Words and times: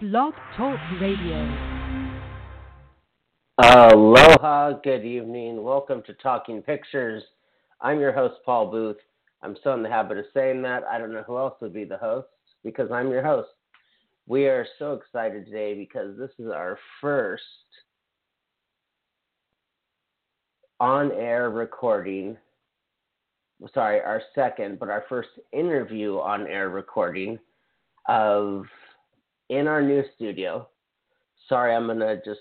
Blog 0.00 0.34
Talk 0.56 0.76
Radio. 1.00 1.56
Aloha, 3.62 4.72
good 4.82 5.04
evening. 5.04 5.62
Welcome 5.62 6.02
to 6.06 6.14
Talking 6.14 6.62
Pictures. 6.62 7.22
I'm 7.80 8.00
your 8.00 8.10
host, 8.10 8.34
Paul 8.44 8.72
Booth. 8.72 8.96
I'm 9.42 9.54
still 9.60 9.74
in 9.74 9.84
the 9.84 9.88
habit 9.88 10.18
of 10.18 10.24
saying 10.34 10.62
that. 10.62 10.82
I 10.82 10.98
don't 10.98 11.12
know 11.12 11.22
who 11.24 11.38
else 11.38 11.54
would 11.60 11.72
be 11.72 11.84
the 11.84 11.96
host 11.96 12.26
because 12.64 12.90
I'm 12.90 13.08
your 13.08 13.22
host. 13.22 13.50
We 14.26 14.48
are 14.48 14.66
so 14.80 14.94
excited 14.94 15.44
today 15.44 15.74
because 15.74 16.18
this 16.18 16.32
is 16.40 16.50
our 16.50 16.76
first 17.00 17.44
on 20.80 21.12
air 21.12 21.50
recording. 21.50 22.36
Sorry, 23.72 24.00
our 24.00 24.22
second, 24.34 24.80
but 24.80 24.90
our 24.90 25.04
first 25.08 25.28
interview 25.52 26.18
on 26.18 26.48
air 26.48 26.70
recording 26.70 27.38
of 28.08 28.64
in 29.50 29.66
our 29.66 29.82
new 29.82 30.02
studio. 30.16 30.68
Sorry, 31.48 31.74
I'm 31.74 31.86
going 31.86 31.98
to 31.98 32.16
just 32.24 32.40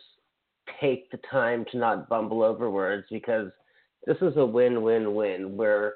take 0.79 1.09
the 1.11 1.19
time 1.29 1.65
to 1.71 1.77
not 1.77 2.09
bumble 2.09 2.43
over 2.43 2.69
words 2.69 3.05
because 3.11 3.51
this 4.05 4.17
is 4.21 4.37
a 4.37 4.45
win 4.45 4.81
win 4.81 5.13
win. 5.13 5.57
We're 5.57 5.93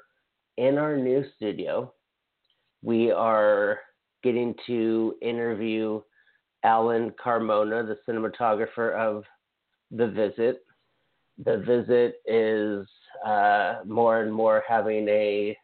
in 0.56 0.78
our 0.78 0.96
new 0.96 1.24
studio. 1.36 1.92
We 2.82 3.10
are 3.10 3.80
getting 4.22 4.54
to 4.66 5.14
interview 5.22 6.00
Alan 6.64 7.12
Carmona, 7.24 7.86
the 7.86 7.98
cinematographer 8.08 8.94
of 8.94 9.24
The 9.90 10.08
Visit. 10.08 10.64
The 11.44 11.58
Visit 11.58 12.16
is 12.26 12.86
uh, 13.24 13.76
more 13.86 14.22
and 14.22 14.32
more 14.32 14.62
having 14.68 15.08
a 15.08 15.56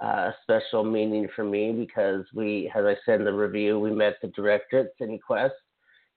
uh, 0.00 0.30
special 0.42 0.82
meaning 0.82 1.28
for 1.36 1.44
me 1.44 1.72
because 1.72 2.24
we, 2.34 2.70
as 2.74 2.84
I 2.84 2.96
said 3.04 3.20
in 3.20 3.24
the 3.24 3.32
review, 3.32 3.78
we 3.78 3.90
met 3.90 4.16
the 4.22 4.28
director 4.28 4.78
at 4.80 4.98
CineQuest, 4.98 5.50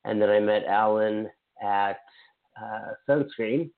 and 0.06 0.22
then 0.22 0.30
I 0.30 0.40
met 0.40 0.64
Alan 0.66 1.30
at 1.62 1.98
uh, 2.62 2.94
Sunscreen, 3.08 3.70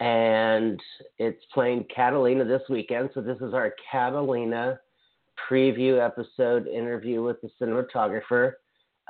and 0.00 0.80
it's 1.18 1.42
playing 1.54 1.86
Catalina 1.94 2.44
this 2.44 2.62
weekend. 2.68 3.10
So 3.14 3.20
this 3.20 3.38
is 3.40 3.54
our 3.54 3.74
Catalina 3.90 4.78
preview 5.50 6.04
episode 6.04 6.66
interview 6.66 7.22
with 7.22 7.38
the 7.40 7.50
cinematographer, 7.60 8.54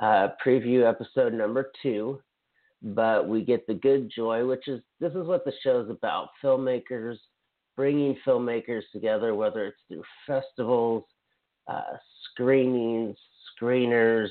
uh, 0.01 0.29
preview 0.45 0.87
episode 0.87 1.33
number 1.33 1.71
two. 1.81 2.21
But 2.81 3.27
we 3.27 3.43
get 3.43 3.65
the 3.65 3.73
good 3.73 4.11
joy, 4.13 4.45
which 4.45 4.67
is 4.67 4.81
this 4.99 5.13
is 5.13 5.25
what 5.25 5.45
the 5.45 5.53
show's 5.63 5.89
about: 5.89 6.29
filmmakers 6.43 7.17
bringing 7.75 8.17
filmmakers 8.25 8.83
together, 8.91 9.35
whether 9.35 9.65
it's 9.67 9.77
through 9.87 10.03
festivals, 10.27 11.03
uh, 11.67 11.97
screenings, 12.31 13.17
screeners, 13.61 14.27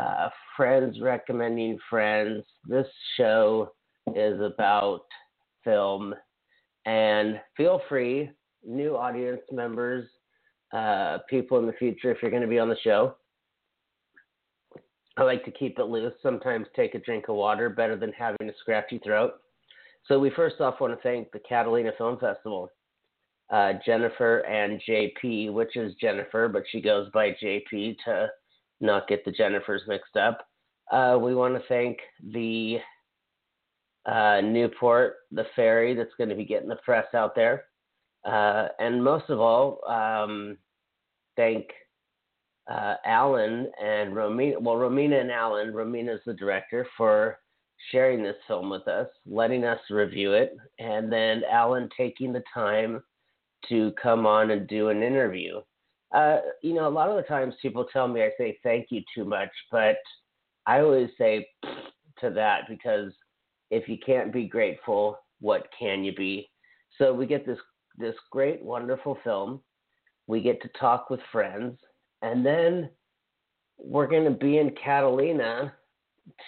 uh, 0.00 0.28
friends 0.56 1.00
recommending 1.00 1.78
friends. 1.90 2.44
This 2.66 2.86
show 3.16 3.72
is 4.14 4.40
about 4.40 5.02
film. 5.64 6.14
And 6.86 7.40
feel 7.56 7.80
free, 7.88 8.30
new 8.66 8.96
audience 8.96 9.42
members, 9.50 10.08
uh, 10.72 11.18
people 11.28 11.58
in 11.58 11.66
the 11.66 11.72
future, 11.74 12.10
if 12.10 12.18
you're 12.22 12.30
going 12.30 12.42
to 12.42 12.48
be 12.48 12.58
on 12.58 12.68
the 12.68 12.76
show. 12.82 13.16
I 15.18 15.24
like 15.24 15.44
to 15.44 15.50
keep 15.50 15.78
it 15.78 15.84
loose. 15.84 16.14
Sometimes 16.22 16.66
take 16.74 16.94
a 16.94 16.98
drink 16.98 17.28
of 17.28 17.36
water 17.36 17.68
better 17.68 17.96
than 17.96 18.12
having 18.12 18.48
a 18.48 18.52
scratchy 18.60 18.98
throat. 18.98 19.34
So 20.06 20.18
we 20.18 20.30
first 20.30 20.60
off 20.60 20.80
want 20.80 20.94
to 20.94 21.02
thank 21.02 21.30
the 21.30 21.38
Catalina 21.38 21.92
Film 21.96 22.18
Festival, 22.18 22.70
uh, 23.50 23.74
Jennifer 23.84 24.40
and 24.40 24.80
JP, 24.88 25.52
which 25.52 25.76
is 25.76 25.94
Jennifer, 26.00 26.48
but 26.48 26.64
she 26.70 26.80
goes 26.80 27.08
by 27.14 27.36
JP 27.42 27.96
to 28.04 28.28
not 28.80 29.06
get 29.08 29.24
the 29.24 29.32
Jennifers 29.32 29.86
mixed 29.86 30.16
up. 30.16 30.46
Uh, 30.90 31.18
we 31.20 31.34
want 31.34 31.54
to 31.54 31.62
thank 31.68 31.98
the 32.32 32.78
uh, 34.06 34.40
Newport, 34.40 35.14
the 35.30 35.46
ferry 35.54 35.94
that's 35.94 36.14
going 36.18 36.30
to 36.30 36.36
be 36.36 36.44
getting 36.44 36.68
the 36.68 36.76
press 36.76 37.06
out 37.14 37.34
there. 37.34 37.64
Uh, 38.24 38.68
and 38.78 39.02
most 39.02 39.30
of 39.30 39.40
all, 39.40 39.80
um, 39.88 40.58
thank 41.36 41.66
uh, 42.70 42.94
Alan 43.04 43.70
and 43.82 44.12
Romina. 44.12 44.60
Well, 44.60 44.76
Romina 44.76 45.20
and 45.20 45.30
Alan. 45.30 45.72
Romina 45.72 46.14
is 46.14 46.20
the 46.26 46.34
director 46.34 46.86
for 46.96 47.38
sharing 47.90 48.22
this 48.22 48.36
film 48.46 48.70
with 48.70 48.86
us, 48.88 49.08
letting 49.26 49.64
us 49.64 49.80
review 49.90 50.32
it, 50.32 50.56
and 50.78 51.12
then 51.12 51.42
Alan 51.50 51.88
taking 51.96 52.32
the 52.32 52.42
time 52.52 53.02
to 53.68 53.92
come 54.02 54.26
on 54.26 54.50
and 54.50 54.66
do 54.66 54.88
an 54.88 55.02
interview. 55.02 55.60
Uh, 56.14 56.38
you 56.62 56.74
know, 56.74 56.88
a 56.88 56.90
lot 56.90 57.08
of 57.08 57.16
the 57.16 57.22
times 57.22 57.54
people 57.62 57.86
tell 57.92 58.06
me 58.06 58.22
I 58.22 58.30
say 58.36 58.58
thank 58.62 58.88
you 58.90 59.02
too 59.14 59.24
much, 59.24 59.50
but 59.70 59.96
I 60.66 60.80
always 60.80 61.08
say 61.18 61.48
to 62.20 62.30
that 62.30 62.68
because 62.68 63.12
if 63.70 63.88
you 63.88 63.96
can't 64.04 64.32
be 64.32 64.46
grateful, 64.46 65.18
what 65.40 65.68
can 65.76 66.04
you 66.04 66.14
be? 66.14 66.50
So 66.98 67.12
we 67.12 67.26
get 67.26 67.46
this 67.46 67.58
this 67.98 68.14
great, 68.30 68.62
wonderful 68.62 69.18
film. 69.24 69.60
We 70.26 70.40
get 70.40 70.62
to 70.62 70.68
talk 70.78 71.10
with 71.10 71.20
friends, 71.30 71.78
and 72.22 72.44
then 72.44 72.90
we're 73.78 74.06
going 74.06 74.24
to 74.24 74.30
be 74.30 74.58
in 74.58 74.74
Catalina 74.82 75.72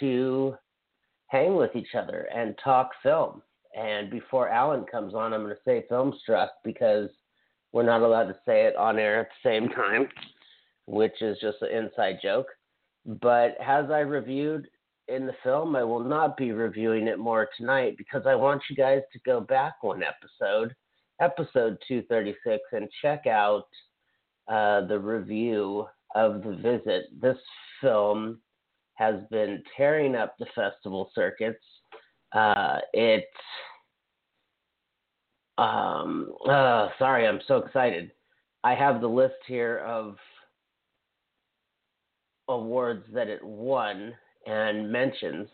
to 0.01 0.55
hang 1.35 1.57
with 1.57 1.75
each 1.75 1.97
other 1.97 2.29
and 2.33 2.55
talk 2.63 2.91
film. 3.03 3.43
And 3.77 4.09
before 4.09 4.49
Alan 4.49 4.85
comes 4.85 5.15
on, 5.15 5.33
I'm 5.33 5.43
going 5.43 5.53
to 5.53 5.61
say 5.65 5.85
film 5.89 6.13
Filmstruck 6.29 6.51
because 6.63 7.11
we're 7.73 7.83
not 7.83 8.03
allowed 8.03 8.29
to 8.29 8.37
say 8.47 8.67
it 8.67 8.77
on 8.77 9.01
air 9.01 9.23
at 9.23 9.29
the 9.43 9.49
same 9.49 9.69
time, 9.69 10.09
which 10.87 11.21
is 11.21 11.37
just 11.41 11.61
an 11.63 11.77
inside 11.77 12.19
joke. 12.23 12.47
But 13.05 13.57
as 13.61 13.91
I 13.91 13.99
reviewed 13.99 14.69
in 15.09 15.27
the 15.27 15.35
film, 15.43 15.75
I 15.75 15.83
will 15.83 16.05
not 16.05 16.37
be 16.37 16.53
reviewing 16.53 17.09
it 17.09 17.19
more 17.19 17.49
tonight 17.59 17.97
because 17.99 18.23
I 18.27 18.37
want 18.37 18.63
you 18.71 18.77
guys 18.77 19.03
to 19.13 19.19
go 19.27 19.41
back 19.41 19.83
one 19.83 20.05
episode, 20.05 20.73
episode 21.21 21.79
236, 21.89 22.63
and 22.71 22.89
check 23.03 23.27
out 23.27 23.67
uh, 24.47 24.87
the 24.87 25.01
review 25.01 25.87
of 26.15 26.45
The 26.45 26.55
Visit. 26.63 27.21
This 27.21 27.39
film 27.81 28.39
has 28.95 29.17
been 29.31 29.63
tearing 29.77 30.15
up 30.15 30.37
the 30.39 30.47
festival 30.55 31.11
circuits. 31.15 31.65
Uh, 32.33 32.79
it, 32.93 33.29
um, 35.59 36.33
uh, 36.49 36.89
sorry, 36.99 37.27
I'm 37.27 37.41
so 37.47 37.59
excited. 37.59 38.11
I 38.63 38.75
have 38.75 39.01
the 39.01 39.09
list 39.09 39.35
here 39.47 39.79
of 39.79 40.17
awards 42.49 43.05
that 43.13 43.29
it 43.29 43.45
won 43.45 44.15
and 44.47 44.91
mentions. 44.91 45.49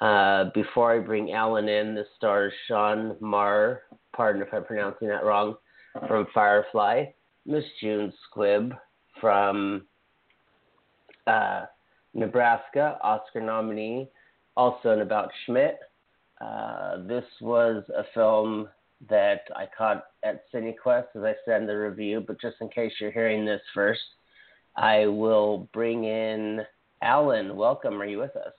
Uh, 0.00 0.46
before 0.54 0.92
I 0.92 0.98
bring 0.98 1.32
Alan 1.32 1.68
in, 1.68 1.94
this 1.94 2.08
stars 2.16 2.52
Sean 2.66 3.16
Maher, 3.20 3.82
pardon 4.16 4.42
if 4.42 4.52
I'm 4.52 4.64
pronouncing 4.64 5.08
that 5.08 5.24
wrong, 5.24 5.54
from 6.08 6.26
Firefly, 6.34 7.04
Miss 7.46 7.64
June 7.80 8.12
Squibb 8.34 8.76
from 9.20 9.86
uh, 11.26 11.66
Nebraska, 12.14 12.98
Oscar 13.02 13.40
nominee, 13.40 14.08
also 14.56 14.90
in 14.90 15.00
About 15.00 15.30
Schmidt. 15.44 15.78
Uh, 16.40 16.98
this 17.06 17.24
was 17.40 17.84
a 17.96 18.04
film 18.14 18.68
that 19.08 19.42
I 19.56 19.66
caught 19.76 20.04
at 20.24 20.44
CineQuest, 20.52 21.06
as 21.14 21.22
I 21.22 21.34
said 21.44 21.62
in 21.62 21.66
the 21.66 21.76
review, 21.76 22.22
but 22.26 22.40
just 22.40 22.56
in 22.60 22.68
case 22.68 22.92
you're 23.00 23.10
hearing 23.10 23.44
this 23.44 23.60
first, 23.74 24.00
I 24.76 25.06
will 25.06 25.68
bring 25.72 26.04
in 26.04 26.60
Alan. 27.02 27.56
Welcome. 27.56 28.00
Are 28.00 28.06
you 28.06 28.18
with 28.18 28.36
us? 28.36 28.52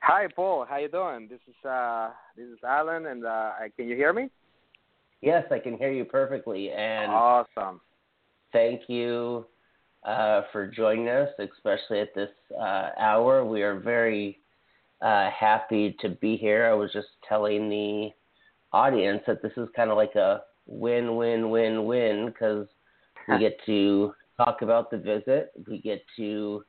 Hi, 0.00 0.28
Paul. 0.34 0.66
How 0.68 0.78
you 0.78 0.88
doing? 0.88 1.28
This 1.28 1.40
is 1.48 1.68
uh, 1.68 2.10
this 2.36 2.46
is 2.46 2.58
Alan, 2.64 3.06
and 3.06 3.24
uh, 3.24 3.52
can 3.76 3.88
you 3.88 3.96
hear 3.96 4.12
me? 4.12 4.28
Yes, 5.20 5.44
I 5.50 5.58
can 5.58 5.76
hear 5.76 5.90
you 5.90 6.04
perfectly. 6.04 6.70
And 6.70 7.10
awesome. 7.10 7.80
Thank 8.52 8.82
you 8.88 9.46
uh, 10.06 10.42
for 10.52 10.66
joining 10.66 11.08
us, 11.08 11.28
especially 11.38 12.00
at 12.00 12.14
this 12.14 12.30
uh, 12.58 12.90
hour. 12.98 13.44
We 13.44 13.62
are 13.62 13.78
very 13.78 14.38
uh, 15.02 15.30
happy 15.30 15.96
to 16.00 16.10
be 16.10 16.36
here. 16.36 16.66
I 16.66 16.74
was 16.74 16.92
just 16.92 17.08
telling 17.28 17.68
the 17.68 18.10
audience 18.72 19.22
that 19.26 19.42
this 19.42 19.52
is 19.56 19.68
kind 19.74 19.90
of 19.90 19.96
like 19.96 20.14
a 20.14 20.42
win, 20.66 21.16
win, 21.16 21.50
win, 21.50 21.84
win 21.84 22.26
because 22.26 22.66
we 23.28 23.38
get 23.38 23.58
to 23.66 24.14
talk 24.36 24.62
about 24.62 24.90
the 24.90 24.98
visit, 24.98 25.50
we 25.68 25.80
get 25.80 26.02
to 26.16 26.62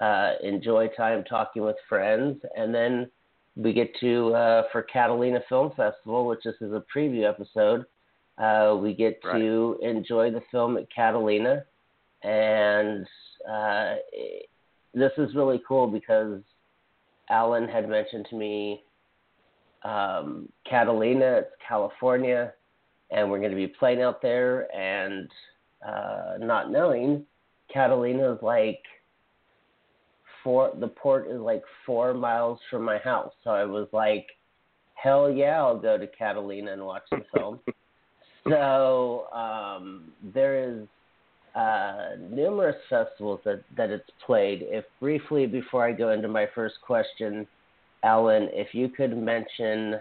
uh, 0.00 0.32
enjoy 0.42 0.88
time 0.88 1.24
talking 1.24 1.62
with 1.62 1.76
friends, 1.88 2.38
and 2.56 2.74
then 2.74 3.10
we 3.56 3.72
get 3.72 3.90
to 4.00 4.34
uh, 4.34 4.62
for 4.70 4.82
Catalina 4.82 5.40
Film 5.48 5.72
Festival, 5.76 6.26
which 6.26 6.40
this 6.44 6.54
is 6.60 6.72
a 6.72 6.84
preview 6.94 7.28
episode. 7.28 7.84
Uh, 8.38 8.76
we 8.80 8.92
get 8.92 9.18
right. 9.24 9.38
to 9.38 9.78
enjoy 9.82 10.30
the 10.30 10.42
film 10.52 10.76
at 10.76 10.86
Catalina 10.94 11.64
and 12.26 13.06
uh, 13.48 13.94
this 14.94 15.12
is 15.16 15.34
really 15.34 15.62
cool 15.66 15.86
because 15.86 16.40
Alan 17.30 17.68
had 17.68 17.88
mentioned 17.88 18.26
to 18.30 18.36
me 18.36 18.82
um, 19.84 20.48
Catalina, 20.68 21.38
it's 21.38 21.50
California, 21.66 22.52
and 23.12 23.30
we're 23.30 23.38
going 23.38 23.52
to 23.52 23.56
be 23.56 23.68
playing 23.68 24.02
out 24.02 24.20
there, 24.20 24.66
and 24.76 25.28
uh, 25.86 26.34
not 26.40 26.72
knowing 26.72 27.24
Catalina 27.72 28.32
is 28.32 28.38
like 28.42 28.80
four. 30.42 30.72
The 30.80 30.88
port 30.88 31.28
is 31.30 31.38
like 31.38 31.62
four 31.84 32.12
miles 32.12 32.58
from 32.68 32.82
my 32.82 32.98
house, 32.98 33.32
so 33.44 33.50
I 33.50 33.64
was 33.64 33.86
like, 33.92 34.26
hell 34.94 35.30
yeah, 35.30 35.58
I'll 35.58 35.78
go 35.78 35.96
to 35.96 36.08
Catalina 36.08 36.72
and 36.72 36.84
watch 36.84 37.04
the 37.12 37.22
film. 37.32 37.60
so 38.48 39.28
um, 39.32 40.10
there 40.34 40.68
is 40.68 40.88
uh, 41.56 42.10
numerous 42.30 42.76
festivals 42.90 43.40
that 43.44 43.62
that 43.76 43.90
it's 43.90 44.10
played. 44.24 44.60
If 44.62 44.84
briefly 45.00 45.46
before 45.46 45.84
I 45.84 45.92
go 45.92 46.10
into 46.10 46.28
my 46.28 46.46
first 46.54 46.74
question, 46.86 47.46
Alan, 48.04 48.48
if 48.52 48.74
you 48.74 48.88
could 48.88 49.16
mention 49.16 49.96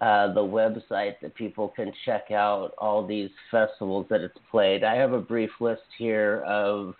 uh, 0.00 0.32
the 0.34 0.40
website 0.40 1.14
that 1.22 1.34
people 1.34 1.68
can 1.68 1.92
check 2.04 2.30
out 2.30 2.74
all 2.78 3.06
these 3.06 3.30
festivals 3.50 4.06
that 4.10 4.20
it's 4.20 4.36
played. 4.50 4.84
I 4.84 4.96
have 4.96 5.12
a 5.12 5.20
brief 5.20 5.50
list 5.60 5.82
here 5.96 6.42
of 6.46 6.94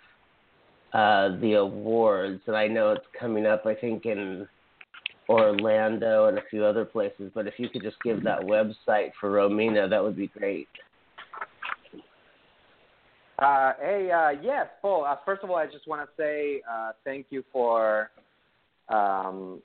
uh, 0.93 1.37
the 1.41 1.55
awards, 1.55 2.41
and 2.47 2.55
I 2.55 2.67
know 2.67 2.91
it's 2.91 3.05
coming 3.19 3.45
up. 3.45 3.65
I 3.65 3.75
think 3.75 4.05
in 4.05 4.47
Orlando 5.27 6.27
and 6.27 6.37
a 6.37 6.43
few 6.49 6.63
other 6.63 6.85
places. 6.85 7.31
But 7.35 7.47
if 7.47 7.55
you 7.57 7.69
could 7.69 7.83
just 7.83 8.01
give 8.03 8.23
that 8.23 8.39
website 8.39 9.11
for 9.19 9.31
Romina, 9.31 9.89
that 9.89 10.01
would 10.01 10.15
be 10.15 10.27
great. 10.27 10.69
Uh, 13.37 13.73
hey, 13.81 14.09
uh, 14.11 14.29
yes, 14.41 14.67
Paul. 14.81 15.03
Uh, 15.03 15.17
first 15.25 15.43
of 15.43 15.49
all, 15.49 15.57
I 15.57 15.65
just 15.65 15.87
want 15.87 16.01
to 16.01 16.07
say 16.17 16.61
uh, 16.71 16.91
thank 17.03 17.25
you 17.31 17.43
for 17.51 18.09
um, 18.87 19.61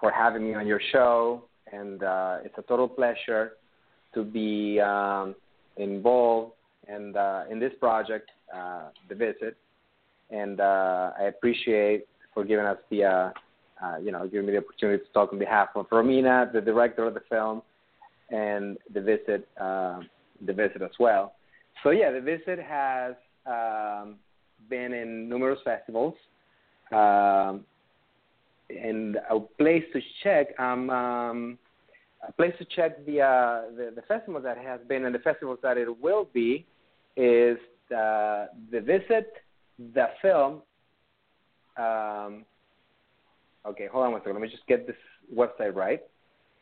for 0.00 0.10
having 0.10 0.44
me 0.44 0.54
on 0.54 0.66
your 0.66 0.80
show, 0.90 1.44
and 1.72 2.02
uh, 2.02 2.38
it's 2.42 2.56
a 2.56 2.62
total 2.62 2.88
pleasure 2.88 3.52
to 4.14 4.24
be 4.24 4.80
um, 4.80 5.34
involved 5.76 6.52
and 6.88 7.14
in 7.50 7.60
this 7.60 7.72
project, 7.78 8.30
the 9.08 9.14
visit, 9.14 9.56
and 10.30 10.60
I 10.60 11.24
appreciate 11.28 12.06
for 12.32 12.44
giving 12.44 12.64
us 12.64 12.78
the 12.88 13.32
you 14.02 14.10
know 14.10 14.26
giving 14.26 14.46
me 14.46 14.52
the 14.52 14.58
opportunity 14.58 15.04
to 15.04 15.12
talk 15.12 15.34
on 15.34 15.38
behalf 15.38 15.68
of 15.74 15.86
Romina, 15.90 16.50
the 16.50 16.62
director 16.62 17.04
of 17.06 17.12
the 17.12 17.22
film, 17.28 17.60
and 18.30 18.78
the 18.94 19.02
visit, 19.02 19.46
the 19.58 20.52
visit 20.52 20.80
as 20.80 20.90
well. 20.98 21.34
So 21.82 21.90
yeah, 21.90 22.10
the 22.10 22.20
visit 22.20 22.58
has 22.58 23.14
um, 23.46 24.16
been 24.68 24.92
in 24.92 25.28
numerous 25.28 25.60
festivals. 25.64 26.14
Um, 26.92 27.64
and 28.68 29.16
a 29.30 29.40
place 29.58 29.84
to 29.92 30.00
check 30.22 30.48
um, 30.58 30.90
um, 30.90 31.58
a 32.26 32.32
place 32.32 32.52
to 32.58 32.64
check 32.64 33.06
the, 33.06 33.20
uh, 33.20 33.62
the 33.76 33.92
the 33.94 34.02
festival 34.02 34.40
that 34.40 34.58
has 34.58 34.80
been 34.88 35.04
and 35.04 35.14
the 35.14 35.20
festivals 35.20 35.60
that 35.62 35.78
it 35.78 36.00
will 36.00 36.28
be 36.32 36.66
is 37.16 37.56
the 37.88 38.48
the 38.70 38.80
visit 38.80 39.32
the 39.94 40.08
film 40.20 40.62
um, 41.76 42.44
okay 43.66 43.86
hold 43.90 44.06
on 44.06 44.12
one 44.12 44.20
second. 44.20 44.34
Let 44.34 44.42
me 44.42 44.48
just 44.48 44.66
get 44.66 44.86
this 44.86 44.96
website 45.34 45.74
right. 45.74 46.02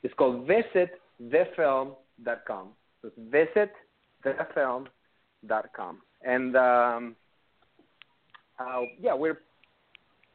It's 0.03 0.15
called 0.15 0.49
visitthefilm.com 0.49 2.69
so 3.03 3.09
it's 3.09 3.19
visitthefilm.com 5.47 5.99
and 6.25 6.57
um, 6.57 7.17
uh, 8.59 8.81
yeah 9.01 9.15
we're 9.15 9.41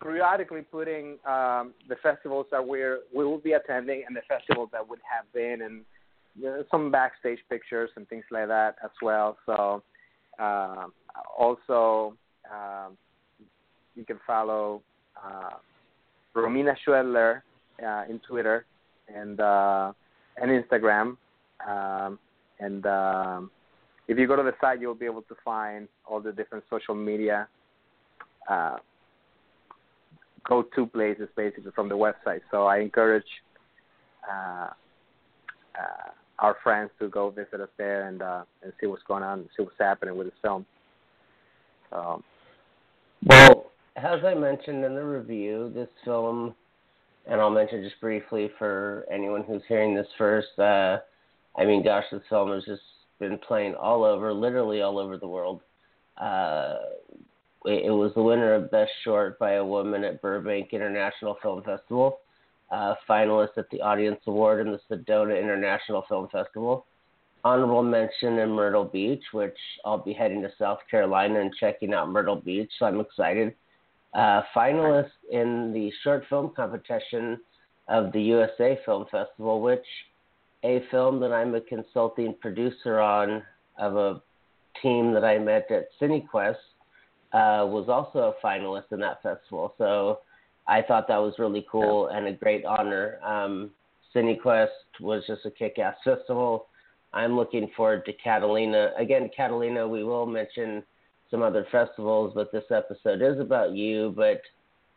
periodically 0.02 0.62
putting 0.62 1.18
um, 1.26 1.74
the 1.88 1.96
festivals 2.02 2.46
that 2.52 2.66
we're 2.66 3.00
we 3.16 3.24
will 3.24 3.38
be 3.38 3.54
attending 3.54 4.04
and 4.08 4.16
the 4.16 4.22
festivals 4.28 4.70
that 4.72 4.88
would 4.88 5.00
have 5.10 5.32
been 5.34 5.62
and 5.62 5.82
you 6.36 6.46
know, 6.46 6.64
some 6.72 6.92
backstage 6.92 7.40
pictures 7.50 7.90
and 7.96 8.08
things 8.10 8.24
like 8.32 8.48
that 8.48 8.76
as 8.84 8.90
well. 9.02 9.38
So 9.46 9.84
uh, 10.40 10.88
also 11.38 12.16
um, 12.52 12.98
you 13.96 14.04
can 14.04 14.20
follow 14.26 14.82
uh, 15.24 15.52
Romina 16.36 16.76
Schwedler 16.86 17.44
uh, 17.86 18.04
in 18.10 18.20
Twitter 18.28 18.66
and 19.14 19.40
uh, 19.40 19.94
and 20.38 20.64
Instagram. 20.64 21.18
Um, 21.68 22.20
and 22.60 22.86
um, 22.86 23.52
if 24.08 24.18
you 24.18 24.28
go 24.28 24.36
to 24.36 24.44
the 24.44 24.54
site, 24.60 24.82
you'll 24.82 24.96
be 24.96 25.06
able 25.06 25.22
to 25.24 25.36
find 25.44 25.88
all 26.06 26.20
the 26.20 26.32
different 26.32 26.64
social 26.70 26.96
media 26.96 27.48
uh, 28.50 28.78
go-to 30.48 30.86
places 30.86 31.30
basically 31.36 31.72
from 31.74 31.90
the 31.90 31.96
website. 31.96 32.42
So 32.52 32.66
I 32.66 32.80
encourage 32.80 33.24
uh, 34.30 34.68
uh, 35.80 36.10
our 36.40 36.58
friends 36.64 36.92
to 37.00 37.08
go 37.08 37.30
visit 37.30 37.62
us 37.62 37.70
there 37.78 38.08
and 38.08 38.22
uh, 38.22 38.44
and 38.62 38.74
see 38.80 38.88
what's 38.88 39.04
going 39.04 39.24
on, 39.24 39.48
see 39.56 39.64
what's 39.64 39.76
happening 39.80 40.18
with 40.18 40.28
the 40.28 40.34
film. 40.42 40.66
So, 41.90 42.24
well, 43.26 43.72
as 43.96 44.20
I 44.26 44.34
mentioned 44.34 44.84
in 44.84 44.96
the 44.96 45.04
review, 45.04 45.72
this 45.74 45.90
film, 46.04 46.56
and 47.28 47.40
I'll 47.40 47.50
mention 47.50 47.84
just 47.84 48.02
briefly 48.02 48.50
for 48.58 49.06
anyone 49.12 49.44
who's 49.44 49.62
hearing 49.68 49.96
this 49.96 50.08
first. 50.18 50.58
Uh, 50.58 50.98
I 51.56 51.66
mean, 51.66 51.84
gosh, 51.84 52.06
this 52.12 52.22
film 52.30 52.52
is 52.54 52.66
just 52.66 52.82
been 53.20 53.38
playing 53.38 53.76
all 53.76 54.04
over, 54.04 54.34
literally 54.34 54.82
all 54.82 55.00
over 55.00 55.18
the 55.18 55.28
world. 55.28 55.62
Uh, 56.18 56.76
it 57.66 57.92
was 57.92 58.12
the 58.14 58.22
winner 58.22 58.54
of 58.54 58.72
Best 58.72 58.92
Short 59.04 59.40
by 59.40 59.54
a 59.54 59.66
Woman 59.66 60.04
at 60.04 60.22
Burbank 60.22 60.74
International 60.74 61.38
Film 61.42 61.64
Festival, 61.64 62.20
uh, 62.72 62.96
finalist 63.08 63.58
at 63.58 63.70
the 63.72 63.82
Audience 63.82 64.20
Award 64.28 64.66
in 64.66 64.74
the 64.74 64.80
Sedona 64.90 65.40
International 65.42 66.04
Film 66.10 66.28
Festival, 66.30 66.86
honorable 67.46 67.84
mention 67.84 68.40
in 68.40 68.50
Myrtle 68.50 68.86
Beach, 68.86 69.24
which 69.32 69.58
I'll 69.86 69.98
be 69.98 70.14
heading 70.14 70.42
to 70.42 70.52
South 70.60 70.80
Carolina 70.90 71.40
and 71.40 71.54
checking 71.60 71.94
out 71.94 72.10
Myrtle 72.10 72.36
Beach, 72.36 72.70
so 72.78 72.86
I'm 72.86 73.00
excited. 73.00 73.54
Uh, 74.14 74.42
finalist 74.56 75.12
in 75.32 75.72
the 75.74 75.92
short 76.04 76.24
film 76.30 76.52
competition 76.56 77.40
of 77.88 78.12
the 78.12 78.22
USA 78.22 78.80
Film 78.86 79.06
Festival, 79.10 79.62
which 79.62 79.86
a 80.64 80.84
film 80.92 81.20
that 81.20 81.34
I'm 81.34 81.56
a 81.56 81.62
consulting 81.62 82.36
producer 82.40 83.00
on 83.00 83.44
of 83.78 83.96
a 83.96 84.22
team 84.82 85.14
that 85.14 85.24
I 85.24 85.38
met 85.38 85.70
at 85.72 85.88
CineQuest 86.02 86.56
uh, 87.34 87.66
was 87.66 87.86
also 87.90 88.34
a 88.34 88.46
finalist 88.46 88.92
in 88.92 89.00
that 89.00 89.22
festival. 89.22 89.74
So 89.78 90.20
I 90.68 90.82
thought 90.82 91.08
that 91.08 91.18
was 91.18 91.36
really 91.40 91.66
cool 91.70 92.08
and 92.08 92.28
a 92.28 92.34
great 92.34 92.66
honor. 92.66 93.20
Um, 93.24 93.72
CineQuest 94.16 94.68
was 95.00 95.24
just 95.28 95.46
a 95.46 95.52
kick-ass 95.52 95.96
festival. 96.04 96.68
I'm 97.14 97.36
looking 97.36 97.70
forward 97.76 98.06
to 98.06 98.14
Catalina. 98.14 98.92
Again, 98.98 99.30
Catalina, 99.36 99.88
we 99.88 100.04
will 100.04 100.26
mention 100.26 100.84
some 101.30 101.42
other 101.42 101.68
festivals, 101.72 102.32
but 102.36 102.52
this 102.52 102.64
episode 102.72 103.22
is 103.22 103.40
about 103.40 103.74
you. 103.74 104.14
But 104.16 104.42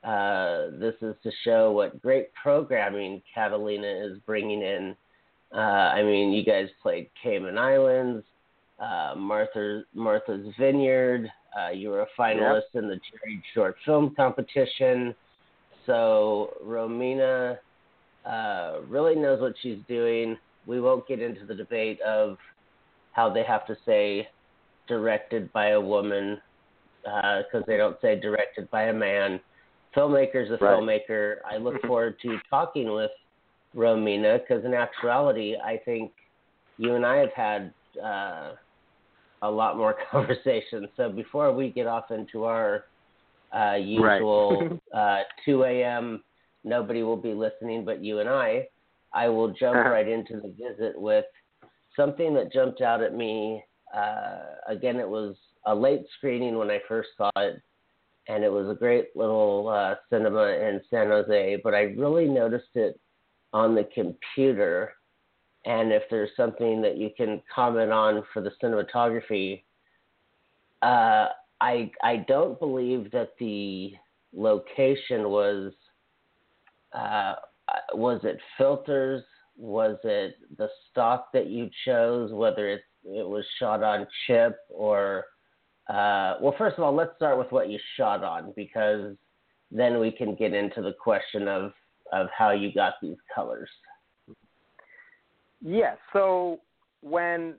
uh, 0.08 0.70
this 0.78 0.94
is 1.02 1.14
to 1.23 1.30
show 1.44 1.73
what 1.73 2.00
great 2.00 2.28
programming 2.35 3.23
Catalina 3.35 3.88
is 3.88 4.18
bringing 4.26 4.62
in. 4.62 4.94
Uh, 5.56 5.60
I 5.60 6.02
mean, 6.02 6.32
you 6.32 6.44
guys 6.44 6.68
played 6.82 7.08
Cayman 7.22 7.56
Islands, 7.56 8.25
uh, 8.78 9.14
Martha, 9.16 9.84
Martha's 9.94 10.46
Vineyard, 10.58 11.30
uh, 11.56 11.70
you 11.70 11.88
were 11.88 12.02
a 12.02 12.06
finalist 12.18 12.62
yep. 12.75 12.82
in 12.82 12.88
the 12.88 12.96
Jerry 13.10 13.42
Short 13.54 13.76
Film 13.84 14.14
Competition. 14.14 15.14
So 15.86 16.52
Romina 16.64 17.56
uh, 18.26 18.80
really 18.88 19.14
knows 19.14 19.40
what 19.40 19.54
she's 19.62 19.78
doing. 19.88 20.36
We 20.66 20.80
won't 20.80 21.08
get 21.08 21.22
into 21.22 21.46
the 21.46 21.54
debate 21.54 22.00
of 22.02 22.36
how 23.12 23.32
they 23.32 23.44
have 23.44 23.66
to 23.68 23.76
say 23.86 24.28
directed 24.86 25.50
by 25.52 25.70
a 25.70 25.80
woman 25.80 26.38
because 27.02 27.62
uh, 27.62 27.66
they 27.66 27.76
don't 27.76 27.96
say 28.02 28.20
directed 28.20 28.70
by 28.70 28.84
a 28.84 28.92
man. 28.92 29.40
Filmmaker's 29.96 30.50
a 30.50 30.58
right. 30.62 30.62
filmmaker. 30.62 31.36
I 31.50 31.56
look 31.56 31.80
forward 31.86 32.16
to 32.22 32.36
talking 32.50 32.92
with 32.92 33.12
Romina 33.76 34.38
because 34.40 34.64
in 34.64 34.75
actuality, 34.75 35.56
I 35.56 35.80
think 35.85 36.12
you 36.78 36.95
and 36.95 37.04
I 37.04 37.16
have 37.16 37.33
had 37.35 37.73
uh, 38.02 38.52
a 39.42 39.50
lot 39.50 39.76
more 39.76 39.97
conversation. 40.11 40.88
So 40.97 41.11
before 41.11 41.52
we 41.52 41.71
get 41.71 41.87
off 41.87 42.11
into 42.11 42.45
our 42.45 42.85
uh, 43.54 43.75
usual 43.75 44.80
right. 44.95 45.21
uh, 45.21 45.23
2 45.45 45.64
a.m. 45.64 46.23
nobody 46.64 47.04
will 47.04 47.16
be 47.16 47.33
listening 47.33 47.85
but 47.85 48.02
you 48.02 48.18
and 48.18 48.28
I, 48.28 48.66
I 49.14 49.28
will 49.28 49.49
jump 49.49 49.76
uh-huh. 49.76 49.88
right 49.88 50.09
into 50.09 50.40
the 50.40 50.49
visit 50.49 51.00
with 51.00 51.25
something 51.97 52.35
that 52.35 52.52
jumped 52.52 52.83
out 52.83 53.02
at 53.02 53.14
me. 53.14 53.64
Uh, 53.97 54.38
again, 54.68 54.97
it 54.97 55.09
was 55.09 55.37
a 55.64 55.75
late 55.75 56.02
screening 56.18 56.59
when 56.59 56.71
I 56.71 56.80
first 56.87 57.09
saw 57.16 57.30
it, 57.37 57.62
and 58.28 58.45
it 58.45 58.52
was 58.52 58.68
a 58.68 58.78
great 58.78 59.16
little 59.16 59.68
uh, 59.68 59.95
cinema 60.11 60.49
in 60.49 60.80
San 60.90 61.06
Jose. 61.06 61.61
But 61.64 61.75
I 61.75 61.95
really 61.97 62.26
noticed 62.26 62.75
it 62.75 63.00
on 63.52 63.74
the 63.74 63.84
computer 63.94 64.92
and 65.66 65.92
if 65.92 66.04
there's 66.10 66.30
something 66.36 66.80
that 66.82 66.96
you 66.96 67.10
can 67.16 67.42
comment 67.52 67.90
on 67.90 68.22
for 68.32 68.40
the 68.40 68.52
cinematography, 68.62 69.64
uh, 70.80 71.26
I 71.60 71.90
I 72.02 72.24
don't 72.28 72.58
believe 72.60 73.10
that 73.10 73.30
the 73.40 73.92
location 74.32 75.28
was 75.28 75.72
uh, 76.92 77.34
was 77.94 78.20
it 78.22 78.38
filters? 78.56 79.24
Was 79.56 79.96
it 80.04 80.36
the 80.56 80.68
stock 80.90 81.32
that 81.32 81.48
you 81.48 81.68
chose 81.84 82.32
whether 82.32 82.68
it 82.68 82.82
it 83.04 83.28
was 83.28 83.44
shot 83.58 83.82
on 83.82 84.06
chip 84.26 84.56
or 84.68 85.24
uh, 85.88 86.34
well 86.40 86.54
first 86.56 86.76
of 86.78 86.84
all 86.84 86.94
let's 86.94 87.16
start 87.16 87.38
with 87.38 87.50
what 87.50 87.70
you 87.70 87.78
shot 87.96 88.22
on 88.22 88.52
because 88.54 89.16
then 89.72 89.98
we 89.98 90.12
can 90.12 90.34
get 90.34 90.52
into 90.52 90.82
the 90.82 90.92
question 90.92 91.48
of 91.48 91.72
of 92.12 92.28
how 92.36 92.50
you 92.50 92.72
got 92.72 92.94
these 93.02 93.16
colors. 93.34 93.68
Yes. 95.60 95.96
So 96.12 96.60
when 97.00 97.54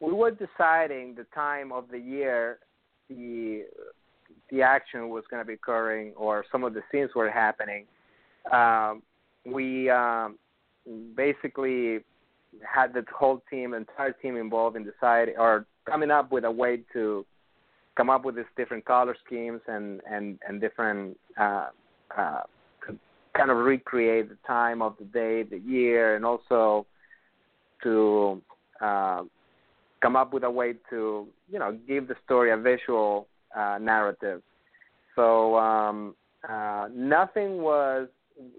we 0.00 0.12
were 0.12 0.30
deciding 0.30 1.14
the 1.14 1.26
time 1.34 1.72
of 1.72 1.84
the 1.90 1.98
year 1.98 2.58
the 3.08 3.64
the 4.50 4.62
action 4.62 5.08
was 5.10 5.24
going 5.30 5.40
to 5.42 5.46
be 5.46 5.54
occurring 5.54 6.12
or 6.16 6.44
some 6.50 6.64
of 6.64 6.74
the 6.74 6.82
scenes 6.90 7.10
were 7.14 7.30
happening, 7.30 7.86
um, 8.52 9.02
we 9.44 9.88
um, 9.90 10.38
basically 11.14 12.00
had 12.62 12.92
the 12.92 13.04
whole 13.16 13.42
team, 13.48 13.74
entire 13.74 14.12
team 14.12 14.36
involved 14.36 14.76
in 14.76 14.84
deciding 14.84 15.36
or 15.38 15.66
coming 15.86 16.10
up 16.10 16.32
with 16.32 16.44
a 16.44 16.50
way 16.50 16.80
to 16.92 17.24
come 17.96 18.10
up 18.10 18.24
with 18.24 18.36
these 18.36 18.44
different 18.56 18.84
color 18.84 19.16
schemes 19.24 19.60
and 19.66 20.00
and 20.10 20.38
and 20.48 20.60
different 20.60 21.16
uh, 21.38 21.68
uh, 22.16 22.40
kind 23.36 23.50
of 23.50 23.58
recreate 23.58 24.28
the 24.28 24.36
time 24.46 24.82
of 24.82 24.94
the 24.98 25.04
day, 25.04 25.42
the 25.42 25.58
year, 25.58 26.16
and 26.16 26.24
also 26.24 26.86
to 27.82 28.40
uh, 28.80 29.22
come 30.02 30.16
up 30.16 30.32
with 30.32 30.44
a 30.44 30.50
way 30.50 30.74
to 30.90 31.26
you 31.50 31.58
know 31.58 31.78
give 31.86 32.08
the 32.08 32.16
story 32.24 32.50
a 32.50 32.56
visual 32.56 33.26
uh, 33.56 33.78
narrative. 33.80 34.42
So 35.16 35.56
um, 35.56 36.14
uh, 36.48 36.88
nothing 36.92 37.62
was 37.62 38.08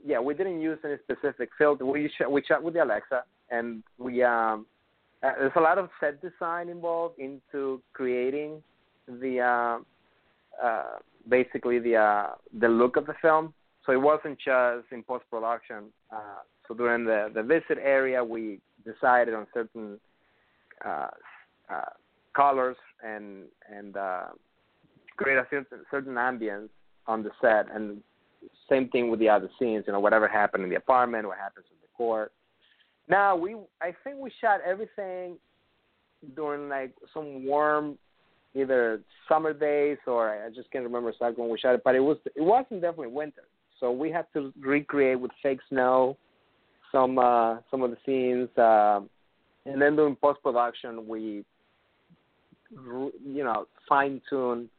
yeah 0.06 0.20
we 0.20 0.34
didn't 0.34 0.62
use 0.62 0.80
any 0.84 0.96
specific 1.04 1.50
filter. 1.58 1.86
We 1.86 2.10
sh- 2.10 2.30
we 2.30 2.44
shot 2.44 2.64
with 2.64 2.74
the 2.74 2.84
Alexa 2.84 3.24
and 3.52 3.84
we 3.98 4.24
um, 4.24 4.66
uh, 5.24 5.32
there's 5.38 5.52
a 5.56 5.60
lot 5.60 5.78
of 5.78 5.90
set 6.00 6.20
design 6.22 6.70
involved 6.70 7.20
into 7.20 7.82
creating 7.94 8.64
the 9.08 9.40
uh, 9.40 10.66
uh, 10.66 10.84
basically 11.30 11.78
the 11.78 11.96
uh, 11.96 12.28
the 12.60 12.68
look 12.68 12.96
of 12.96 13.06
the 13.06 13.14
film. 13.22 13.54
So 13.86 13.92
it 13.92 14.02
wasn't 14.02 14.38
just 14.38 14.92
in 14.92 15.04
post 15.04 15.26
production. 15.30 15.86
Uh, 16.12 16.42
so 16.68 16.74
during 16.74 17.06
the 17.06 17.32
the 17.34 17.44
visit 17.44 17.78
area, 17.82 18.24
we 18.24 18.60
decided 18.86 19.34
on 19.34 19.48
certain 19.54 20.00
uh, 20.86 21.08
uh, 21.72 21.82
colors 22.36 22.78
and 23.04 23.44
and 23.70 23.98
uh, 23.98 24.26
create 25.18 25.38
a 25.38 25.46
certain, 25.50 25.80
certain 25.90 26.16
ambience 26.16 26.70
on 27.08 27.24
the 27.24 27.32
set. 27.42 27.74
And 27.74 28.02
same 28.70 28.90
thing 28.90 29.10
with 29.10 29.20
the 29.20 29.30
other 29.30 29.50
scenes. 29.60 29.84
You 29.88 29.94
know, 29.94 30.00
whatever 30.00 30.28
happened 30.28 30.64
in 30.64 30.70
the 30.70 30.76
apartment, 30.78 31.28
what 31.28 31.38
happens 31.38 31.66
in 31.70 31.78
the 31.82 31.88
court. 31.96 32.32
Now 33.08 33.36
we, 33.36 33.56
I 33.82 33.94
think 34.04 34.18
we 34.20 34.32
shot 34.40 34.60
everything 34.66 35.38
during 36.36 36.70
like 36.70 36.94
some 37.14 37.46
warm, 37.46 37.98
either 38.54 39.02
summer 39.28 39.54
days 39.54 39.98
or 40.06 40.30
I 40.46 40.50
just 40.50 40.72
can't 40.72 40.84
remember 40.84 41.10
exactly 41.10 41.42
when 41.42 41.52
we 41.52 41.58
shot 41.58 41.76
it. 41.76 41.82
But 41.84 41.96
it 41.96 42.00
was, 42.00 42.18
it 42.36 42.42
wasn't 42.42 42.82
definitely 42.82 43.08
winter. 43.08 43.44
So 43.82 43.92
we 43.92 44.12
had 44.12 44.28
to 44.34 44.54
recreate 44.62 45.20
with 45.20 45.32
fake 45.44 45.60
snow 45.68 46.16
some 46.92 47.18
uh, 47.18 47.58
some 47.70 47.82
of 47.82 47.92
the 47.92 47.98
scenes, 48.06 48.50
uh, 48.58 49.02
and 49.66 49.82
then 49.82 49.96
during 49.96 50.16
post 50.16 50.42
production 50.44 51.08
we 51.08 51.44
you 52.72 53.44
know 53.44 53.66
fine 53.90 54.22
tune 54.30 54.70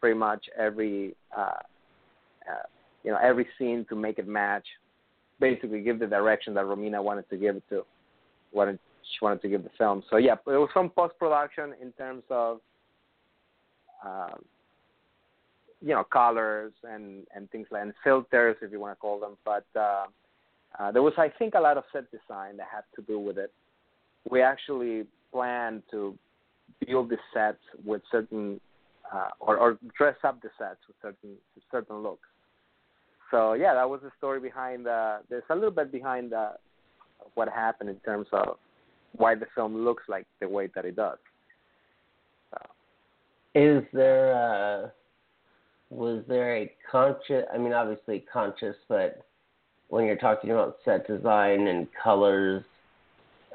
pretty 0.00 0.18
much 0.18 0.44
every 0.58 1.14
uh, 1.36 1.60
uh, 2.50 2.66
you 3.04 3.10
know 3.12 3.18
every 3.22 3.46
scene 3.58 3.86
to 3.88 3.96
make 3.96 4.18
it 4.18 4.26
match. 4.26 4.66
Basically, 5.38 5.80
give 5.80 5.98
the 5.98 6.06
direction 6.06 6.52
that 6.54 6.64
Romina 6.64 7.02
wanted 7.02 7.28
to 7.30 7.36
give 7.36 7.56
it 7.56 7.62
to, 7.70 7.84
wanted 8.52 8.78
she 9.02 9.24
wanted 9.24 9.40
to 9.42 9.48
give 9.48 9.62
the 9.62 9.70
film. 9.78 10.02
So 10.10 10.16
yeah, 10.16 10.34
it 10.34 10.38
was 10.46 10.68
some 10.74 10.90
post 10.90 11.14
production 11.18 11.74
in 11.80 11.92
terms 11.92 12.24
of 12.30 12.60
uh, 14.04 14.34
you 15.80 15.94
know 15.94 16.04
colors 16.04 16.72
and 16.84 17.26
and 17.34 17.50
things 17.50 17.66
like 17.70 17.82
and 17.82 17.94
filters 18.04 18.56
if 18.62 18.70
you 18.72 18.80
want 18.80 18.92
to 18.92 19.00
call 19.00 19.20
them. 19.20 19.36
But 19.44 19.66
uh, 19.76 20.06
uh, 20.78 20.92
there 20.92 21.02
was 21.02 21.14
I 21.18 21.28
think 21.38 21.54
a 21.54 21.60
lot 21.60 21.76
of 21.76 21.84
set 21.92 22.10
design 22.10 22.56
that 22.58 22.68
had 22.72 22.84
to 22.96 23.02
do 23.02 23.18
with 23.18 23.38
it. 23.38 23.52
We 24.30 24.42
actually 24.42 25.06
planned 25.32 25.82
to 25.90 26.16
build 26.86 27.10
the 27.10 27.18
sets 27.32 27.58
with 27.84 28.02
certain 28.10 28.60
uh, 29.12 29.28
or, 29.40 29.56
or 29.56 29.78
dress 29.96 30.16
up 30.24 30.40
the 30.42 30.50
sets 30.58 30.80
with 30.86 30.96
certain 31.02 31.36
certain 31.70 31.96
looks. 32.02 32.28
So 33.30 33.54
yeah, 33.54 33.74
that 33.74 33.88
was 33.88 34.00
the 34.02 34.10
story 34.18 34.40
behind. 34.40 34.86
Uh, 34.86 35.18
there's 35.28 35.44
a 35.50 35.54
little 35.54 35.70
bit 35.70 35.92
behind 35.92 36.32
uh, 36.32 36.52
what 37.34 37.48
happened 37.48 37.90
in 37.90 37.96
terms 37.96 38.26
of 38.32 38.56
why 39.16 39.34
the 39.34 39.46
film 39.54 39.84
looks 39.84 40.04
like 40.08 40.26
the 40.40 40.48
way 40.48 40.68
that 40.74 40.84
it 40.84 40.96
does. 40.96 41.18
So. 42.50 42.58
Is 43.54 43.84
there 43.92 44.34
uh, 44.34 44.88
was 45.90 46.22
there 46.28 46.56
a 46.56 46.72
conscious? 46.90 47.44
I 47.52 47.58
mean, 47.58 47.72
obviously 47.72 48.24
conscious, 48.32 48.76
but 48.88 49.24
when 49.88 50.04
you're 50.06 50.16
talking 50.16 50.50
about 50.50 50.76
set 50.84 51.06
design 51.06 51.66
and 51.66 51.86
colors, 52.02 52.64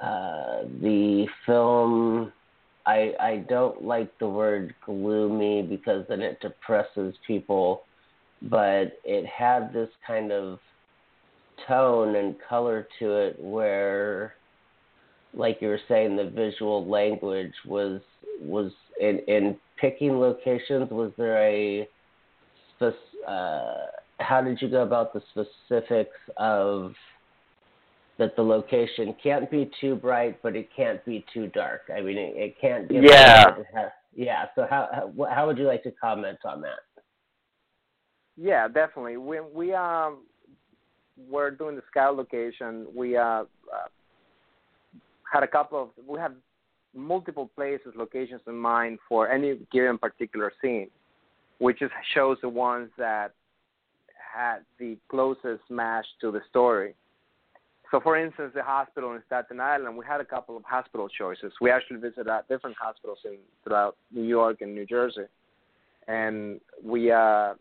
uh, 0.01 0.63
the 0.81 1.25
film 1.45 2.31
I 2.85 3.13
I 3.19 3.45
don't 3.49 3.83
like 3.83 4.17
the 4.19 4.27
word 4.27 4.75
gloomy 4.85 5.63
because 5.63 6.05
then 6.07 6.21
it 6.21 6.39
depresses 6.41 7.15
people, 7.25 7.83
but 8.43 8.99
it 9.03 9.25
had 9.25 9.73
this 9.73 9.89
kind 10.05 10.31
of 10.31 10.59
tone 11.67 12.15
and 12.15 12.35
color 12.47 12.87
to 12.99 13.13
it 13.13 13.39
where 13.39 14.35
like 15.33 15.61
you 15.61 15.69
were 15.69 15.79
saying 15.87 16.15
the 16.15 16.29
visual 16.29 16.85
language 16.87 17.53
was 17.65 18.01
was 18.41 18.71
in 18.99 19.19
in 19.27 19.57
picking 19.79 20.19
locations 20.19 20.89
was 20.91 21.11
there 21.17 21.37
a 21.37 21.87
uh, 22.81 23.73
how 24.19 24.41
did 24.41 24.61
you 24.61 24.69
go 24.69 24.83
about 24.83 25.13
the 25.13 25.21
specifics 25.31 26.17
of 26.37 26.93
that 28.17 28.35
the 28.35 28.41
location 28.41 29.13
can't 29.21 29.51
be 29.51 29.69
too 29.81 29.95
bright, 29.95 30.41
but 30.41 30.55
it 30.55 30.69
can't 30.75 31.03
be 31.05 31.25
too 31.33 31.47
dark. 31.47 31.81
I 31.95 32.01
mean, 32.01 32.17
it, 32.17 32.33
it 32.35 32.55
can't. 32.61 32.87
Give 32.87 33.03
yeah. 33.03 33.55
yeah. 34.15 34.45
So 34.55 34.65
how, 34.69 34.87
how 34.93 35.27
how 35.29 35.47
would 35.47 35.57
you 35.57 35.65
like 35.65 35.83
to 35.83 35.91
comment 35.91 36.39
on 36.45 36.61
that? 36.61 36.79
Yeah, 38.37 38.67
definitely. 38.67 39.17
When 39.17 39.43
we 39.53 39.73
um 39.73 40.19
were 41.29 41.51
doing 41.51 41.75
the 41.75 41.83
scout 41.89 42.15
location, 42.15 42.87
we 42.95 43.17
uh, 43.17 43.21
uh 43.21 43.45
had 45.31 45.43
a 45.43 45.47
couple 45.47 45.81
of 45.81 45.89
we 46.07 46.19
had 46.19 46.35
multiple 46.93 47.51
places, 47.55 47.93
locations 47.95 48.41
in 48.47 48.55
mind 48.55 48.99
for 49.09 49.29
any 49.29 49.59
given 49.71 49.97
particular 49.97 50.53
scene, 50.61 50.89
which 51.59 51.79
just 51.79 51.93
shows 52.13 52.37
the 52.41 52.49
ones 52.49 52.89
that 52.97 53.33
had 54.33 54.59
the 54.79 54.97
closest 55.09 55.61
match 55.69 56.05
to 56.21 56.31
the 56.31 56.41
story 56.49 56.95
so, 57.91 57.99
for 57.99 58.17
instance, 58.17 58.51
the 58.55 58.63
hospital 58.63 59.13
in 59.13 59.21
Staten 59.27 59.59
Island, 59.59 59.95
we 59.95 60.05
had 60.05 60.19
a 60.19 60.25
couple 60.25 60.57
of 60.57 60.63
hospital 60.63 61.07
choices. 61.07 61.53
We 61.61 61.69
actually 61.69 61.99
visited 61.99 62.27
different 62.49 62.75
hospitals 62.79 63.19
in 63.23 63.37
throughout 63.63 63.95
New 64.11 64.23
York 64.23 64.61
and 64.61 64.73
New 64.73 64.85
Jersey, 64.85 65.25
and 66.07 66.59
we 66.83 67.11
uh, 67.11 67.53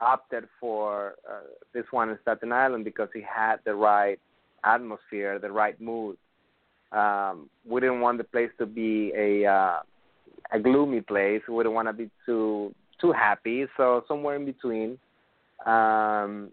opted 0.00 0.44
for 0.60 1.14
uh, 1.28 1.40
this 1.72 1.84
one 1.90 2.10
in 2.10 2.18
Staten 2.22 2.52
Island 2.52 2.84
because 2.84 3.08
it 3.14 3.24
had 3.24 3.56
the 3.64 3.74
right 3.74 4.18
atmosphere, 4.64 5.38
the 5.38 5.50
right 5.50 5.80
mood. 5.80 6.16
Um, 6.92 7.48
we 7.66 7.80
didn't 7.80 8.00
want 8.00 8.18
the 8.18 8.24
place 8.24 8.50
to 8.58 8.66
be 8.66 9.12
a 9.16 9.46
uh, 9.46 9.80
a 10.52 10.60
gloomy 10.60 11.00
place. 11.00 11.42
We 11.48 11.58
didn't 11.64 11.74
want 11.74 11.88
to 11.88 11.94
be 11.94 12.10
too 12.26 12.74
too 13.00 13.12
happy, 13.12 13.66
so 13.76 14.04
somewhere 14.08 14.36
in 14.36 14.44
between. 14.44 14.98
Um, 15.66 16.50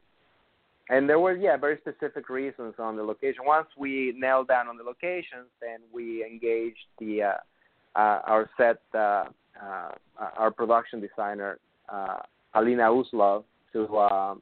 and 0.90 1.10
there 1.10 1.20
were 1.20 1.36
yeah 1.36 1.58
very 1.58 1.78
specific 1.78 2.30
reasons 2.30 2.76
on 2.80 2.96
the 2.96 3.04
location. 3.04 3.44
Once 3.46 3.68
we 3.78 4.14
nailed 4.18 4.48
down 4.48 4.68
on 4.68 4.78
the 4.78 4.84
locations, 4.84 5.48
then 5.62 5.80
we 5.94 6.24
engaged 6.24 6.86
the 7.00 7.24
uh, 7.24 8.00
uh, 8.00 8.22
our 8.26 8.50
set 8.58 8.82
uh, 8.94 9.26
uh, 9.62 9.90
our 10.38 10.52
production 10.52 11.02
designer 11.02 11.60
uh, 11.90 12.18
Alina 12.54 12.84
Uslov 12.84 13.44
to 13.74 13.98
uh, 13.98 14.36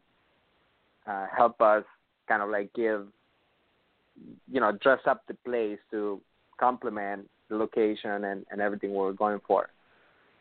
uh, 1.07 1.25
help 1.35 1.61
us 1.61 1.83
kind 2.27 2.41
of 2.41 2.49
like 2.49 2.71
give 2.73 3.07
you 4.51 4.59
know 4.59 4.71
dress 4.81 4.99
up 5.07 5.23
the 5.27 5.33
place 5.45 5.79
to 5.91 6.21
complement 6.59 7.27
the 7.49 7.55
location 7.55 8.23
and, 8.25 8.45
and 8.51 8.61
everything 8.61 8.91
we 8.91 8.97
were 8.97 9.13
going 9.13 9.39
for. 9.47 9.69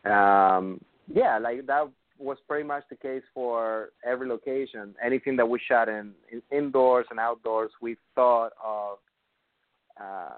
Um, 0.09 0.79
yeah, 1.13 1.37
like 1.37 1.65
that 1.67 1.89
was 2.17 2.37
pretty 2.47 2.65
much 2.65 2.83
the 2.89 2.95
case 2.95 3.23
for 3.33 3.89
every 4.05 4.27
location. 4.27 4.95
Anything 5.03 5.35
that 5.37 5.47
we 5.47 5.59
shot 5.67 5.89
in, 5.89 6.11
in 6.31 6.41
indoors 6.51 7.05
and 7.09 7.19
outdoors, 7.19 7.71
we 7.81 7.97
thought 8.15 8.51
of. 8.63 8.97
Uh, 10.01 10.35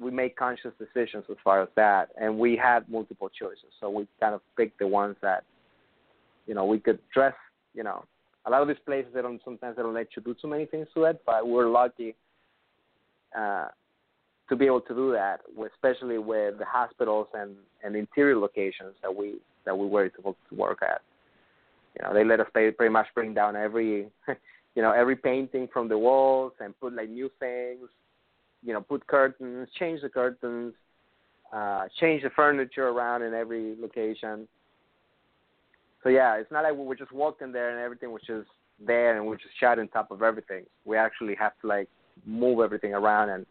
we 0.00 0.10
made 0.10 0.34
conscious 0.36 0.72
decisions 0.78 1.24
as 1.30 1.36
far 1.44 1.62
as 1.62 1.68
that, 1.76 2.08
and 2.20 2.36
we 2.36 2.56
had 2.56 2.88
multiple 2.88 3.28
choices. 3.28 3.70
So 3.80 3.90
we 3.90 4.08
kind 4.18 4.34
of 4.34 4.40
picked 4.56 4.78
the 4.78 4.86
ones 4.86 5.16
that, 5.22 5.44
you 6.46 6.54
know, 6.54 6.64
we 6.64 6.80
could 6.80 6.98
dress. 7.14 7.34
You 7.74 7.84
know, 7.84 8.04
a 8.46 8.50
lot 8.50 8.62
of 8.62 8.68
these 8.68 8.78
places 8.84 9.12
they 9.14 9.22
don't 9.22 9.40
sometimes 9.44 9.76
they 9.76 9.82
don't 9.82 9.94
let 9.94 10.08
you 10.16 10.22
do 10.22 10.34
too 10.40 10.48
many 10.48 10.66
things 10.66 10.88
to 10.94 11.04
it, 11.04 11.22
but 11.24 11.46
we're 11.46 11.68
lucky 11.70 12.14
uh, 13.38 13.68
to 14.48 14.56
be 14.56 14.66
able 14.66 14.80
to 14.80 14.94
do 14.94 15.12
that, 15.12 15.40
especially 15.72 16.18
with 16.18 16.58
the 16.58 16.64
hospitals 16.64 17.28
and 17.34 17.54
and 17.84 17.96
interior 17.96 18.36
locations 18.36 18.94
that 19.02 19.14
we 19.14 19.36
that 19.64 19.76
we 19.76 19.86
were 19.86 20.10
able 20.18 20.36
to 20.48 20.54
work 20.54 20.78
at. 20.82 21.00
you 21.96 22.04
know, 22.04 22.14
they 22.14 22.24
let 22.24 22.40
us 22.40 22.46
pretty 22.52 22.88
much 22.88 23.06
bring 23.14 23.34
down 23.34 23.56
every, 23.56 24.06
you 24.74 24.82
know, 24.82 24.92
every 24.92 25.16
painting 25.16 25.68
from 25.72 25.88
the 25.88 25.98
walls 25.98 26.52
and 26.60 26.78
put 26.80 26.94
like 26.94 27.10
new 27.10 27.30
things. 27.38 27.88
You 28.64 28.72
know, 28.72 28.80
put 28.80 29.04
curtains, 29.08 29.68
change 29.76 30.02
the 30.02 30.08
curtains, 30.08 30.74
uh, 31.52 31.86
change 31.98 32.22
the 32.22 32.30
furniture 32.30 32.88
around 32.88 33.22
in 33.22 33.34
every 33.34 33.74
location. 33.80 34.46
So 36.02 36.08
yeah, 36.08 36.36
it's 36.36 36.50
not 36.50 36.62
like 36.62 36.76
we 36.76 36.96
just 36.96 37.12
walking 37.12 37.52
there 37.52 37.70
and 37.70 37.80
everything 37.80 38.12
was 38.12 38.22
just 38.26 38.48
there 38.84 39.16
and 39.16 39.26
we 39.26 39.36
just 39.36 39.58
shot 39.58 39.78
on 39.78 39.88
top 39.88 40.10
of 40.10 40.22
everything. 40.22 40.64
We 40.84 40.96
actually 40.96 41.34
have 41.36 41.52
to 41.60 41.66
like 41.66 41.88
move 42.26 42.60
everything 42.60 42.94
around 42.94 43.30
and 43.30 43.46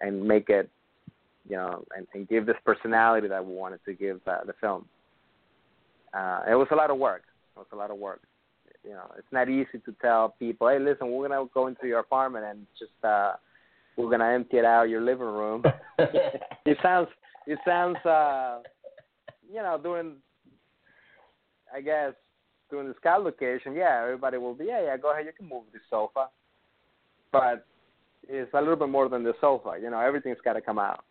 and 0.00 0.22
make 0.22 0.48
it, 0.48 0.70
you 1.48 1.56
know, 1.56 1.84
and, 1.96 2.06
and 2.14 2.28
give 2.28 2.46
this 2.46 2.56
personality 2.64 3.26
that 3.28 3.44
we 3.44 3.52
wanted 3.52 3.80
to 3.84 3.94
give 3.94 4.20
uh, 4.26 4.44
the 4.46 4.52
film. 4.60 4.86
Uh, 6.14 6.40
it 6.50 6.54
was 6.54 6.68
a 6.70 6.74
lot 6.74 6.90
of 6.90 6.98
work. 6.98 7.22
It 7.56 7.58
was 7.58 7.66
a 7.72 7.76
lot 7.76 7.90
of 7.90 7.98
work. 7.98 8.22
You 8.84 8.90
know, 8.90 9.10
it's 9.18 9.26
not 9.32 9.48
easy 9.48 9.78
to 9.84 9.94
tell 10.00 10.34
people, 10.38 10.68
hey, 10.68 10.78
listen, 10.78 11.10
we're 11.10 11.28
gonna 11.28 11.44
go 11.52 11.66
into 11.66 11.86
your 11.86 11.98
apartment 11.98 12.44
and 12.44 12.66
just 12.78 12.92
uh, 13.04 13.32
we're 13.96 14.10
gonna 14.10 14.32
empty 14.32 14.58
it 14.58 14.64
out 14.64 14.88
your 14.88 15.00
living 15.00 15.26
room. 15.26 15.62
it 15.98 16.78
sounds, 16.82 17.08
it 17.46 17.58
sounds, 17.64 17.96
uh, 18.06 18.60
you 19.50 19.60
know, 19.60 19.78
doing, 19.82 20.12
I 21.74 21.80
guess, 21.80 22.12
doing 22.70 22.88
the 22.88 22.94
scout 23.00 23.24
location, 23.24 23.74
yeah, 23.74 24.02
everybody 24.02 24.38
will 24.38 24.54
be, 24.54 24.66
yeah, 24.66 24.82
yeah, 24.82 24.96
go 24.96 25.12
ahead, 25.12 25.26
you 25.26 25.32
can 25.36 25.48
move 25.48 25.64
the 25.72 25.80
sofa. 25.90 26.28
But 27.32 27.66
it's 28.28 28.52
a 28.54 28.60
little 28.60 28.76
bit 28.76 28.88
more 28.88 29.08
than 29.08 29.22
the 29.22 29.34
sofa. 29.40 29.78
You 29.80 29.90
know, 29.90 30.00
everything's 30.00 30.38
got 30.44 30.54
to 30.54 30.60
come 30.60 30.78
out. 30.78 31.04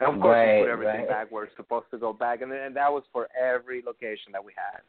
And 0.00 0.14
of 0.14 0.20
course, 0.20 0.34
right, 0.34 0.56
we 0.56 0.62
put 0.62 0.72
everything 0.72 1.00
right. 1.00 1.08
back 1.08 1.32
where 1.32 1.44
it's 1.44 1.56
supposed 1.56 1.86
to 1.92 1.98
go 1.98 2.12
back, 2.12 2.42
and 2.42 2.52
and 2.52 2.74
that 2.76 2.92
was 2.92 3.04
for 3.12 3.28
every 3.40 3.82
location 3.86 4.32
that 4.32 4.44
we 4.44 4.52
had. 4.56 4.80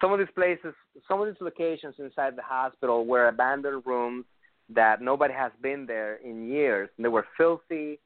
Some 0.00 0.12
of 0.12 0.18
these 0.18 0.28
places, 0.34 0.74
some 1.06 1.20
of 1.20 1.26
these 1.26 1.40
locations 1.40 1.94
inside 1.98 2.36
the 2.36 2.42
hospital 2.42 3.06
were 3.06 3.28
abandoned 3.28 3.82
rooms 3.84 4.24
that 4.74 5.02
nobody 5.02 5.34
has 5.34 5.52
been 5.62 5.86
there 5.86 6.16
in 6.16 6.48
years. 6.48 6.88
And 6.96 7.04
they 7.04 7.08
were 7.08 7.26
filthy, 7.36 7.98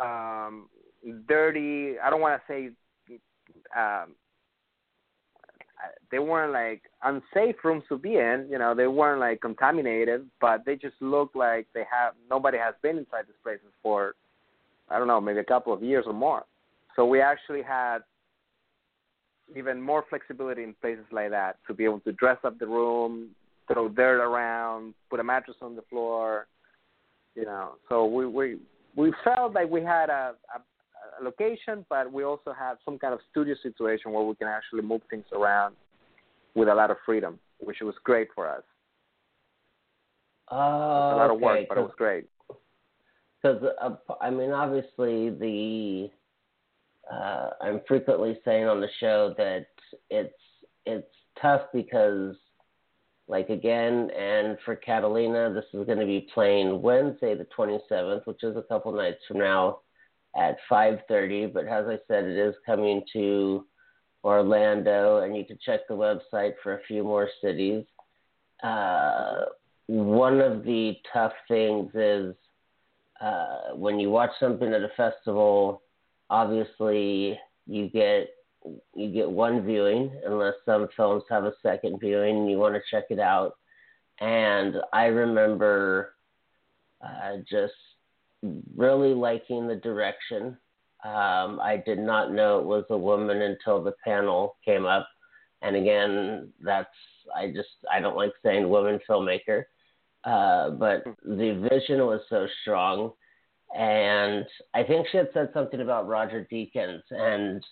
um, 0.00 0.68
dirty. 1.28 1.98
I 2.02 2.10
don't 2.10 2.20
want 2.20 2.40
to 2.40 2.52
say 2.52 2.70
um, 3.76 4.14
they 6.10 6.18
weren't 6.18 6.52
like 6.52 6.82
unsafe 7.02 7.56
rooms 7.64 7.84
to 7.88 7.98
be 7.98 8.16
in. 8.16 8.46
You 8.50 8.58
know, 8.58 8.74
they 8.74 8.86
weren't 8.86 9.20
like 9.20 9.40
contaminated, 9.40 10.28
but 10.40 10.64
they 10.64 10.76
just 10.76 11.00
looked 11.00 11.36
like 11.36 11.66
they 11.74 11.84
have 11.90 12.14
nobody 12.28 12.58
has 12.58 12.74
been 12.82 12.98
inside 12.98 13.26
these 13.26 13.36
places 13.42 13.72
for 13.82 14.14
I 14.92 14.98
don't 14.98 15.08
know, 15.08 15.20
maybe 15.20 15.38
a 15.40 15.44
couple 15.44 15.72
of 15.72 15.82
years 15.82 16.04
or 16.06 16.12
more. 16.12 16.44
So 16.96 17.06
we 17.06 17.20
actually 17.20 17.62
had 17.62 17.98
even 19.56 19.80
more 19.80 20.04
flexibility 20.08 20.62
in 20.62 20.74
places 20.80 21.04
like 21.10 21.30
that 21.30 21.56
to 21.66 21.74
be 21.74 21.84
able 21.84 22.00
to 22.00 22.12
dress 22.12 22.38
up 22.44 22.58
the 22.58 22.66
room, 22.66 23.30
throw 23.72 23.88
dirt 23.88 24.22
around, 24.22 24.94
put 25.10 25.20
a 25.20 25.24
mattress 25.24 25.56
on 25.60 25.76
the 25.76 25.82
floor, 25.82 26.46
you 27.34 27.44
know. 27.44 27.72
So 27.88 28.06
we 28.06 28.26
we 28.26 28.58
we 28.96 29.12
felt 29.24 29.54
like 29.54 29.70
we 29.70 29.82
had 29.82 30.10
a, 30.10 30.34
a 30.54 31.24
location, 31.24 31.84
but 31.88 32.12
we 32.12 32.24
also 32.24 32.52
have 32.58 32.78
some 32.84 32.98
kind 32.98 33.14
of 33.14 33.20
studio 33.30 33.54
situation 33.62 34.12
where 34.12 34.24
we 34.24 34.34
can 34.34 34.48
actually 34.48 34.82
move 34.82 35.02
things 35.10 35.24
around 35.32 35.74
with 36.54 36.68
a 36.68 36.74
lot 36.74 36.90
of 36.90 36.96
freedom, 37.04 37.38
which 37.60 37.78
was 37.80 37.94
great 38.04 38.28
for 38.34 38.48
us. 38.48 38.62
Oh, 40.50 40.56
a 40.56 41.16
lot 41.16 41.30
okay. 41.30 41.34
of 41.34 41.40
work, 41.40 41.58
oh, 41.60 41.66
but 41.68 41.78
it 41.78 41.80
was 41.80 41.94
great. 41.96 42.26
Because 43.42 43.62
uh, 43.80 44.14
I 44.20 44.30
mean, 44.30 44.52
obviously, 44.52 45.30
the 45.30 46.10
uh, 47.12 47.50
I'm 47.60 47.80
frequently 47.88 48.38
saying 48.44 48.66
on 48.66 48.80
the 48.80 48.88
show 49.00 49.34
that 49.36 49.66
it's 50.10 50.34
it's 50.86 51.08
tough 51.40 51.62
because, 51.72 52.36
like 53.26 53.48
again, 53.48 54.10
and 54.10 54.58
for 54.64 54.76
Catalina, 54.76 55.52
this 55.52 55.64
is 55.72 55.86
going 55.86 55.98
to 55.98 56.06
be 56.06 56.28
playing 56.32 56.82
Wednesday 56.82 57.34
the 57.34 57.46
27th, 57.56 58.26
which 58.26 58.42
is 58.42 58.56
a 58.56 58.62
couple 58.62 58.92
nights 58.92 59.20
from 59.26 59.38
now 59.38 59.78
at 60.36 60.56
5:30. 60.70 61.52
But 61.52 61.66
as 61.66 61.86
I 61.86 61.98
said, 62.06 62.24
it 62.24 62.36
is 62.36 62.54
coming 62.64 63.02
to 63.12 63.66
Orlando, 64.22 65.18
and 65.18 65.36
you 65.36 65.44
can 65.44 65.58
check 65.64 65.80
the 65.88 65.94
website 65.94 66.54
for 66.62 66.74
a 66.74 66.82
few 66.84 67.02
more 67.02 67.28
cities. 67.40 67.84
Uh, 68.62 69.46
one 69.88 70.40
of 70.40 70.62
the 70.64 70.94
tough 71.12 71.32
things 71.48 71.90
is 71.94 72.34
uh, 73.22 73.74
when 73.74 74.00
you 74.00 74.10
watch 74.10 74.32
something 74.40 74.72
at 74.72 74.82
a 74.82 74.90
festival. 74.96 75.82
Obviously, 76.28 77.38
you 77.66 77.88
get 77.88 78.28
you 78.94 79.12
get 79.12 79.30
one 79.30 79.64
viewing 79.64 80.10
unless 80.24 80.54
some 80.64 80.88
films 80.96 81.24
have 81.30 81.44
a 81.44 81.52
second 81.62 81.98
viewing 82.00 82.38
and 82.38 82.50
you 82.50 82.58
want 82.58 82.74
to 82.74 82.80
check 82.90 83.04
it 83.10 83.18
out. 83.18 83.54
And 84.20 84.76
I 84.92 85.06
remember 85.06 86.14
uh, 87.00 87.38
just 87.48 87.74
really 88.76 89.14
liking 89.14 89.66
the 89.66 89.76
direction. 89.76 90.56
Um, 91.04 91.58
I 91.60 91.82
did 91.84 91.98
not 91.98 92.32
know 92.32 92.60
it 92.60 92.66
was 92.66 92.84
a 92.90 92.96
woman 92.96 93.42
until 93.42 93.82
the 93.82 93.94
panel 94.04 94.56
came 94.64 94.86
up. 94.86 95.08
And 95.60 95.74
again, 95.76 96.52
that's, 96.60 96.88
I 97.36 97.48
just, 97.48 97.68
I 97.92 98.00
don't 98.00 98.16
like 98.16 98.32
saying 98.44 98.68
woman 98.68 99.00
filmmaker. 99.08 99.64
Uh, 100.24 100.70
but 100.70 101.04
the 101.24 101.68
vision 101.70 102.04
was 102.06 102.20
so 102.28 102.46
strong. 102.62 103.12
And 103.76 104.44
I 104.74 104.82
think 104.82 105.06
she 105.10 105.16
had 105.16 105.28
said 105.32 105.50
something 105.54 105.80
about 105.80 106.06
Roger 106.06 106.46
Deakins. 106.52 107.02
And 107.10 107.64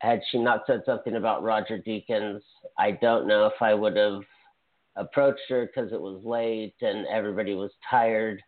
had 0.00 0.20
she 0.30 0.38
not 0.38 0.64
said 0.66 0.82
something 0.84 1.16
about 1.16 1.42
Roger 1.42 1.78
Deakins, 1.78 2.40
I 2.78 2.92
don't 2.92 3.26
know 3.26 3.46
if 3.46 3.60
I 3.60 3.74
would 3.74 3.96
have 3.96 4.22
approached 4.96 5.42
her 5.48 5.66
because 5.66 5.92
it 5.92 6.00
was 6.00 6.22
late 6.24 6.74
and 6.80 7.06
everybody 7.06 7.54
was 7.54 7.70
tired. 7.88 8.42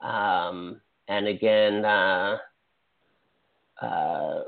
Um, 0.00 0.80
and 1.08 1.26
again, 1.26 1.84
uh, 1.84 2.36
uh, 3.80 4.42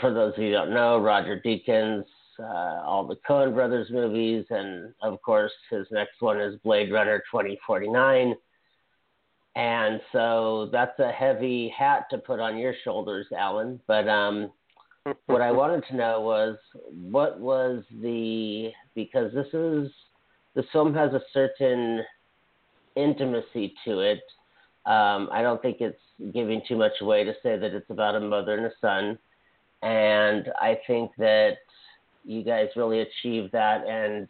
for 0.00 0.12
those 0.12 0.34
of 0.34 0.38
you 0.38 0.46
who 0.48 0.52
don't 0.52 0.74
know, 0.74 0.98
Roger 0.98 1.40
Deakins, 1.44 2.04
uh, 2.40 2.82
all 2.84 3.06
the 3.06 3.16
Coen 3.28 3.54
Brothers 3.54 3.88
movies, 3.90 4.44
and 4.50 4.92
of 5.02 5.20
course, 5.22 5.52
his 5.70 5.86
next 5.90 6.20
one 6.20 6.40
is 6.40 6.58
Blade 6.64 6.92
Runner 6.92 7.22
2049. 7.30 8.34
And 9.56 10.00
so 10.12 10.68
that's 10.70 10.98
a 11.00 11.10
heavy 11.10 11.72
hat 11.76 12.04
to 12.10 12.18
put 12.18 12.38
on 12.38 12.58
your 12.58 12.74
shoulders, 12.84 13.26
Alan. 13.36 13.80
But 13.86 14.08
um, 14.08 14.52
what 15.26 15.40
I 15.40 15.50
wanted 15.50 15.84
to 15.88 15.96
know 15.96 16.20
was 16.20 16.56
what 16.90 17.40
was 17.40 17.82
the 18.00 18.70
because 18.94 19.32
this 19.32 19.48
is 19.52 19.90
the 20.54 20.64
film 20.72 20.94
has 20.94 21.12
a 21.12 21.22
certain 21.32 22.02
intimacy 22.96 23.74
to 23.84 24.00
it 24.00 24.20
um, 24.88 25.28
I 25.30 25.42
don't 25.42 25.60
think 25.60 25.82
it's 25.82 26.00
giving 26.32 26.62
too 26.66 26.76
much 26.76 26.92
away 27.02 27.22
to 27.22 27.34
say 27.42 27.58
that 27.58 27.74
it's 27.74 27.90
about 27.90 28.14
a 28.14 28.20
mother 28.20 28.56
and 28.56 28.64
a 28.64 28.72
son. 28.80 29.18
And 29.82 30.48
I 30.58 30.78
think 30.86 31.10
that 31.18 31.58
you 32.28 32.44
guys 32.44 32.68
really 32.76 33.00
achieved 33.00 33.52
that. 33.52 33.86
And 33.86 34.28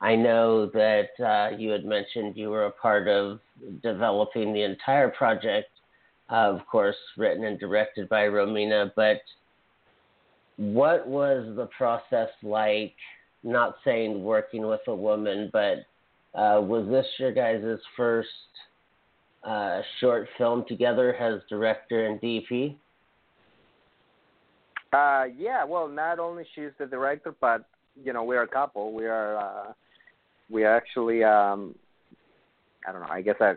I 0.00 0.16
know 0.16 0.66
that 0.66 1.10
uh, 1.24 1.56
you 1.56 1.70
had 1.70 1.84
mentioned 1.84 2.36
you 2.36 2.50
were 2.50 2.66
a 2.66 2.70
part 2.70 3.08
of 3.08 3.40
developing 3.82 4.52
the 4.52 4.62
entire 4.62 5.08
project, 5.08 5.68
uh, 6.30 6.50
of 6.50 6.66
course, 6.66 6.96
written 7.16 7.44
and 7.44 7.58
directed 7.58 8.08
by 8.08 8.22
Romina. 8.24 8.90
But 8.94 9.20
what 10.56 11.06
was 11.06 11.54
the 11.56 11.66
process 11.66 12.28
like? 12.42 12.94
Not 13.44 13.76
saying 13.84 14.22
working 14.24 14.66
with 14.66 14.80
a 14.88 14.94
woman, 14.94 15.48
but 15.52 15.86
uh, 16.34 16.60
was 16.60 16.88
this 16.88 17.06
your 17.18 17.32
guys' 17.32 17.78
first 17.96 18.28
uh, 19.44 19.80
short 20.00 20.28
film 20.36 20.64
together 20.68 21.14
as 21.14 21.40
director 21.48 22.06
and 22.06 22.20
DP? 22.20 22.74
Uh, 24.92 25.24
yeah, 25.36 25.64
well, 25.64 25.88
not 25.88 26.18
only 26.18 26.44
she's 26.54 26.70
the 26.78 26.86
director, 26.86 27.34
but 27.40 27.66
you 28.02 28.12
know 28.12 28.24
we're 28.24 28.42
a 28.42 28.48
couple. 28.48 28.92
We 28.92 29.06
are 29.06 29.36
uh, 29.36 29.72
we 30.50 30.64
are 30.64 30.74
actually 30.74 31.22
um, 31.22 31.74
I 32.86 32.92
don't 32.92 33.02
know. 33.02 33.08
I 33.10 33.20
guess 33.20 33.36
a, 33.40 33.56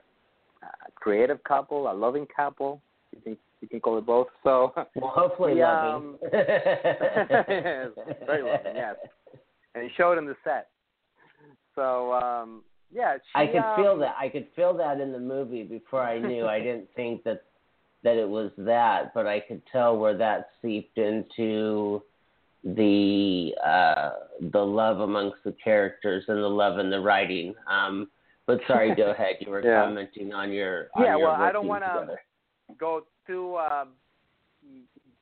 a 0.64 0.92
creative 0.96 1.44
couple, 1.44 1.90
a 1.90 1.94
loving 1.94 2.28
couple. 2.36 2.82
You 3.16 3.22
can 3.22 3.38
you 3.62 3.68
can 3.70 3.80
call 3.80 3.98
it 3.98 4.06
both. 4.06 4.28
So 4.44 4.74
well, 4.96 5.14
hopefully 5.16 5.54
we, 5.54 5.62
loving. 5.62 6.10
Um, 6.10 6.18
yes, 6.34 6.42
very 8.26 8.44
loving. 8.44 8.76
Yes, 8.76 8.96
and 9.76 9.86
it 9.86 9.92
showed 9.96 10.18
in 10.18 10.26
the 10.26 10.36
set. 10.44 10.68
So 11.76 12.12
um, 12.14 12.62
yeah, 12.94 13.16
she, 13.16 13.22
I 13.36 13.48
could 13.48 13.60
um, 13.60 13.76
feel 13.78 13.98
that. 14.00 14.16
I 14.20 14.28
could 14.28 14.48
feel 14.56 14.76
that 14.78 15.00
in 15.00 15.14
the 15.14 15.20
movie 15.20 15.64
before 15.64 16.04
I 16.04 16.20
knew. 16.20 16.46
I 16.46 16.60
didn't 16.64 16.90
think 16.96 17.24
that 17.24 17.44
that 18.04 18.16
it 18.16 18.28
was 18.28 18.52
that, 18.58 19.14
but 19.14 19.28
I 19.28 19.40
could 19.40 19.62
tell 19.72 19.98
where 19.98 20.18
that 20.18 20.50
seeped 20.62 20.98
into 20.98 22.02
the 22.64 23.54
uh, 23.66 24.12
the 24.52 24.60
love 24.60 25.00
amongst 25.00 25.44
the 25.44 25.56
characters 25.64 26.24
and 26.28 26.38
the 26.38 26.48
love 26.48 26.80
in 26.80 26.90
the 26.90 27.00
writing. 27.00 27.54
Um, 27.70 28.10
but 28.48 28.60
sorry, 28.68 28.96
go 28.96 29.12
ahead. 29.12 29.36
You 29.40 29.52
were 29.52 29.64
Yeah. 29.66 29.86
commenting 29.86 30.34
on 30.34 30.52
your 30.52 30.88
on 30.96 31.04
Yeah, 31.04 31.18
your 31.18 31.28
well, 31.30 31.42
I 31.42 31.52
don't 31.52 31.68
wanna- 31.68 32.16
go 32.78 33.06
too 33.28 33.56
uh, 33.56 33.86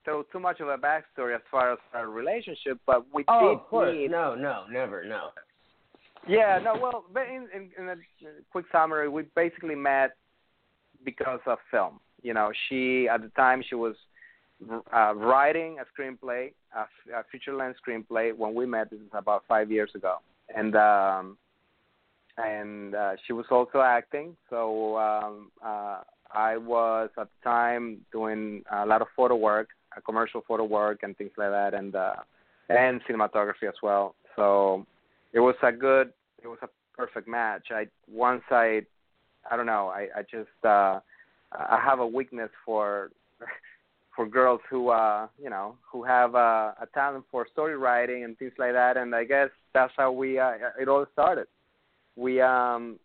through 0.06 0.26
too 0.32 0.39
much 0.39 0.60
of 0.60 0.68
a 0.68 0.78
backstory 0.78 1.36
as 1.36 1.42
far 1.50 1.74
as 1.74 1.80
our 1.94 2.08
relationship, 2.08 2.80
but 2.86 3.06
we 3.13 3.24
oh, 3.28 3.39
did 3.42 3.58
of 3.58 3.68
course. 3.68 3.96
No, 4.10 4.36
no, 4.36 4.65
never, 4.70 5.04
no. 5.04 5.30
Yeah, 6.28 6.60
no, 6.63 6.76
well, 6.80 7.06
in, 7.15 7.48
in, 7.56 7.72
in 7.78 7.89
a 7.89 7.96
quick 8.52 8.65
summary, 8.72 9.10
we 9.10 9.24
basically 9.36 9.76
met 9.76 10.12
because 11.06 11.39
of 11.46 11.58
film. 11.72 12.00
You 12.22 12.34
know, 12.34 12.52
she 12.68 13.08
at 13.08 13.22
the 13.22 13.30
time 13.30 13.64
she 13.68 13.76
was 13.76 13.96
uh, 14.94 15.14
writing 15.16 15.78
a 15.80 15.86
screenplay, 16.02 16.52
a, 16.76 16.82
a 17.18 17.24
feature 17.32 17.54
length 17.54 17.80
screenplay. 17.86 18.36
When 18.36 18.54
we 18.54 18.66
met, 18.66 18.90
this 18.90 19.00
is 19.00 19.08
about 19.14 19.44
five 19.48 19.72
years 19.72 19.92
ago, 19.96 20.18
and 20.56 20.76
um, 20.76 21.38
and 22.38 22.96
uh, 22.96 23.12
she 23.26 23.34
was 23.34 23.46
also 23.52 23.82
acting. 23.82 24.36
So 24.50 24.98
um, 24.98 25.52
uh, 25.64 26.02
I 26.34 26.58
was 26.58 27.10
at 27.18 27.28
the 27.28 27.50
time 27.50 28.00
doing 28.12 28.64
a 28.72 28.86
lot 28.86 29.02
of 29.02 29.08
photo 29.16 29.36
work, 29.36 29.70
a 29.96 30.02
commercial 30.02 30.44
photo 30.48 30.64
work, 30.64 31.00
and 31.04 31.18
things 31.18 31.32
like 31.38 31.52
that, 31.52 31.74
and 31.74 31.96
uh, 31.96 32.16
and 32.70 33.02
cinematography 33.10 33.68
as 33.68 33.76
well. 33.82 34.16
So 34.36 34.86
it 35.34 35.40
was 35.40 35.56
a 35.64 35.72
good, 35.72 36.12
it 36.42 36.48
was 36.48 36.60
a 36.62 36.70
perfect 36.96 37.28
match. 37.28 37.68
I 37.72 37.88
once 38.12 38.44
I, 38.52 38.82
I 39.50 39.56
don't 39.58 39.66
know, 39.66 39.88
I 39.88 40.08
I 40.18 40.22
just 40.22 40.66
uh, 40.66 41.00
I 41.52 41.80
have 41.84 42.00
a 42.00 42.08
weakness 42.08 42.50
for 42.66 43.12
for 44.16 44.28
girls 44.28 44.62
who 44.70 44.90
uh 44.90 45.28
you 45.42 45.50
know 45.50 45.76
who 45.92 46.04
have 46.04 46.36
uh, 46.36 46.72
a 46.82 46.88
talent 46.94 47.26
for 47.32 47.48
story 47.52 47.78
writing 47.78 48.24
and 48.24 48.38
things 48.38 48.54
like 48.58 48.74
that, 48.74 48.98
and 48.98 49.16
I 49.16 49.24
guess 49.24 49.50
that's 49.74 49.94
how 49.98 50.12
we 50.12 50.40
uh, 50.40 50.52
it 50.80 50.88
all 50.88 51.06
started. 51.14 51.48
We 52.16 52.42
um 52.42 53.00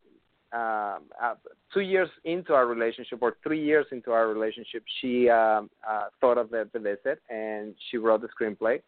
uh, 0.54 0.98
uh, 1.20 1.34
two 1.72 1.80
years 1.80 2.08
into 2.24 2.54
our 2.54 2.66
relationship 2.66 3.18
or 3.20 3.36
three 3.42 3.62
years 3.62 3.86
into 3.90 4.12
our 4.12 4.28
relationship, 4.28 4.84
she 5.00 5.28
um, 5.28 5.68
uh, 5.88 6.04
thought 6.20 6.38
of 6.38 6.48
the, 6.50 6.68
the 6.72 6.78
visit 6.78 7.20
and 7.28 7.74
she 7.90 7.96
wrote 7.96 8.20
the 8.20 8.28
screenplay, 8.28 8.80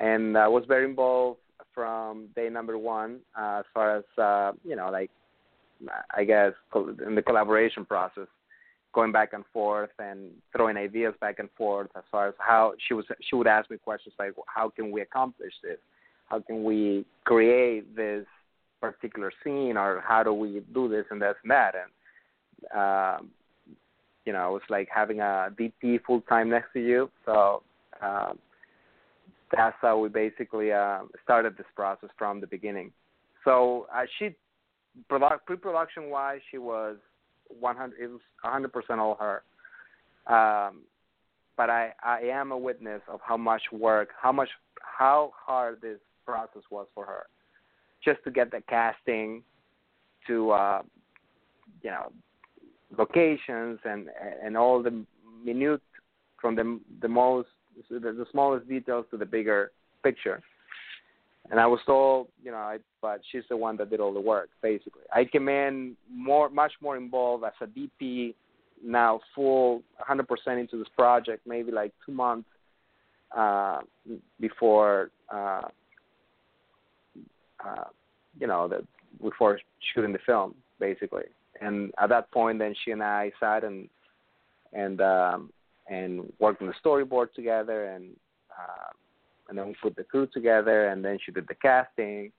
and 0.00 0.36
I 0.36 0.48
was 0.48 0.64
very 0.66 0.84
involved 0.84 1.38
from 1.72 2.26
day 2.34 2.48
number 2.48 2.76
one 2.76 3.20
uh, 3.38 3.60
as 3.60 3.64
far 3.72 3.96
as 3.96 4.04
uh, 4.18 4.52
you 4.64 4.74
know, 4.74 4.90
like 4.90 5.10
I 6.16 6.24
guess 6.24 6.52
in 7.06 7.14
the 7.14 7.22
collaboration 7.22 7.84
process, 7.84 8.26
going 8.92 9.12
back 9.12 9.32
and 9.32 9.44
forth 9.52 9.90
and 9.98 10.30
throwing 10.54 10.76
ideas 10.76 11.14
back 11.20 11.38
and 11.38 11.48
forth 11.56 11.88
as 11.96 12.02
far 12.10 12.28
as 12.28 12.34
how 12.38 12.74
she 12.86 12.94
was 12.94 13.04
she 13.20 13.36
would 13.36 13.46
ask 13.46 13.70
me 13.70 13.76
questions 13.78 14.14
like 14.18 14.32
how 14.46 14.68
can 14.68 14.90
we 14.90 15.00
accomplish 15.00 15.52
this, 15.62 15.78
how 16.26 16.40
can 16.40 16.64
we 16.64 17.04
create 17.24 17.94
this 17.96 18.26
particular 18.80 19.32
scene? 19.42 19.76
Or 19.76 20.02
how 20.06 20.22
do 20.22 20.32
we 20.32 20.62
do 20.74 20.88
this 20.88 21.06
and 21.10 21.22
this 21.22 21.36
and 21.42 21.50
that? 21.50 21.74
And 21.74 22.78
um 22.78 23.30
you 24.24 24.32
know 24.32 24.56
it's 24.56 24.70
like 24.70 24.88
having 24.94 25.20
a 25.20 25.48
DP 25.58 26.00
full 26.06 26.20
time 26.22 26.50
next 26.50 26.72
to 26.74 26.80
you. 26.80 27.10
So 27.24 27.62
um 28.00 28.38
that's 29.54 29.76
how 29.80 29.98
we 29.98 30.08
basically 30.08 30.72
uh, 30.72 31.00
started 31.22 31.56
this 31.58 31.66
process 31.76 32.08
from 32.16 32.40
the 32.40 32.46
beginning. 32.46 32.90
So 33.44 33.86
uh, 33.94 34.04
she 34.18 34.34
pre-production 35.08 36.10
wise 36.10 36.40
she 36.50 36.58
was 36.58 36.96
100 37.60 37.96
it 38.00 38.08
was 38.08 38.20
100% 38.44 38.98
all 38.98 39.16
her 39.20 39.42
um 40.26 40.82
but 41.56 41.68
I 41.70 41.92
I 42.02 42.20
am 42.20 42.52
a 42.52 42.58
witness 42.58 43.02
of 43.08 43.20
how 43.24 43.36
much 43.36 43.62
work 43.72 44.10
how 44.20 44.32
much 44.32 44.48
how 44.80 45.32
hard 45.34 45.80
this 45.80 45.98
process 46.24 46.62
was 46.70 46.86
for 46.94 47.04
her 47.06 47.26
just 48.04 48.22
to 48.24 48.30
get 48.30 48.50
the 48.50 48.62
casting 48.68 49.42
to 50.26 50.50
uh, 50.50 50.82
you 51.82 51.90
know 51.90 52.12
locations 52.96 53.78
and 53.84 54.08
and 54.42 54.56
all 54.56 54.82
the 54.82 55.04
minute 55.44 55.80
from 56.40 56.56
the 56.56 56.80
the 57.00 57.08
most 57.08 57.48
the, 57.90 57.98
the 57.98 58.26
smallest 58.30 58.68
details 58.68 59.06
to 59.10 59.16
the 59.16 59.26
bigger 59.26 59.72
picture. 60.02 60.42
And 61.50 61.58
I 61.58 61.66
was 61.66 61.80
told, 61.84 62.28
you 62.42 62.50
know, 62.50 62.56
I, 62.56 62.78
but 63.00 63.20
she's 63.30 63.42
the 63.48 63.56
one 63.56 63.76
that 63.78 63.90
did 63.90 64.00
all 64.00 64.14
the 64.14 64.20
work. 64.20 64.48
Basically, 64.62 65.02
I 65.12 65.24
came 65.24 65.48
in 65.48 65.96
more, 66.10 66.48
much 66.48 66.72
more 66.80 66.96
involved 66.96 67.44
as 67.44 67.52
a 67.60 67.66
DP 67.66 68.34
now, 68.84 69.20
full 69.34 69.82
100% 70.08 70.26
into 70.60 70.78
this 70.78 70.88
project. 70.96 71.46
Maybe 71.46 71.72
like 71.72 71.92
two 72.06 72.12
months 72.12 72.48
uh, 73.36 73.80
before 74.40 75.10
uh, 75.32 75.62
uh, 77.64 77.84
you 78.38 78.46
know, 78.46 78.68
the, 78.68 78.84
before 79.22 79.60
shooting 79.94 80.12
the 80.12 80.18
film, 80.24 80.54
basically. 80.80 81.24
And 81.60 81.92
at 82.00 82.08
that 82.08 82.30
point, 82.30 82.58
then 82.58 82.74
she 82.84 82.90
and 82.90 83.02
I 83.02 83.30
sat 83.38 83.64
and 83.64 83.88
and 84.72 85.00
um, 85.00 85.50
and 85.88 86.32
worked 86.40 86.62
on 86.62 86.68
the 86.68 86.74
storyboard 86.84 87.32
together, 87.34 87.86
and 87.86 88.16
uh, 88.50 88.90
and 89.48 89.58
then 89.58 89.68
we 89.68 89.74
put 89.82 89.96
the 89.96 90.04
crew 90.04 90.26
together, 90.32 90.88
and 90.88 91.04
then 91.04 91.18
she 91.24 91.32
did 91.32 91.46
the 91.48 91.54
casting. 91.54 92.32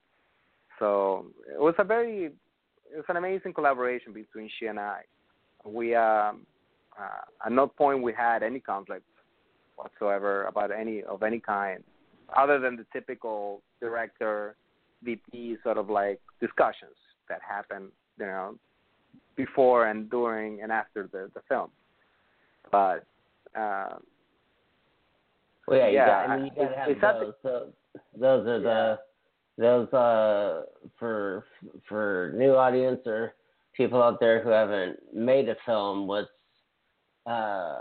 So 0.79 1.27
it 1.53 1.59
was 1.59 1.75
a 1.77 1.83
very, 1.83 2.25
it 2.25 2.95
was 2.95 3.05
an 3.09 3.17
amazing 3.17 3.53
collaboration 3.53 4.13
between 4.13 4.49
she 4.59 4.65
and 4.67 4.79
I. 4.79 5.01
We 5.65 5.95
um, 5.95 6.45
uh, 6.99 7.45
at 7.45 7.51
no 7.51 7.67
point 7.67 8.03
we 8.03 8.13
had 8.13 8.43
any 8.43 8.59
conflict 8.59 9.05
whatsoever 9.75 10.43
about 10.43 10.71
any 10.71 11.03
of 11.03 11.23
any 11.23 11.39
kind, 11.39 11.83
other 12.35 12.59
than 12.59 12.75
the 12.75 12.85
typical 12.93 13.61
director 13.79 14.55
DP 15.05 15.61
sort 15.63 15.77
of 15.77 15.89
like 15.89 16.19
discussions 16.39 16.95
that 17.29 17.39
happen, 17.47 17.89
you 18.19 18.25
know, 18.25 18.55
before 19.35 19.87
and 19.87 20.09
during 20.09 20.61
and 20.61 20.71
after 20.71 21.09
the 21.11 21.29
the 21.33 21.41
film. 21.47 21.69
But 22.71 23.05
uh, 23.57 23.97
well, 25.67 25.79
yeah, 25.79 25.89
yeah, 25.89 26.05
got, 26.05 26.29
I 26.29 26.35
mean, 26.37 26.45
you 26.45 26.51
gotta 26.55 26.77
have 26.77 26.89
it's 26.89 27.01
those. 27.01 27.33
So 27.41 27.67
those 28.19 28.47
are 28.47 28.59
the 28.59 28.99
those 29.57 29.87
uh 29.93 30.63
for 30.97 31.45
for 31.87 32.33
new 32.35 32.55
audience 32.55 33.01
or 33.05 33.35
people 33.75 34.01
out 34.01 34.19
there 34.19 34.43
who 34.43 34.49
haven't 34.49 34.97
made 35.13 35.49
a 35.49 35.55
film. 35.65 36.07
What's 36.07 36.29
uh 37.25 37.79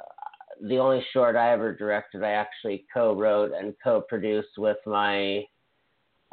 the 0.63 0.79
only 0.79 1.05
short 1.13 1.35
I 1.35 1.53
ever 1.53 1.75
directed, 1.75 2.23
I 2.23 2.33
actually 2.33 2.85
co-wrote 2.93 3.53
and 3.53 3.75
co-produced 3.83 4.59
with 4.59 4.77
my 4.87 5.45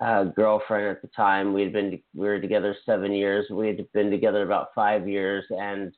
uh, 0.02 0.26
girlfriend 0.26 0.88
at 0.88 1.02
the 1.02 1.10
time. 1.10 1.54
We 1.54 1.64
had 1.64 1.74
been 1.74 2.00
we 2.14 2.28
were 2.28 2.40
together 2.40 2.76
seven 2.86 3.12
years. 3.12 3.48
We 3.50 3.68
had 3.68 3.92
been 3.92 4.12
together 4.12 4.44
about 4.44 4.70
five 4.76 5.08
years, 5.08 5.46
and 5.50 5.94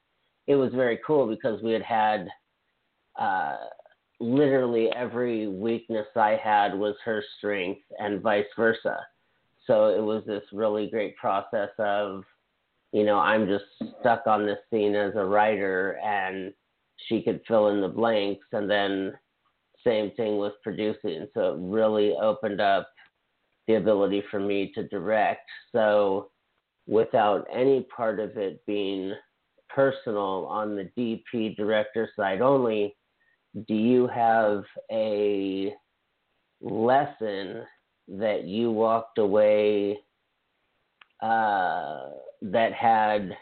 it 0.47 0.55
was 0.55 0.71
very 0.73 0.99
cool 1.05 1.27
because 1.27 1.61
we 1.61 1.71
had 1.71 1.83
had 1.83 2.27
uh, 3.19 3.57
literally 4.21 4.89
every 4.95 5.47
weakness 5.47 6.07
I 6.15 6.39
had 6.41 6.77
was 6.77 6.95
her 7.03 7.23
strength, 7.37 7.81
and 7.99 8.21
vice 8.21 8.45
versa. 8.55 8.99
So 9.67 9.87
it 9.87 10.01
was 10.01 10.23
this 10.25 10.43
really 10.53 10.89
great 10.89 11.17
process 11.17 11.69
of, 11.79 12.23
you 12.91 13.03
know, 13.03 13.17
I'm 13.17 13.47
just 13.47 13.65
stuck 13.99 14.27
on 14.27 14.45
this 14.45 14.59
scene 14.69 14.95
as 14.95 15.13
a 15.15 15.25
writer, 15.25 15.97
and 16.03 16.53
she 17.07 17.21
could 17.21 17.41
fill 17.47 17.69
in 17.69 17.81
the 17.81 17.87
blanks, 17.87 18.45
and 18.51 18.69
then 18.69 19.13
same 19.83 20.11
thing 20.11 20.37
with 20.37 20.53
producing. 20.63 21.27
So 21.33 21.53
it 21.53 21.57
really 21.59 22.13
opened 22.21 22.61
up 22.61 22.89
the 23.67 23.75
ability 23.75 24.23
for 24.29 24.39
me 24.39 24.71
to 24.75 24.87
direct. 24.87 25.49
So 25.71 26.29
without 26.87 27.47
any 27.51 27.87
part 27.95 28.19
of 28.19 28.37
it 28.37 28.63
being 28.65 29.13
personal 29.69 30.45
on 30.49 30.75
the 30.75 30.91
DP 30.97 31.55
director 31.55 32.09
side 32.15 32.41
only, 32.41 32.95
do 33.67 33.73
you 33.73 34.07
have 34.07 34.63
a 34.91 35.73
lesson 36.61 37.63
that 38.07 38.43
you 38.45 38.71
walked 38.71 39.17
away 39.17 39.97
uh, 41.21 42.09
that 42.41 42.73
had 42.73 43.35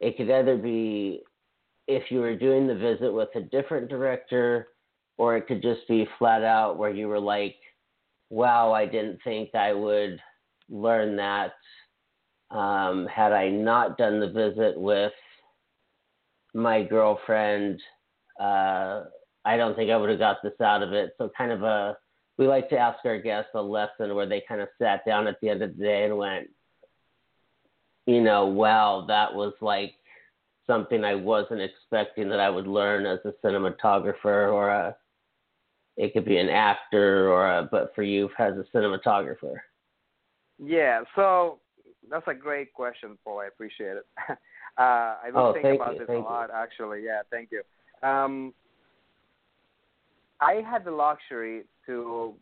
it 0.00 0.16
could 0.16 0.30
either 0.30 0.56
be 0.56 1.22
if 1.86 2.10
you 2.10 2.20
were 2.20 2.36
doing 2.36 2.66
the 2.66 2.74
visit 2.74 3.12
with 3.12 3.28
a 3.34 3.40
different 3.40 3.88
director 3.88 4.68
or 5.18 5.36
it 5.36 5.46
could 5.46 5.60
just 5.60 5.86
be 5.88 6.08
flat 6.18 6.42
out 6.42 6.78
where 6.78 6.90
you 6.90 7.08
were 7.08 7.20
like 7.20 7.56
wow, 8.30 8.72
I 8.72 8.86
didn't 8.86 9.18
think 9.22 9.54
I 9.54 9.72
would 9.72 10.20
learn 10.68 11.16
that 11.16 11.52
um, 12.50 13.06
had 13.06 13.32
I 13.32 13.48
not 13.48 13.98
done 13.98 14.20
the 14.20 14.28
visit 14.28 14.78
with 14.80 15.12
my 16.54 16.82
girlfriend. 16.82 17.80
Uh, 18.40 19.04
I 19.44 19.56
don't 19.56 19.74
think 19.74 19.90
I 19.90 19.96
would 19.96 20.10
have 20.10 20.18
got 20.18 20.38
this 20.42 20.60
out 20.62 20.82
of 20.82 20.92
it. 20.92 21.12
So, 21.18 21.30
kind 21.36 21.52
of 21.52 21.62
a, 21.62 21.96
we 22.38 22.46
like 22.46 22.68
to 22.70 22.78
ask 22.78 22.98
our 23.04 23.18
guests 23.18 23.50
a 23.54 23.62
lesson 23.62 24.14
where 24.14 24.26
they 24.26 24.42
kind 24.46 24.60
of 24.60 24.68
sat 24.80 25.04
down 25.06 25.26
at 25.26 25.36
the 25.40 25.48
end 25.48 25.62
of 25.62 25.76
the 25.76 25.82
day 25.82 26.04
and 26.04 26.16
went, 26.16 26.48
you 28.06 28.22
know, 28.22 28.46
wow, 28.46 29.04
that 29.08 29.34
was 29.34 29.52
like 29.60 29.94
something 30.66 31.04
I 31.04 31.14
wasn't 31.14 31.60
expecting 31.60 32.28
that 32.30 32.40
I 32.40 32.48
would 32.48 32.66
learn 32.66 33.06
as 33.06 33.18
a 33.24 33.32
cinematographer 33.44 34.52
or 34.52 34.70
a 34.70 34.96
it 35.96 36.14
could 36.14 36.24
be 36.24 36.38
an 36.38 36.48
actor 36.48 37.30
or 37.30 37.58
a, 37.58 37.68
but 37.70 37.92
for 37.94 38.02
you 38.02 38.30
as 38.38 38.54
a 38.54 38.64
cinematographer? 38.74 39.56
Yeah, 40.58 41.02
so 41.14 41.60
that's 42.10 42.26
a 42.26 42.34
great 42.34 42.72
question, 42.72 43.18
Paul. 43.22 43.40
I 43.40 43.46
appreciate 43.46 43.96
it. 43.96 44.06
uh, 44.30 44.36
I 44.78 45.26
don't 45.26 45.36
oh, 45.36 45.52
think 45.52 45.80
about 45.80 45.94
you, 45.94 45.98
this 46.00 46.08
a 46.08 46.18
lot, 46.18 46.48
you. 46.48 46.54
actually. 46.54 47.04
Yeah, 47.04 47.20
thank 47.30 47.50
you. 47.52 47.62
Um, 48.02 48.54
I 50.40 50.62
had 50.68 50.84
the 50.84 50.90
luxury 50.90 51.64
to 51.86 52.34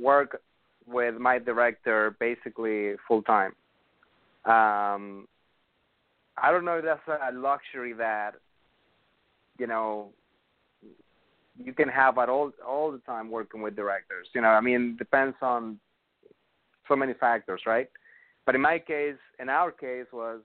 work 0.00 0.40
with 0.86 1.16
my 1.16 1.38
director 1.38 2.16
basically 2.18 2.94
full 3.06 3.22
time. 3.22 3.52
Um, 4.44 5.28
I 6.42 6.50
don't 6.50 6.64
know 6.64 6.78
if 6.78 6.84
that's 6.84 7.00
a 7.08 7.36
luxury 7.36 7.92
that 7.94 8.32
you 9.58 9.66
know 9.66 10.08
you 11.62 11.74
can 11.74 11.88
have 11.88 12.16
at 12.18 12.28
all 12.28 12.52
all 12.66 12.90
the 12.90 12.98
time 13.00 13.30
working 13.30 13.60
with 13.60 13.76
directors. 13.76 14.28
You 14.34 14.40
know, 14.40 14.48
I 14.48 14.60
mean, 14.60 14.96
depends 14.96 15.36
on 15.42 15.78
so 16.88 16.96
many 16.96 17.12
factors, 17.14 17.62
right? 17.66 17.90
But 18.46 18.54
in 18.54 18.62
my 18.62 18.78
case, 18.78 19.20
in 19.38 19.48
our 19.48 19.70
case, 19.70 20.06
was 20.12 20.40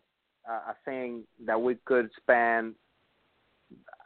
a 0.48 0.76
thing 0.84 1.24
that 1.46 1.60
we 1.60 1.76
could 1.86 2.10
spend 2.18 2.76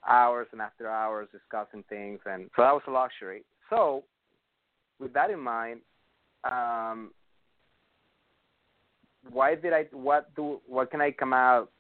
hours 0.08 0.48
and 0.52 0.62
after 0.62 0.90
hours 0.90 1.28
discussing 1.32 1.84
things, 1.90 2.20
and 2.26 2.50
so 2.56 2.64
that 2.64 2.74
was 2.74 2.82
a 2.88 2.92
luxury. 2.92 3.44
So, 3.70 4.04
with 5.00 5.14
that 5.14 5.30
in 5.30 5.40
mind, 5.40 5.82
um, 6.44 7.12
why 9.32 9.56
did 9.56 9.74
I? 9.74 9.86
What 9.92 10.34
do? 10.36 10.62
What 10.68 10.92
can 10.92 11.02
I 11.02 11.12
come 11.12 11.34
out? 11.34 11.72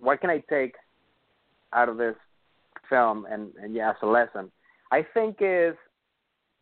What 0.00 0.20
can 0.20 0.30
I 0.30 0.42
take 0.50 0.74
out 1.72 1.88
of 1.88 1.96
this 1.96 2.16
film? 2.88 3.26
And 3.30 3.52
and 3.62 3.74
yeah, 3.74 3.90
as 3.90 3.96
a 4.02 4.06
lesson, 4.06 4.50
I 4.92 5.04
think 5.14 5.38
is 5.40 5.74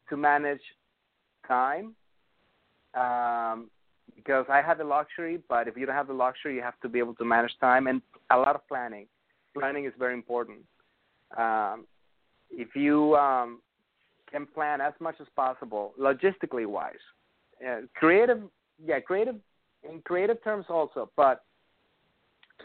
to 0.09 0.17
manage 0.17 0.63
time. 1.47 1.95
Um, 2.95 3.71
because 4.15 4.47
I 4.49 4.63
had 4.63 4.79
the 4.79 4.85
luxury, 4.85 5.39
but 5.49 5.69
if 5.69 5.77
you 5.77 5.87
don't 5.87 5.95
have 5.95 6.07
the 6.07 6.15
luxury, 6.15 6.57
you 6.57 6.63
have 6.63 6.79
to 6.81 6.89
be 6.89 6.99
able 6.99 7.15
to 7.17 7.25
manage 7.25 7.53
time 7.61 7.87
and 7.87 8.01
a 8.31 8.37
lot 8.37 8.55
of 8.55 8.67
planning. 8.67 9.07
Planning 9.59 9.87
is 9.87 9.92
very 9.99 10.14
important. 10.14 10.59
Um, 11.37 11.87
if 12.51 12.77
you 12.77 13.16
um, 13.16 13.61
can 14.31 14.47
plan 14.47 14.81
as 14.81 14.92
much 15.01 15.16
as 15.21 15.27
possible, 15.35 15.95
logistically 16.01 16.66
wise, 16.66 16.95
uh, 17.66 17.81
creative, 17.95 18.42
yeah, 18.85 19.01
creative 19.01 19.37
in 19.88 20.01
creative 20.03 20.42
terms 20.42 20.66
also, 20.69 21.11
but 21.16 21.45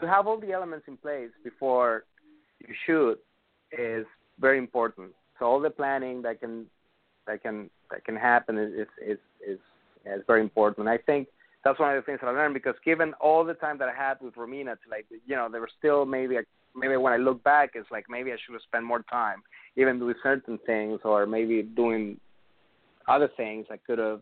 to 0.00 0.06
have 0.06 0.26
all 0.26 0.38
the 0.38 0.52
elements 0.52 0.86
in 0.88 0.96
place 0.96 1.30
before 1.44 2.04
you 2.60 2.74
shoot 2.86 3.18
is 3.78 4.06
very 4.40 4.58
important. 4.58 5.10
So 5.38 5.46
all 5.46 5.60
the 5.60 5.70
planning 5.70 6.22
that 6.22 6.40
can 6.40 6.66
that 7.26 7.42
can 7.42 7.70
that 7.90 8.04
can 8.04 8.16
happen 8.16 8.58
is 8.58 8.72
is 8.72 9.18
is, 9.46 9.58
is, 10.04 10.22
very 10.26 10.40
important. 10.40 10.88
I 10.88 10.98
think 10.98 11.28
that's 11.64 11.78
one 11.78 11.94
of 11.94 12.02
the 12.02 12.06
things 12.06 12.20
that 12.22 12.28
I 12.28 12.32
learned 12.32 12.54
because 12.54 12.74
given 12.84 13.12
all 13.14 13.44
the 13.44 13.54
time 13.54 13.78
that 13.78 13.88
I 13.88 13.94
had 13.94 14.20
with 14.20 14.34
Romina, 14.34 14.76
like 14.90 15.06
you 15.26 15.36
know 15.36 15.48
there 15.50 15.60
was 15.60 15.70
still 15.78 16.04
maybe 16.04 16.36
a, 16.36 16.42
maybe 16.74 16.96
when 16.96 17.12
I 17.12 17.16
look 17.16 17.42
back, 17.42 17.70
it's 17.74 17.90
like 17.90 18.06
maybe 18.08 18.32
I 18.32 18.36
should 18.44 18.52
have 18.52 18.62
spent 18.62 18.84
more 18.84 19.02
time 19.10 19.42
even 19.76 19.98
doing 19.98 20.14
certain 20.22 20.58
things 20.66 21.00
or 21.04 21.26
maybe 21.26 21.62
doing 21.62 22.18
other 23.08 23.30
things. 23.36 23.66
I 23.70 23.76
could 23.76 23.98
have 23.98 24.20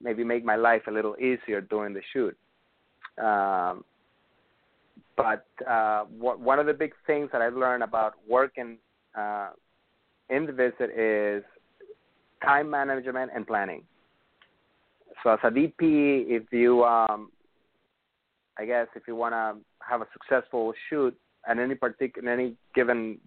maybe 0.00 0.24
make 0.24 0.44
my 0.44 0.56
life 0.56 0.82
a 0.88 0.90
little 0.90 1.16
easier 1.16 1.60
during 1.60 1.94
the 1.94 2.02
shoot. 2.12 2.36
Um, 3.22 3.84
but 5.16 5.46
uh, 5.68 6.04
one 6.04 6.58
of 6.58 6.66
the 6.66 6.72
big 6.72 6.92
things 7.06 7.30
that 7.32 7.40
I've 7.40 7.54
learned 7.54 7.84
about 7.84 8.14
working 8.28 8.78
uh, 9.16 9.50
in 10.28 10.46
the 10.46 10.52
visit 10.52 10.90
is 10.96 11.44
time 12.42 12.68
management 12.68 13.30
and 13.34 13.46
planning. 13.46 13.82
So 15.22 15.30
as 15.30 15.38
a 15.44 15.50
DP, 15.50 16.24
if 16.28 16.42
you, 16.50 16.84
um, 16.84 17.30
I 18.58 18.64
guess, 18.64 18.88
if 18.96 19.04
you 19.06 19.14
want 19.14 19.34
to 19.34 19.56
have 19.88 20.00
a 20.00 20.06
successful 20.12 20.74
shoot 20.90 21.16
at 21.48 21.58
any 21.58 21.74
particular, 21.74 22.30
any 22.30 22.54
given 22.74 23.18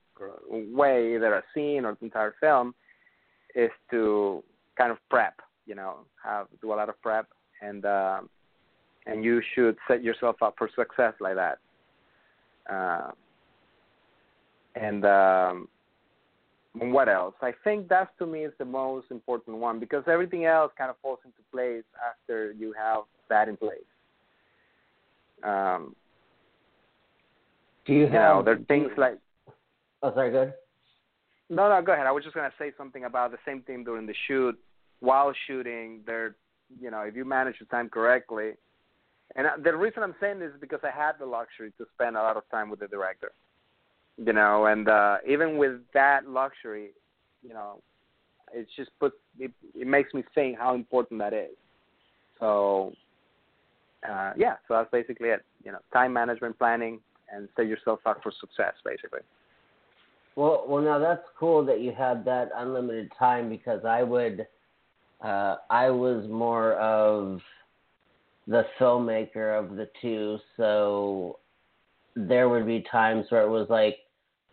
way, 0.50 1.16
either 1.16 1.36
a 1.36 1.44
scene 1.54 1.86
or 1.86 1.96
the 2.00 2.06
entire 2.06 2.36
film, 2.40 2.74
is 3.56 3.72
to 3.92 4.44
kind 4.78 4.92
of 4.92 4.98
prep. 5.10 5.40
You 5.66 5.76
know, 5.76 5.98
have 6.24 6.48
do 6.62 6.74
a 6.74 6.76
lot 6.76 6.90
of 6.90 7.02
prep, 7.02 7.28
and 7.62 7.86
uh, 7.86 8.22
and 9.06 9.24
you 9.24 9.42
should 9.54 9.78
set 9.88 10.04
yourself 10.04 10.38
up 10.42 10.56
for 10.58 10.70
success 10.76 11.14
like 11.20 11.36
that. 11.36 11.60
Uh, 12.70 13.12
and 14.76 15.06
um, 15.06 15.68
what 16.74 17.10
else? 17.10 17.34
I 17.42 17.54
think 17.64 17.88
that 17.90 18.10
to 18.20 18.26
me 18.26 18.44
is 18.46 18.54
the 18.60 18.66
most 18.66 19.08
important 19.10 19.58
one 19.58 19.80
because 19.80 20.04
everything 20.08 20.46
else 20.46 20.72
kind 20.78 20.90
of 20.90 20.98
falls 21.02 21.20
into 21.26 21.38
place 21.52 21.84
after 22.08 22.52
you 22.52 22.74
have 22.78 23.04
that 23.30 23.48
in 23.48 23.58
place. 23.58 23.80
Um, 25.44 25.96
do 27.88 27.94
you, 27.94 28.00
you 28.02 28.08
have? 28.08 28.38
Know, 28.38 28.44
there 28.44 28.54
are 28.56 28.66
things 28.68 28.90
you, 28.96 29.02
like. 29.02 29.18
Oh, 30.04 30.14
sorry. 30.14 30.32
Good. 30.32 30.54
No, 31.50 31.70
no, 31.70 31.82
go 31.82 31.94
ahead. 31.94 32.06
I 32.06 32.12
was 32.12 32.24
just 32.24 32.36
gonna 32.36 32.52
say 32.60 32.72
something 32.78 33.06
about 33.06 33.32
the 33.32 33.38
same 33.46 33.62
thing 33.62 33.84
during 33.84 34.06
the 34.06 34.16
shoot. 34.28 34.58
While 35.00 35.34
shooting, 35.46 36.02
there, 36.06 36.36
you 36.80 36.92
know, 36.92 37.02
if 37.02 37.16
you 37.16 37.24
manage 37.24 37.56
your 37.60 37.68
time 37.68 37.88
correctly, 37.88 38.52
and 39.36 39.48
the 39.64 39.76
reason 39.76 40.04
I'm 40.04 40.16
saying 40.20 40.40
this 40.40 40.50
is 40.50 40.60
because 40.60 40.80
I 40.84 40.90
had 40.90 41.14
the 41.20 41.26
luxury 41.26 41.72
to 41.78 41.86
spend 41.94 42.18
a 42.18 42.22
lot 42.22 42.38
of 42.38 42.44
time 42.50 42.70
with 42.70 42.80
the 42.80 42.88
director 42.88 43.32
you 44.18 44.34
know, 44.34 44.66
and 44.66 44.90
uh, 44.90 45.18
even 45.28 45.58
with 45.58 45.80
that 45.94 46.28
luxury, 46.28 46.90
you 47.44 47.54
know, 47.54 47.82
it's 48.54 48.70
just 48.76 48.90
put 49.00 49.14
it, 49.40 49.52
it 49.76 49.88
makes 49.88 50.14
me 50.14 50.24
think 50.34 50.58
how 50.58 50.74
important 50.74 51.20
that 51.20 51.34
is. 51.34 51.52
So, 52.40 52.94
uh, 54.08 54.34
yeah, 54.36 54.56
so 54.68 54.74
that's 54.76 54.92
basically 54.92 55.30
it. 55.30 55.44
You 55.64 55.72
know, 55.72 55.80
time 55.94 56.14
management, 56.14 56.58
planning, 56.58 57.00
and 57.34 57.48
set 57.56 57.68
yourself 57.68 58.00
up 58.06 58.22
for 58.24 58.32
success, 58.40 58.74
basically. 58.86 59.22
Well, 60.36 60.66
well, 60.68 60.84
now 60.84 61.00
that's 61.00 61.24
cool 61.40 61.66
that 61.66 61.82
you 61.82 61.92
had 61.98 62.24
that 62.26 62.52
unlimited 62.56 63.12
time 63.18 63.50
because 63.50 63.84
I 63.86 64.04
would, 64.04 64.46
uh, 65.22 65.56
I 65.70 65.90
was 65.90 66.28
more 66.30 66.74
of 66.74 67.42
the 68.46 68.64
filmmaker 68.80 69.60
of 69.60 69.76
the 69.76 69.90
two, 70.02 70.38
so 70.56 71.40
there 72.16 72.50
would 72.50 72.66
be 72.66 72.86
times 72.92 73.26
where 73.30 73.42
it 73.42 73.50
was 73.50 73.68
like, 73.70 73.98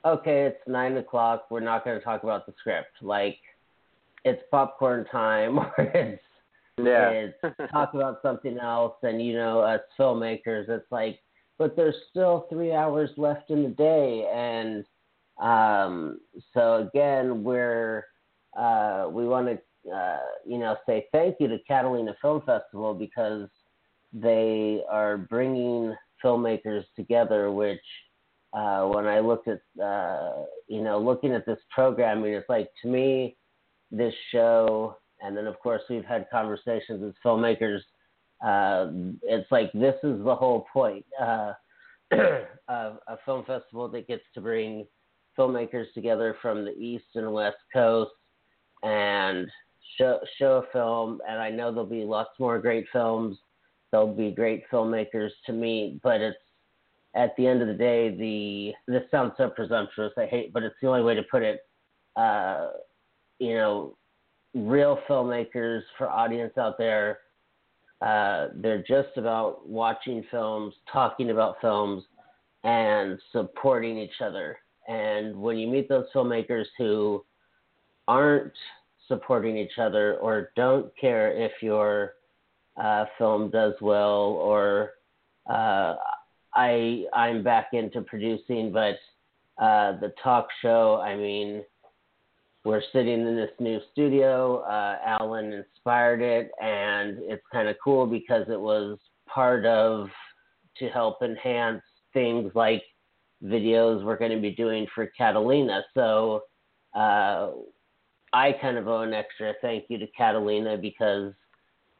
okay, 0.05 0.45
it's 0.45 0.61
nine 0.67 0.97
o'clock. 0.97 1.47
We're 1.51 1.61
not 1.61 1.85
going 1.85 1.99
to 1.99 2.05
talk 2.05 2.23
about 2.23 2.47
the 2.47 2.55
script. 2.59 3.03
Like, 3.03 3.39
it's 4.25 4.43
popcorn 4.51 5.07
time, 5.11 5.59
or 5.59 5.75
it's 5.79 6.23
yeah. 6.79 7.11
it's 7.43 7.73
talk 7.73 7.95
about 7.95 8.21
something 8.23 8.59
else. 8.59 8.95
And 9.03 9.25
you 9.25 9.35
know, 9.35 9.63
as 9.63 9.81
filmmakers, 9.99 10.69
it's 10.69 10.91
like, 10.91 11.21
but 11.59 11.77
there's 11.77 11.97
still 12.11 12.47
three 12.51 12.73
hours 12.73 13.11
left 13.17 13.51
in 13.51 13.63
the 13.63 13.69
day, 13.69 14.29
and 14.33 14.85
um, 15.41 16.21
so 16.53 16.89
again, 16.89 17.45
we're 17.45 18.07
uh, 18.59 19.09
we 19.11 19.27
want 19.27 19.47
to 19.47 19.91
uh, 19.91 20.19
you 20.47 20.59
know 20.59 20.77
say 20.87 21.07
thank 21.13 21.37
you 21.41 21.49
to 21.49 21.59
Catalina 21.67 22.15
Film 22.21 22.43
Festival 22.47 22.95
because 22.95 23.49
they 24.13 24.83
are 24.89 25.17
bringing 25.17 25.95
filmmakers 26.25 26.85
together, 26.97 27.51
which 27.51 27.81
uh, 28.55 28.87
when 28.87 29.07
I 29.07 29.19
looked 29.19 29.49
at, 29.49 29.61
uh, 29.83 30.45
you 30.69 30.81
know, 30.81 30.99
looking 30.99 31.33
at 31.33 31.45
this 31.45 31.59
programming, 31.71 32.33
it's 32.33 32.49
like 32.49 32.71
to 32.83 32.89
me, 32.89 33.37
this 33.91 34.15
show, 34.31 34.97
and 35.21 35.37
then 35.37 35.47
of 35.47 35.59
course 35.59 35.83
we've 35.91 36.05
had 36.05 36.27
conversations 36.31 37.03
as 37.03 37.13
filmmakers. 37.25 37.81
Uh, 38.43 38.89
it's 39.23 39.51
like 39.51 39.71
this 39.73 39.95
is 40.03 40.23
the 40.25 40.35
whole 40.35 40.67
point 40.73 41.05
uh, 41.21 41.53
of 42.69 42.99
a 43.09 43.17
film 43.25 43.45
festival 43.45 43.89
that 43.89 44.07
gets 44.07 44.25
to 44.35 44.41
bring 44.41 44.87
filmmakers 45.39 45.93
together 45.95 46.37
from 46.41 46.65
the 46.65 46.73
east 46.73 47.05
and 47.15 47.33
west 47.33 47.57
coast 47.73 48.13
and 48.83 49.49
show 49.99 50.21
show 50.39 50.65
a 50.67 50.73
film. 50.73 51.21
And 51.29 51.41
I 51.41 51.51
know 51.51 51.71
there'll 51.73 51.87
be 51.87 52.05
lots 52.05 52.31
more 52.39 52.59
great 52.59 52.87
films. 52.93 53.39
There'll 53.91 54.15
be 54.15 54.31
great 54.31 54.65
filmmakers 54.71 55.31
to 55.47 55.53
meet, 55.53 56.01
but 56.03 56.21
it's 56.21 56.37
at 57.15 57.35
the 57.37 57.47
end 57.47 57.63
of 57.63 57.69
the 57.69 57.75
day, 57.75 58.11
the 58.17 58.73
this 58.93 59.05
sounds 59.11 59.33
so 59.37 59.49
presumptuous. 59.49 60.13
I 60.19 60.27
hate, 60.27 60.53
but 60.53 60.63
it's 60.63 60.75
the 60.83 60.89
only 60.89 61.03
way 61.03 61.15
to 61.15 61.23
put 61.31 61.43
it. 61.43 61.61
Uh, 62.17 62.69
you 63.39 63.55
know, 63.55 63.97
real 64.55 64.99
filmmakers 65.09 65.83
for 65.99 66.09
audience 66.09 66.57
out 66.59 66.79
there. 66.79 67.19
Uh, 68.05 68.49
they're 68.57 68.85
just 68.87 69.17
about 69.17 69.67
watching 69.67 70.23
films, 70.31 70.75
talking 70.93 71.31
about 71.31 71.57
films, 71.61 72.05
and 72.63 73.19
supporting 73.33 73.97
each 73.97 74.21
other. 74.23 74.59
And 74.89 75.35
when 75.37 75.57
you 75.57 75.69
meet 75.69 75.89
those 75.89 76.07
filmmakers 76.15 76.67
who 76.77 77.25
aren't 78.07 78.53
supporting 79.09 79.57
each 79.57 79.79
other 79.79 80.17
or 80.17 80.51
don't 80.55 80.93
care 81.01 81.33
if 81.33 81.53
your 81.63 82.15
uh, 82.77 83.07
film 83.17 83.51
does 83.51 83.75
well 83.81 84.39
or 84.43 84.93
uh, 85.49 85.95
I 86.55 87.05
I'm 87.13 87.43
back 87.43 87.69
into 87.73 88.03
producing, 88.03 88.73
but 88.73 88.97
uh, 89.63 89.99
the 90.01 90.13
talk 90.23 90.49
show. 90.63 91.01
I 91.03 91.17
mean, 91.17 91.65
we're 92.65 92.83
sitting 92.93 93.27
in 93.27 93.37
this 93.37 93.51
new 93.61 93.79
studio. 93.93 94.61
Uh, 94.61 94.97
Alan 95.05 95.53
inspired 95.53 96.23
it, 96.23 96.51
and 96.61 97.19
it's 97.21 97.43
kind 97.53 97.69
of 97.69 97.77
cool 97.83 98.07
because 98.07 98.47
it 98.49 98.61
was 98.61 98.99
part 99.27 99.67
of 99.67 100.09
to 100.79 100.89
help 100.89 101.23
enhance 101.23 101.83
things 102.13 102.51
like 102.55 102.83
videos 103.45 104.03
we're 104.03 104.17
going 104.17 104.31
to 104.31 104.41
be 104.41 104.51
doing 104.51 104.87
for 104.95 105.11
Catalina. 105.17 105.83
So 105.93 106.45
uh, 106.95 107.51
I 108.33 108.53
kind 108.61 108.79
of 108.79 108.89
owe 108.89 109.03
an 109.03 109.13
extra 109.13 109.53
thank 109.61 109.85
you 109.89 109.99
to 109.99 110.07
Catalina 110.17 110.79
because 110.79 111.35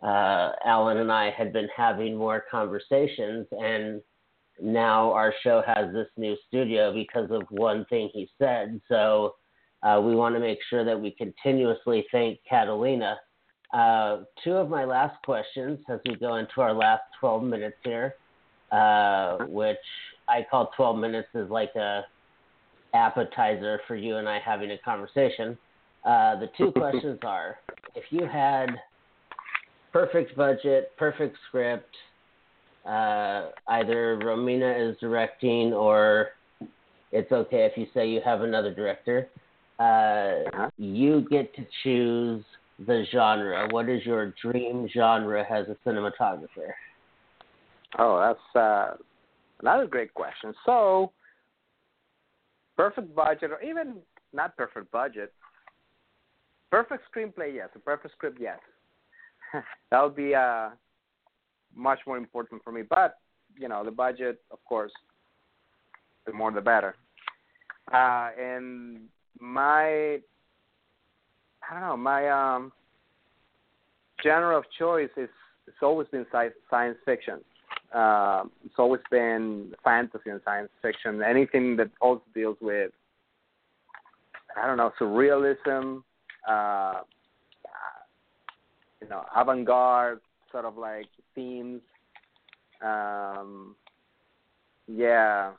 uh, 0.03 0.53
Alan 0.65 0.99
and 0.99 1.13
I 1.13 1.31
had 1.31 1.53
been 1.53 1.69
having 1.77 2.17
more 2.17 2.43
conversations, 2.51 3.47
and 3.53 4.01
now 4.63 5.13
our 5.13 5.35
show 5.43 5.63
has 5.67 5.93
this 5.93 6.09
new 6.17 6.37
studio 6.49 6.93
because 6.93 7.31
of 7.31 7.43
one 7.51 7.85
thing 7.87 8.09
he 8.15 8.31
said. 8.39 8.81
So 8.89 9.35
uh, 9.85 10.01
we 10.01 10.15
want 10.17 10.35
to 10.35 10.41
make 10.41 10.59
sure 10.71 10.85
that 10.85 10.99
we 10.99 11.11
continuously 11.11 12.07
thank 12.11 12.39
Catalina. 12.49 13.17
Uh, 13.73 14.21
two 14.43 14.53
of 14.53 14.71
my 14.71 14.85
last 14.85 15.17
questions 15.25 15.79
as 15.89 16.01
we 16.09 16.17
go 16.17 16.37
into 16.37 16.61
our 16.61 16.73
last 16.73 17.03
12 17.21 17.43
minutes 17.43 17.77
here, 17.85 18.15
uh, 18.73 19.39
which 19.47 19.77
I 20.29 20.47
call 20.51 20.71
12 20.77 20.99
minutes 20.99 21.29
is 21.35 21.51
like 21.51 21.75
a 21.77 22.03
appetizer 22.95 23.81
for 23.87 23.97
you 23.97 24.17
and 24.17 24.29
I 24.29 24.39
having 24.39 24.71
a 24.71 24.79
conversation. 24.79 25.59
Uh, 26.05 26.39
the 26.39 26.49
two 26.57 26.73
questions 26.77 27.19
are 27.23 27.59
if 27.95 28.05
you 28.11 28.27
had 28.27 28.71
perfect 29.93 30.37
budget, 30.37 30.93
perfect 30.97 31.37
script, 31.49 31.95
uh, 32.87 33.51
either 33.69 34.19
Romina 34.23 34.91
is 34.91 34.97
directing 35.01 35.73
or 35.73 36.29
it's 37.13 37.31
okay 37.33 37.69
if 37.71 37.77
you 37.77 37.87
say 37.93 38.09
you 38.09 38.21
have 38.25 38.43
another 38.43 38.73
director. 38.73 39.29
Uh, 39.79 39.83
uh-huh. 39.83 40.71
You 40.77 41.27
get 41.31 41.55
to 41.57 41.67
choose 41.83 42.45
the 42.87 43.05
genre. 43.13 43.69
What 43.71 43.89
is 43.89 44.05
your 44.05 44.33
dream 44.43 44.89
genre 44.93 45.45
as 45.51 45.67
a 45.69 45.77
cinematographer? 45.89 46.73
Oh, 47.99 48.21
that's 48.21 48.57
uh, 48.57 48.97
another 49.61 49.87
great 49.87 50.13
question. 50.15 50.53
So, 50.67 51.13
perfect 52.77 53.15
budget, 53.15 53.51
or 53.51 53.63
even 53.63 53.97
not 54.33 54.57
perfect 54.57 54.91
budget, 54.91 55.33
perfect 56.71 57.05
screenplay, 57.15 57.55
yes. 57.55 57.69
A 57.75 57.79
perfect 57.79 58.15
script, 58.15 58.39
yes. 58.41 58.59
that 59.91 60.03
would 60.03 60.17
be 60.17 60.35
uh, 60.35 60.71
much 61.75 62.01
more 62.07 62.17
important 62.17 62.63
for 62.65 62.73
me. 62.73 62.83
But 62.89 63.19
you 63.57 63.69
know, 63.69 63.85
the 63.85 63.91
budget, 63.91 64.41
of 64.51 64.59
course, 64.65 64.93
the 66.27 66.33
more 66.33 66.51
the 66.51 66.61
better. 66.61 66.97
Uh, 67.93 68.31
and 68.41 69.03
my, 69.41 70.19
I 70.19 71.73
don't 71.73 71.81
know, 71.81 71.97
my 71.97 72.29
um, 72.29 72.73
genre 74.23 74.57
of 74.57 74.65
choice 74.79 75.11
is 75.17 75.29
it's 75.67 75.77
always 75.83 76.09
been 76.09 76.27
science 76.31 76.99
fiction. 77.05 77.41
Uh, 77.95 78.45
it's 78.65 78.75
always 78.79 79.01
been 79.11 79.73
fantasy 79.85 80.31
and 80.31 80.41
science 80.45 80.71
fiction. 80.83 81.23
Anything 81.23 81.77
that 81.77 81.91
also 82.01 82.23
deals 82.35 82.57
with, 82.61 82.91
I 84.61 84.67
don't 84.67 84.77
know, 84.77 84.93
surrealism, 85.01 86.03
uh, 86.49 87.01
you 89.01 89.09
know, 89.09 89.25
avant-garde 89.35 90.21
sort 90.51 90.65
of 90.65 90.77
like 90.77 91.07
themes. 91.35 91.81
Um, 92.83 93.75
yeah, 94.87 95.53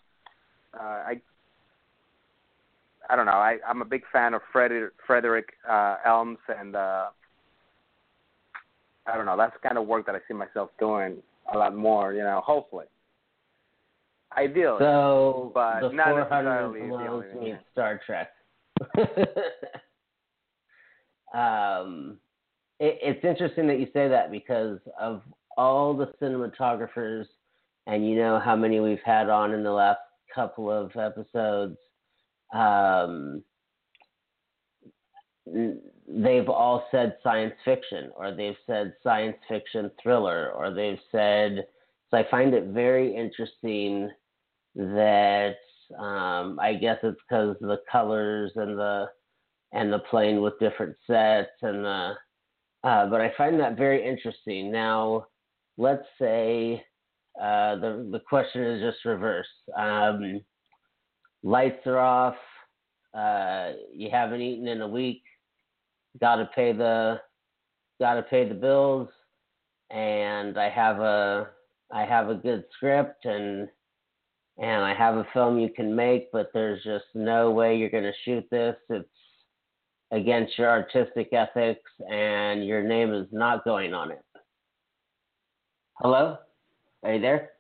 uh, 0.79 0.83
I 0.83 1.21
I 3.09 3.15
don't 3.15 3.25
know. 3.25 3.31
I 3.33 3.57
I'm 3.67 3.81
a 3.81 3.85
big 3.85 4.03
fan 4.11 4.33
of 4.33 4.41
Frederick 4.51 4.93
Frederick 5.05 5.53
uh, 5.69 5.97
Elms, 6.05 6.39
and 6.47 6.75
uh, 6.75 7.05
I 9.07 9.15
don't 9.15 9.25
know. 9.25 9.37
That's 9.37 9.53
the 9.53 9.67
kind 9.67 9.77
of 9.77 9.87
work 9.87 10.05
that 10.05 10.15
I 10.15 10.19
see 10.27 10.33
myself 10.33 10.69
doing 10.79 11.17
a 11.53 11.57
lot 11.57 11.75
more. 11.75 12.13
You 12.13 12.23
know, 12.23 12.41
hopefully. 12.45 12.85
Ideally. 14.37 14.79
So 14.79 15.51
but 15.53 15.81
the 15.81 15.89
not 15.89 16.27
400 16.27 16.89
blows 16.89 17.23
meets 17.41 17.59
Star 17.71 18.01
Trek. 18.05 18.31
um, 21.33 22.17
it, 22.79 22.99
it's 23.01 23.23
interesting 23.23 23.67
that 23.67 23.79
you 23.79 23.87
say 23.93 24.09
that 24.09 24.31
because 24.31 24.79
of 24.99 25.21
all 25.57 25.95
the 25.95 26.07
cinematographers, 26.21 27.25
and 27.87 28.07
you 28.09 28.17
know 28.17 28.39
how 28.39 28.55
many 28.55 28.79
we've 28.79 28.99
had 29.05 29.29
on 29.29 29.53
in 29.53 29.63
the 29.63 29.71
last 29.71 29.99
couple 30.33 30.69
of 30.69 30.95
episodes. 30.97 31.77
Um, 32.53 33.43
they've 35.45 36.49
all 36.49 36.87
said 36.91 37.17
science 37.23 37.53
fiction, 37.63 38.11
or 38.15 38.33
they've 38.33 38.57
said 38.65 38.93
science 39.03 39.37
fiction 39.47 39.91
thriller, 40.01 40.51
or 40.51 40.73
they've 40.73 40.99
said. 41.11 41.67
So 42.09 42.17
I 42.17 42.25
find 42.29 42.53
it 42.53 42.65
very 42.67 43.15
interesting 43.15 44.09
that 44.75 45.55
um, 45.97 46.59
I 46.59 46.73
guess 46.73 46.97
it's 47.03 47.19
because 47.27 47.55
the 47.61 47.79
colors 47.91 48.51
and 48.55 48.77
the 48.77 49.07
and 49.73 49.91
the 49.91 49.99
playing 49.99 50.41
with 50.41 50.59
different 50.59 50.95
sets 51.07 51.51
and 51.61 51.83
the 51.83 52.13
uh, 52.83 53.07
but 53.07 53.19
I 53.19 53.33
find 53.35 53.59
that 53.59 53.77
very 53.77 54.07
interesting. 54.07 54.71
Now, 54.71 55.25
let's 55.77 56.05
say 56.21 56.83
uh, 57.39 57.75
the 57.77 58.07
the 58.11 58.21
question 58.29 58.63
is 58.63 58.81
just 58.81 59.03
reversed. 59.05 59.49
Um, 59.75 60.41
lights 61.45 61.85
are 61.85 61.99
off. 61.99 62.35
Uh, 63.13 63.73
you 63.93 64.09
haven't 64.11 64.41
eaten 64.41 64.67
in 64.67 64.81
a 64.81 64.87
week. 64.87 65.21
Got 66.19 66.37
to 66.37 66.49
pay 66.53 66.73
the 66.73 67.21
got 67.99 68.15
to 68.15 68.23
pay 68.23 68.47
the 68.47 68.55
bills, 68.55 69.07
and 69.91 70.57
I 70.57 70.69
have 70.69 70.99
a 70.99 71.49
I 71.93 72.03
have 72.03 72.29
a 72.29 72.35
good 72.35 72.65
script 72.75 73.23
and 73.25 73.69
and 74.57 74.83
I 74.83 74.93
have 74.93 75.15
a 75.15 75.27
film 75.33 75.59
you 75.59 75.69
can 75.69 75.95
make, 75.95 76.31
but 76.31 76.49
there's 76.53 76.83
just 76.83 77.05
no 77.13 77.51
way 77.51 77.77
you're 77.77 77.89
to 77.89 78.11
shoot 78.23 78.45
this. 78.49 78.75
It's 78.89 79.07
against 80.11 80.57
your 80.57 80.69
artistic 80.69 81.29
ethics, 81.33 81.91
and 82.09 82.65
your 82.65 82.83
name 82.83 83.13
is 83.13 83.27
not 83.31 83.65
going 83.65 83.93
on 83.93 84.11
it. 84.11 84.23
Hello, 85.99 86.37
are 87.03 87.13
you 87.13 87.21
there? 87.21 87.51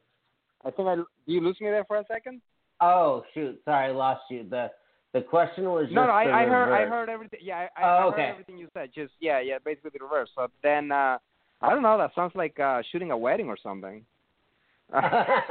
I 0.65 0.71
think 0.71 0.87
I. 0.87 0.95
Do 0.95 1.05
you 1.27 1.41
lose 1.41 1.57
me 1.59 1.69
there 1.69 1.85
for 1.85 1.97
a 1.97 2.05
second. 2.07 2.41
Oh 2.85 3.23
shoot! 3.33 3.59
Sorry, 3.65 3.89
I 3.89 3.91
lost 3.91 4.21
you. 4.29 4.45
the 4.47 4.69
The 5.13 5.21
question 5.21 5.63
was 5.65 5.87
no, 5.91 6.05
no. 6.05 6.11
I, 6.11 6.43
I 6.43 6.45
heard. 6.45 6.71
I 6.71 6.85
heard 6.87 7.09
everything. 7.09 7.39
Yeah, 7.41 7.67
I, 7.75 7.83
oh, 7.83 8.09
I 8.09 8.11
heard 8.11 8.19
everything 8.19 8.59
you 8.59 8.67
said. 8.73 8.91
Just 8.93 9.13
yeah, 9.19 9.39
yeah. 9.39 9.57
Basically 9.63 9.89
the 9.97 10.03
reverse. 10.03 10.29
So 10.35 10.47
then, 10.61 10.91
uh, 10.91 11.17
I 11.61 11.69
don't 11.71 11.81
know. 11.81 11.97
That 11.97 12.11
sounds 12.13 12.33
like 12.35 12.59
uh, 12.59 12.83
shooting 12.91 13.09
a 13.09 13.17
wedding 13.17 13.47
or 13.47 13.57
something. 13.61 14.05
I 14.93 15.41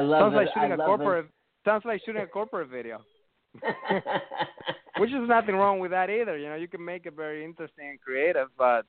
love 0.00 0.20
sounds 0.20 0.34
it. 0.34 0.36
like 0.36 0.48
shooting 0.54 0.72
I 0.72 0.74
a 0.74 0.78
corporate. 0.78 1.26
It. 1.26 1.30
Sounds 1.64 1.84
like 1.84 2.00
shooting 2.04 2.22
a 2.22 2.26
corporate 2.26 2.68
video. 2.68 3.00
Which 4.98 5.10
is 5.10 5.28
nothing 5.28 5.54
wrong 5.54 5.78
with 5.78 5.92
that 5.92 6.10
either. 6.10 6.36
You 6.36 6.48
know, 6.48 6.56
you 6.56 6.68
can 6.68 6.84
make 6.84 7.06
it 7.06 7.14
very 7.14 7.44
interesting 7.44 7.90
and 7.90 8.00
creative, 8.00 8.48
but 8.58 8.84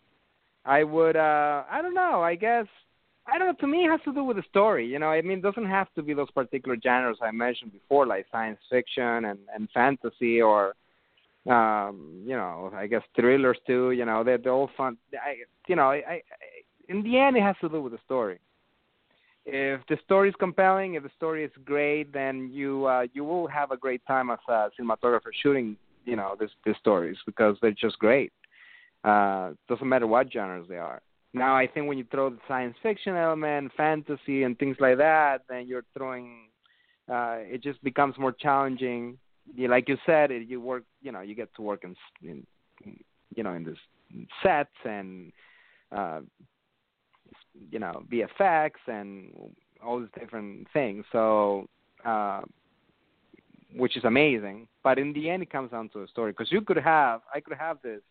I 0.65 0.83
would 0.83 1.15
uh 1.15 1.63
I 1.69 1.81
don't 1.81 1.93
know, 1.93 2.21
I 2.21 2.35
guess 2.35 2.65
I 3.27 3.37
don't 3.37 3.47
know, 3.47 3.53
to 3.59 3.67
me 3.67 3.85
it 3.85 3.91
has 3.91 3.99
to 4.05 4.13
do 4.13 4.23
with 4.23 4.37
the 4.37 4.43
story, 4.49 4.87
you 4.87 4.99
know. 4.99 5.07
I 5.07 5.21
mean 5.21 5.39
it 5.39 5.41
doesn't 5.43 5.67
have 5.67 5.87
to 5.95 6.03
be 6.03 6.13
those 6.13 6.31
particular 6.31 6.77
genres 6.81 7.17
I 7.21 7.31
mentioned 7.31 7.73
before, 7.73 8.05
like 8.05 8.25
science 8.31 8.59
fiction 8.69 9.25
and, 9.25 9.39
and 9.53 9.69
fantasy 9.73 10.41
or 10.41 10.73
um, 11.47 12.23
you 12.25 12.35
know, 12.35 12.71
I 12.75 12.87
guess 12.87 13.03
thrillers 13.15 13.57
too, 13.65 13.91
you 13.91 14.03
know, 14.03 14.23
they're, 14.23 14.37
they're 14.37 14.53
all 14.53 14.69
fun 14.77 14.97
I 15.13 15.35
you 15.67 15.75
know, 15.75 15.91
I, 15.91 15.95
I 15.95 16.21
in 16.89 17.03
the 17.03 17.17
end 17.19 17.37
it 17.37 17.43
has 17.43 17.55
to 17.61 17.69
do 17.69 17.81
with 17.81 17.93
the 17.93 17.99
story 18.05 18.39
if 19.47 19.79
the 19.87 19.97
story 20.03 20.27
is 20.27 20.35
compelling, 20.39 20.95
if 20.95 21.03
the 21.03 21.09
story 21.15 21.45
is 21.45 21.51
great, 21.63 22.11
then 22.11 22.49
you 22.51 22.85
uh, 22.85 23.07
you 23.13 23.23
will 23.23 23.47
have 23.47 23.71
a 23.71 23.77
great 23.77 24.05
time 24.05 24.29
as 24.29 24.39
a 24.49 24.69
cinematographer 24.77 25.31
shooting 25.41 25.77
you 26.05 26.17
know 26.17 26.35
these 26.39 26.75
stories 26.79 27.17
because 27.25 27.55
they're 27.61 27.71
just 27.71 27.97
great. 27.97 28.33
Uh, 29.03 29.51
doesn't 29.69 29.87
matter 29.87 30.05
what 30.05 30.31
genres 30.31 30.67
they 30.67 30.77
are. 30.77 31.01
Now 31.33 31.55
I 31.55 31.67
think 31.67 31.87
when 31.87 31.97
you 31.97 32.05
throw 32.09 32.29
the 32.29 32.39
science 32.47 32.75
fiction 32.81 33.15
element, 33.15 33.71
fantasy, 33.75 34.43
and 34.43 34.57
things 34.57 34.77
like 34.79 34.97
that, 34.97 35.43
then 35.49 35.67
you're 35.67 35.85
throwing. 35.95 36.49
Uh, 37.09 37.37
it 37.39 37.63
just 37.63 37.81
becomes 37.83 38.17
more 38.17 38.31
challenging. 38.31 39.17
You, 39.55 39.69
like 39.69 39.87
you 39.87 39.97
said, 40.05 40.31
it, 40.31 40.47
you 40.47 40.59
work. 40.59 40.83
You 41.01 41.11
know, 41.11 41.21
you 41.21 41.35
get 41.35 41.53
to 41.55 41.61
work 41.61 41.83
in, 41.83 41.95
in 42.21 42.45
you 43.35 43.43
know 43.43 43.53
in 43.53 43.63
this 43.63 43.77
sets 44.41 44.69
and 44.85 45.31
uh, 45.91 46.21
you 47.71 47.79
know 47.79 48.03
VFX 48.11 48.71
and 48.87 49.31
all 49.83 49.99
these 49.99 50.09
different 50.19 50.67
things. 50.73 51.05
So, 51.11 51.67
uh, 52.05 52.41
which 53.75 53.97
is 53.97 54.03
amazing. 54.03 54.67
But 54.83 54.99
in 54.99 55.13
the 55.13 55.29
end, 55.29 55.43
it 55.43 55.51
comes 55.51 55.71
down 55.71 55.89
to 55.89 56.03
a 56.03 56.07
story 56.07 56.31
because 56.31 56.51
you 56.51 56.61
could 56.61 56.77
have, 56.77 57.21
I 57.33 57.39
could 57.39 57.57
have 57.57 57.77
this 57.81 58.01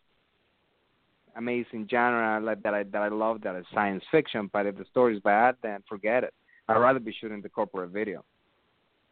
amazing 1.37 1.87
genre 1.89 2.39
like 2.41 2.61
that 2.63 2.73
I 2.73 2.83
that 2.83 3.01
I 3.01 3.07
love 3.09 3.41
that 3.41 3.55
is 3.55 3.65
science 3.73 4.03
fiction. 4.11 4.49
But 4.51 4.65
if 4.65 4.77
the 4.77 4.85
story 4.91 5.15
is 5.15 5.21
bad, 5.21 5.55
then 5.63 5.83
forget 5.87 6.23
it. 6.23 6.33
I'd 6.67 6.77
rather 6.77 6.99
be 6.99 7.15
shooting 7.19 7.41
the 7.41 7.49
corporate 7.49 7.91
video. 7.91 8.25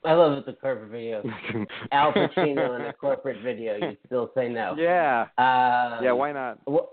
I 0.03 0.13
love 0.13 0.38
it, 0.38 0.45
the 0.45 0.53
corporate 0.53 0.91
video. 0.91 1.23
Al 1.91 2.13
Pacino 2.13 2.80
in 2.80 2.86
a 2.86 2.93
corporate 2.93 3.41
video. 3.41 3.76
You 3.76 3.97
still 4.05 4.32
say 4.36 4.49
no. 4.49 4.76
Yeah. 4.78 5.21
Um, 5.38 6.03
yeah. 6.03 6.11
Why 6.11 6.32
not? 6.32 6.59
Well, 6.67 6.91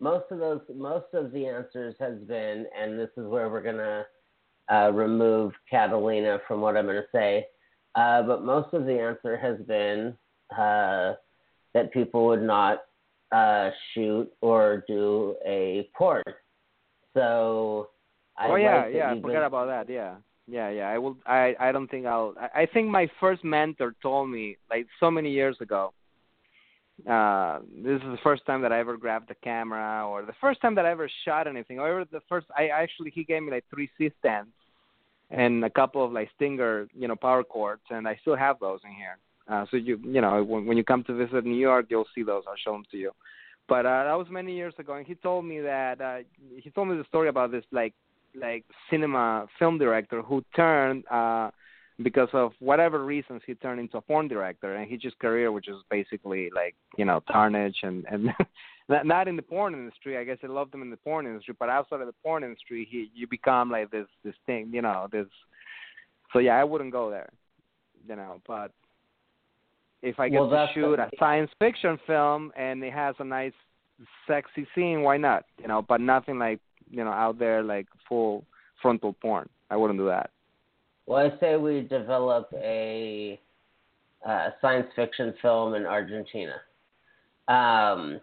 most 0.00 0.26
of 0.30 0.38
those, 0.38 0.60
most 0.74 1.06
of 1.14 1.32
the 1.32 1.46
answers 1.46 1.96
has 1.98 2.18
been, 2.28 2.66
and 2.80 2.98
this 2.98 3.10
is 3.16 3.26
where 3.26 3.48
we're 3.48 3.62
gonna 3.62 4.04
uh, 4.70 4.92
remove 4.92 5.52
Catalina 5.68 6.38
from 6.46 6.60
what 6.60 6.76
I'm 6.76 6.86
gonna 6.86 7.02
say. 7.12 7.46
Uh, 7.94 8.22
but 8.22 8.44
most 8.44 8.72
of 8.72 8.84
the 8.84 9.00
answer 9.00 9.36
has 9.36 9.58
been 9.66 10.16
uh, 10.56 11.14
that 11.74 11.92
people 11.92 12.26
would 12.26 12.42
not 12.42 12.82
uh, 13.32 13.70
shoot 13.92 14.30
or 14.40 14.84
do 14.86 15.36
a 15.46 15.88
port. 15.96 16.24
So 17.14 17.90
I 18.36 18.48
oh 18.48 18.56
yeah, 18.56 18.84
like 18.84 18.94
yeah. 18.94 19.12
I 19.12 19.20
forgot 19.20 19.46
about 19.46 19.66
that. 19.66 19.92
Yeah, 19.92 20.16
yeah, 20.46 20.70
yeah. 20.70 20.88
I 20.88 20.98
will. 20.98 21.16
I 21.26 21.54
I 21.58 21.72
don't 21.72 21.88
think 21.90 22.06
I'll. 22.06 22.34
I, 22.40 22.62
I 22.62 22.66
think 22.66 22.88
my 22.88 23.10
first 23.20 23.44
mentor 23.44 23.94
told 24.02 24.30
me 24.30 24.56
like 24.70 24.86
so 25.00 25.10
many 25.10 25.30
years 25.30 25.56
ago. 25.60 25.92
Uh, 27.08 27.60
this 27.84 28.02
is 28.02 28.08
the 28.08 28.18
first 28.24 28.44
time 28.44 28.60
that 28.62 28.72
I 28.72 28.80
ever 28.80 28.96
grabbed 28.96 29.28
the 29.28 29.36
camera, 29.36 30.04
or 30.08 30.22
the 30.22 30.34
first 30.40 30.60
time 30.60 30.74
that 30.74 30.84
I 30.84 30.90
ever 30.90 31.08
shot 31.24 31.46
anything. 31.46 31.78
Or 31.78 32.04
the 32.10 32.20
first, 32.28 32.46
I 32.56 32.68
actually 32.68 33.10
he 33.10 33.22
gave 33.22 33.42
me 33.42 33.52
like 33.52 33.64
three 33.70 33.88
C 33.96 34.10
stands 34.18 34.50
and 35.30 35.64
a 35.64 35.70
couple 35.70 36.04
of 36.04 36.12
like 36.12 36.30
Stinger, 36.36 36.88
you 36.94 37.08
know, 37.08 37.16
power 37.16 37.44
cords, 37.44 37.82
and 37.90 38.08
I 38.08 38.16
still 38.22 38.36
have 38.36 38.58
those 38.60 38.80
in 38.84 38.90
here. 38.90 39.18
Uh, 39.48 39.64
so 39.70 39.76
you 39.76 39.98
you 40.04 40.20
know 40.20 40.42
when, 40.44 40.66
when 40.66 40.76
you 40.76 40.84
come 40.84 41.02
to 41.04 41.14
visit 41.14 41.44
New 41.44 41.56
York, 41.56 41.86
you'll 41.88 42.08
see 42.14 42.22
those. 42.22 42.44
I'll 42.46 42.56
show 42.56 42.72
them 42.72 42.84
to 42.90 42.96
you. 42.96 43.12
But 43.68 43.84
uh, 43.86 44.04
that 44.04 44.14
was 44.14 44.26
many 44.30 44.54
years 44.54 44.74
ago, 44.78 44.94
and 44.94 45.06
he 45.06 45.14
told 45.14 45.44
me 45.44 45.60
that 45.60 46.00
uh, 46.00 46.18
he 46.56 46.70
told 46.70 46.88
me 46.88 46.96
the 46.96 47.04
story 47.04 47.28
about 47.28 47.50
this 47.50 47.64
like 47.70 47.94
like 48.34 48.64
cinema 48.90 49.46
film 49.58 49.78
director 49.78 50.22
who 50.22 50.44
turned 50.54 51.06
uh, 51.08 51.50
because 52.02 52.28
of 52.32 52.52
whatever 52.60 53.04
reasons 53.04 53.42
he 53.46 53.54
turned 53.54 53.80
into 53.80 53.96
a 53.96 54.00
porn 54.00 54.28
director, 54.28 54.74
and 54.74 54.90
his 54.90 55.12
career, 55.20 55.50
which 55.50 55.68
is 55.68 55.76
basically 55.90 56.50
like 56.54 56.74
you 56.96 57.04
know 57.04 57.22
tarnish 57.30 57.76
and 57.82 58.04
and 58.10 58.30
not 58.88 59.06
not 59.06 59.28
in 59.28 59.36
the 59.36 59.42
porn 59.42 59.74
industry. 59.74 60.16
I 60.16 60.24
guess 60.24 60.38
I 60.42 60.46
loved 60.46 60.74
him 60.74 60.82
in 60.82 60.90
the 60.90 60.96
porn 60.96 61.26
industry, 61.26 61.54
but 61.58 61.68
outside 61.68 62.00
of 62.00 62.06
the 62.06 62.14
porn 62.22 62.44
industry, 62.44 62.86
he 62.90 63.10
you 63.14 63.26
become 63.26 63.70
like 63.70 63.90
this 63.90 64.06
this 64.24 64.36
thing, 64.46 64.70
you 64.72 64.82
know, 64.82 65.08
this. 65.10 65.26
So 66.32 66.38
yeah, 66.38 66.56
I 66.56 66.64
wouldn't 66.64 66.92
go 66.92 67.10
there, 67.10 67.30
you 68.06 68.16
know, 68.16 68.40
but 68.46 68.72
if 70.02 70.18
I 70.20 70.28
get 70.28 70.40
Well, 70.40 70.50
to 70.50 70.66
shoot 70.74 70.98
a 70.98 71.10
science 71.18 71.50
fiction 71.58 71.98
film 72.06 72.52
and 72.56 72.82
it 72.84 72.92
has 72.92 73.14
a 73.18 73.24
nice 73.24 73.52
sexy 74.26 74.66
scene, 74.74 75.02
why 75.02 75.16
not? 75.16 75.44
You 75.60 75.68
know, 75.68 75.82
but 75.82 76.00
nothing 76.00 76.38
like 76.38 76.60
you 76.90 77.04
know 77.04 77.10
out 77.10 77.38
there 77.38 77.62
like 77.62 77.86
full 78.08 78.44
frontal 78.80 79.12
porn. 79.14 79.48
I 79.70 79.76
wouldn't 79.76 79.98
do 79.98 80.06
that. 80.06 80.30
Well, 81.06 81.26
I 81.26 81.38
say 81.40 81.56
we 81.56 81.82
develop 81.82 82.48
a 82.54 83.40
uh, 84.26 84.50
science 84.60 84.86
fiction 84.94 85.34
film 85.42 85.74
in 85.74 85.84
Argentina. 85.86 86.54
Um, 87.48 88.20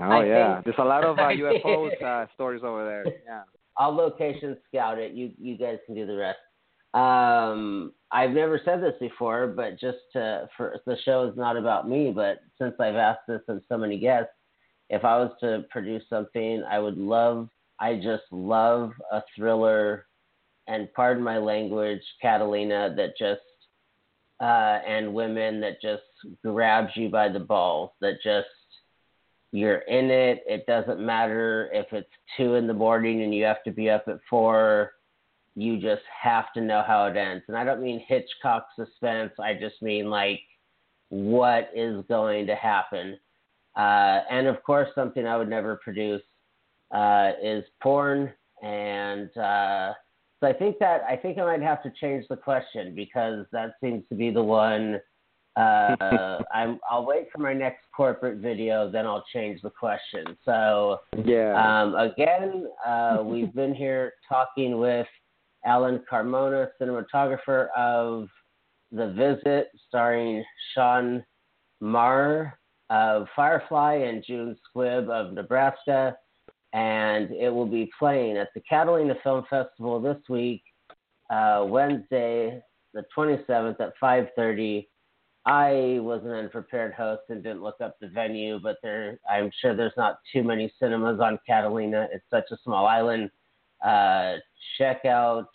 Oh 0.00 0.04
I 0.04 0.24
yeah, 0.24 0.54
think- 0.54 0.64
there's 0.64 0.76
a 0.78 0.84
lot 0.84 1.04
of 1.04 1.18
uh, 1.18 1.22
I 1.32 1.36
UFOs 1.36 2.02
uh, 2.02 2.26
stories 2.34 2.62
over 2.64 2.84
there. 2.86 3.04
Yeah. 3.26 3.42
I'll 3.76 3.94
location 3.94 4.56
scout 4.68 4.98
it. 4.98 5.12
You 5.12 5.30
you 5.38 5.56
guys 5.58 5.78
can 5.86 5.94
do 5.94 6.06
the 6.06 6.16
rest. 6.16 6.38
Um, 6.94 7.92
I've 8.12 8.32
never 8.32 8.60
said 8.64 8.82
this 8.82 8.94
before, 9.00 9.46
but 9.46 9.80
just 9.80 9.98
to, 10.12 10.48
for 10.56 10.76
the 10.86 10.96
show 11.04 11.28
is 11.28 11.36
not 11.36 11.56
about 11.56 11.88
me. 11.88 12.12
But 12.14 12.40
since 12.58 12.74
I've 12.78 12.96
asked 12.96 13.26
this 13.26 13.40
of 13.48 13.62
so 13.68 13.78
many 13.78 13.98
guests, 13.98 14.32
if 14.90 15.04
I 15.04 15.16
was 15.16 15.32
to 15.40 15.64
produce 15.70 16.02
something, 16.10 16.62
I 16.70 16.78
would 16.78 16.98
love. 16.98 17.48
I 17.80 17.96
just 17.96 18.24
love 18.30 18.92
a 19.10 19.22
thriller, 19.34 20.06
and 20.68 20.92
pardon 20.94 21.24
my 21.24 21.38
language, 21.38 22.02
Catalina 22.20 22.94
that 22.96 23.16
just 23.18 23.40
uh, 24.40 24.80
and 24.86 25.14
women 25.14 25.60
that 25.60 25.80
just 25.80 26.02
grabs 26.44 26.90
you 26.96 27.08
by 27.08 27.28
the 27.28 27.40
balls. 27.40 27.90
That 28.00 28.14
just 28.22 28.48
you're 29.52 29.78
in 29.78 30.10
it. 30.10 30.42
It 30.46 30.66
doesn't 30.66 31.00
matter 31.00 31.70
if 31.72 31.86
it's 31.92 32.08
two 32.36 32.54
in 32.54 32.66
the 32.66 32.74
morning 32.74 33.22
and 33.22 33.34
you 33.34 33.44
have 33.44 33.62
to 33.64 33.70
be 33.70 33.88
up 33.88 34.04
at 34.08 34.18
four. 34.28 34.92
You 35.54 35.80
just 35.80 36.02
have 36.22 36.52
to 36.54 36.60
know 36.60 36.82
how 36.86 37.06
it 37.06 37.16
ends. 37.16 37.44
And 37.48 37.56
I 37.56 37.64
don't 37.64 37.82
mean 37.82 38.04
Hitchcock 38.06 38.68
suspense. 38.76 39.32
I 39.38 39.54
just 39.54 39.82
mean 39.82 40.08
like 40.08 40.40
what 41.10 41.70
is 41.74 42.04
going 42.08 42.46
to 42.46 42.54
happen. 42.54 43.18
Uh, 43.76 44.20
and 44.30 44.46
of 44.46 44.62
course, 44.62 44.88
something 44.94 45.26
I 45.26 45.36
would 45.36 45.48
never 45.48 45.76
produce 45.76 46.22
uh, 46.94 47.32
is 47.42 47.64
porn. 47.82 48.32
And 48.62 49.34
uh, 49.36 49.92
so 50.40 50.46
I 50.46 50.52
think 50.52 50.78
that 50.78 51.02
I 51.08 51.16
think 51.16 51.38
I 51.38 51.44
might 51.44 51.62
have 51.62 51.82
to 51.82 51.92
change 52.00 52.26
the 52.28 52.36
question 52.36 52.94
because 52.94 53.46
that 53.52 53.74
seems 53.80 54.04
to 54.08 54.14
be 54.14 54.30
the 54.30 54.42
one 54.42 55.00
uh, 55.56 56.42
I'm, 56.54 56.78
I'll 56.90 57.06
wait 57.06 57.28
for 57.32 57.38
my 57.38 57.52
next 57.52 57.84
corporate 57.94 58.38
video, 58.38 58.90
then 58.90 59.06
I'll 59.06 59.24
change 59.32 59.60
the 59.62 59.70
question. 59.70 60.36
So, 60.44 61.00
Yeah. 61.24 61.82
um, 61.82 61.94
again, 61.94 62.68
uh, 62.84 63.22
we've 63.24 63.54
been 63.54 63.74
here 63.74 64.14
talking 64.28 64.78
with 64.78 65.06
Alan 65.64 66.02
Carmona, 66.10 66.68
cinematographer 66.80 67.68
of 67.76 68.28
The 68.90 69.12
Visit, 69.12 69.68
starring 69.88 70.44
Sean 70.74 71.24
Maher 71.80 72.58
of 72.90 73.26
Firefly 73.34 73.94
and 73.94 74.24
June 74.26 74.56
Squibb 74.68 75.08
of 75.08 75.32
Nebraska. 75.32 76.16
And 76.72 77.30
it 77.30 77.50
will 77.50 77.66
be 77.66 77.90
playing 77.98 78.36
at 78.36 78.48
the 78.54 78.62
Catalina 78.68 79.14
Film 79.22 79.44
Festival 79.48 80.00
this 80.00 80.18
week, 80.28 80.62
uh, 81.30 81.64
Wednesday, 81.68 82.62
the 82.94 83.04
27th 83.16 83.80
at 83.80 83.92
5:30. 83.98 84.88
I 85.44 85.98
was 86.00 86.22
an 86.24 86.30
unprepared 86.30 86.94
host 86.94 87.22
and 87.28 87.42
didn't 87.42 87.62
look 87.62 87.80
up 87.80 87.96
the 88.00 88.08
venue, 88.08 88.60
but 88.60 88.76
there, 88.82 89.18
I'm 89.28 89.50
sure 89.60 89.74
there's 89.74 89.96
not 89.96 90.18
too 90.32 90.44
many 90.44 90.72
cinemas 90.78 91.20
on 91.20 91.38
Catalina. 91.46 92.08
It's 92.12 92.28
such 92.30 92.50
a 92.52 92.58
small 92.58 92.86
island. 92.86 93.30
Uh, 93.84 94.36
check 94.78 95.04
out. 95.04 95.48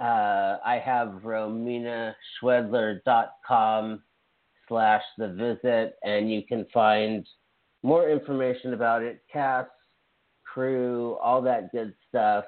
Uh, 0.00 0.58
I 0.64 0.80
have 0.84 1.22
rominaschwedler.com 1.24 4.02
slash 4.68 5.02
the 5.16 5.28
visit, 5.28 5.94
and 6.04 6.30
you 6.30 6.42
can 6.46 6.66
find 6.72 7.26
more 7.82 8.08
information 8.10 8.74
about 8.74 9.02
it, 9.02 9.22
cast, 9.32 9.70
crew, 10.44 11.16
all 11.22 11.40
that 11.42 11.72
good 11.72 11.94
stuff. 12.08 12.44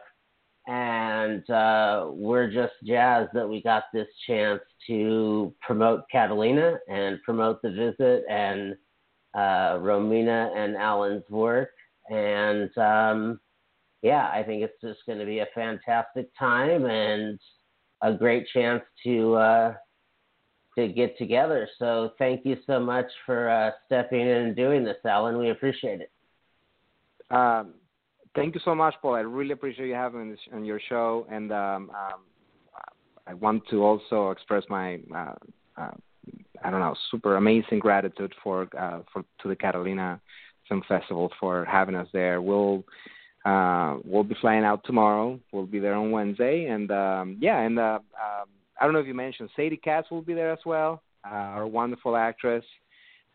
And 0.67 1.49
uh, 1.51 2.09
we're 2.11 2.51
just 2.51 2.75
jazzed 2.85 3.31
that 3.35 3.49
we 3.49 3.63
got 3.63 3.85
this 3.93 4.09
chance 4.27 4.61
to 4.87 5.55
promote 5.63 6.05
Catalina 6.13 6.79
and 6.89 7.21
promote 7.23 7.63
the 7.63 7.71
visit 7.71 8.25
and 8.31 8.75
uh, 9.35 9.79
Romina 9.79 10.55
and 10.57 10.77
Alan's 10.77 11.29
work. 11.31 11.71
And 12.11 12.77
um, 12.79 13.41
yeah, 14.03 14.31
I 14.33 14.43
think 14.43 14.63
it's 14.63 14.81
just 14.81 15.01
going 15.07 15.19
to 15.19 15.27
be 15.27 15.41
a 15.41 15.47
fantastic 15.55 16.31
time 16.39 16.87
and 16.87 17.39
a 18.03 18.13
great 18.13 18.47
chance 18.53 18.83
to 19.05 19.35
uh, 19.35 19.75
to 20.77 20.89
get 20.89 21.19
together. 21.19 21.69
So 21.79 22.13
thank 22.19 22.47
you 22.47 22.57
so 22.67 22.81
much 22.81 23.07
for 23.27 23.49
uh, 23.49 23.71
stepping 23.87 24.21
in 24.21 24.29
and 24.29 24.57
doing 24.57 24.85
this, 24.85 24.97
Alan. 25.05 25.39
We 25.39 25.51
appreciate 25.51 26.01
it. 26.01 26.11
Um, 27.31 27.75
thank 28.35 28.55
you 28.55 28.61
so 28.65 28.75
much, 28.75 28.95
Paul. 29.03 29.15
I 29.15 29.21
really 29.21 29.53
appreciate 29.53 29.89
you 29.89 29.95
having 29.95 30.31
me 30.31 30.37
on 30.53 30.65
your 30.65 30.81
show, 30.89 31.27
and 31.31 31.53
um, 31.53 31.91
um, 31.91 32.21
I 33.27 33.35
want 33.35 33.63
to 33.71 33.85
also 33.85 34.31
express 34.31 34.65
my 34.69 34.99
uh, 35.15 35.35
uh, 35.77 35.91
I 36.63 36.71
don't 36.71 36.81
know 36.81 36.95
super 37.11 37.37
amazing 37.37 37.79
gratitude 37.79 38.35
for 38.43 38.69
uh, 38.79 39.01
for 39.13 39.25
to 39.43 39.49
the 39.49 39.57
Catalina 39.57 40.21
Film 40.69 40.83
Festival 40.89 41.31
for 41.39 41.65
having 41.65 41.95
us 41.95 42.09
there. 42.13 42.41
We'll 42.41 42.85
uh, 43.45 43.99
we'll 44.05 44.25
be 44.25 44.37
flying 44.41 44.65
out 44.65 44.83
tomorrow. 44.85 45.41
We'll 45.53 45.67
be 45.67 45.79
there 45.79 45.95
on 45.95 46.11
Wednesday, 46.11 46.67
and 46.67 46.91
um, 46.91 47.39
yeah, 47.41 47.61
and 47.61 47.79
uh, 47.79 47.99
um, 48.15 48.49
I 48.81 48.85
don't 48.85 48.93
know 48.93 48.99
if 48.99 49.07
you 49.07 49.15
mentioned 49.15 49.51
Sadie 49.57 49.77
Katz 49.77 50.11
will 50.11 50.23
be 50.23 50.35
there 50.35 50.53
as 50.53 50.59
well. 50.67 51.03
Uh, 51.25 51.35
our 51.35 51.67
wonderful 51.67 52.17
actress. 52.17 52.65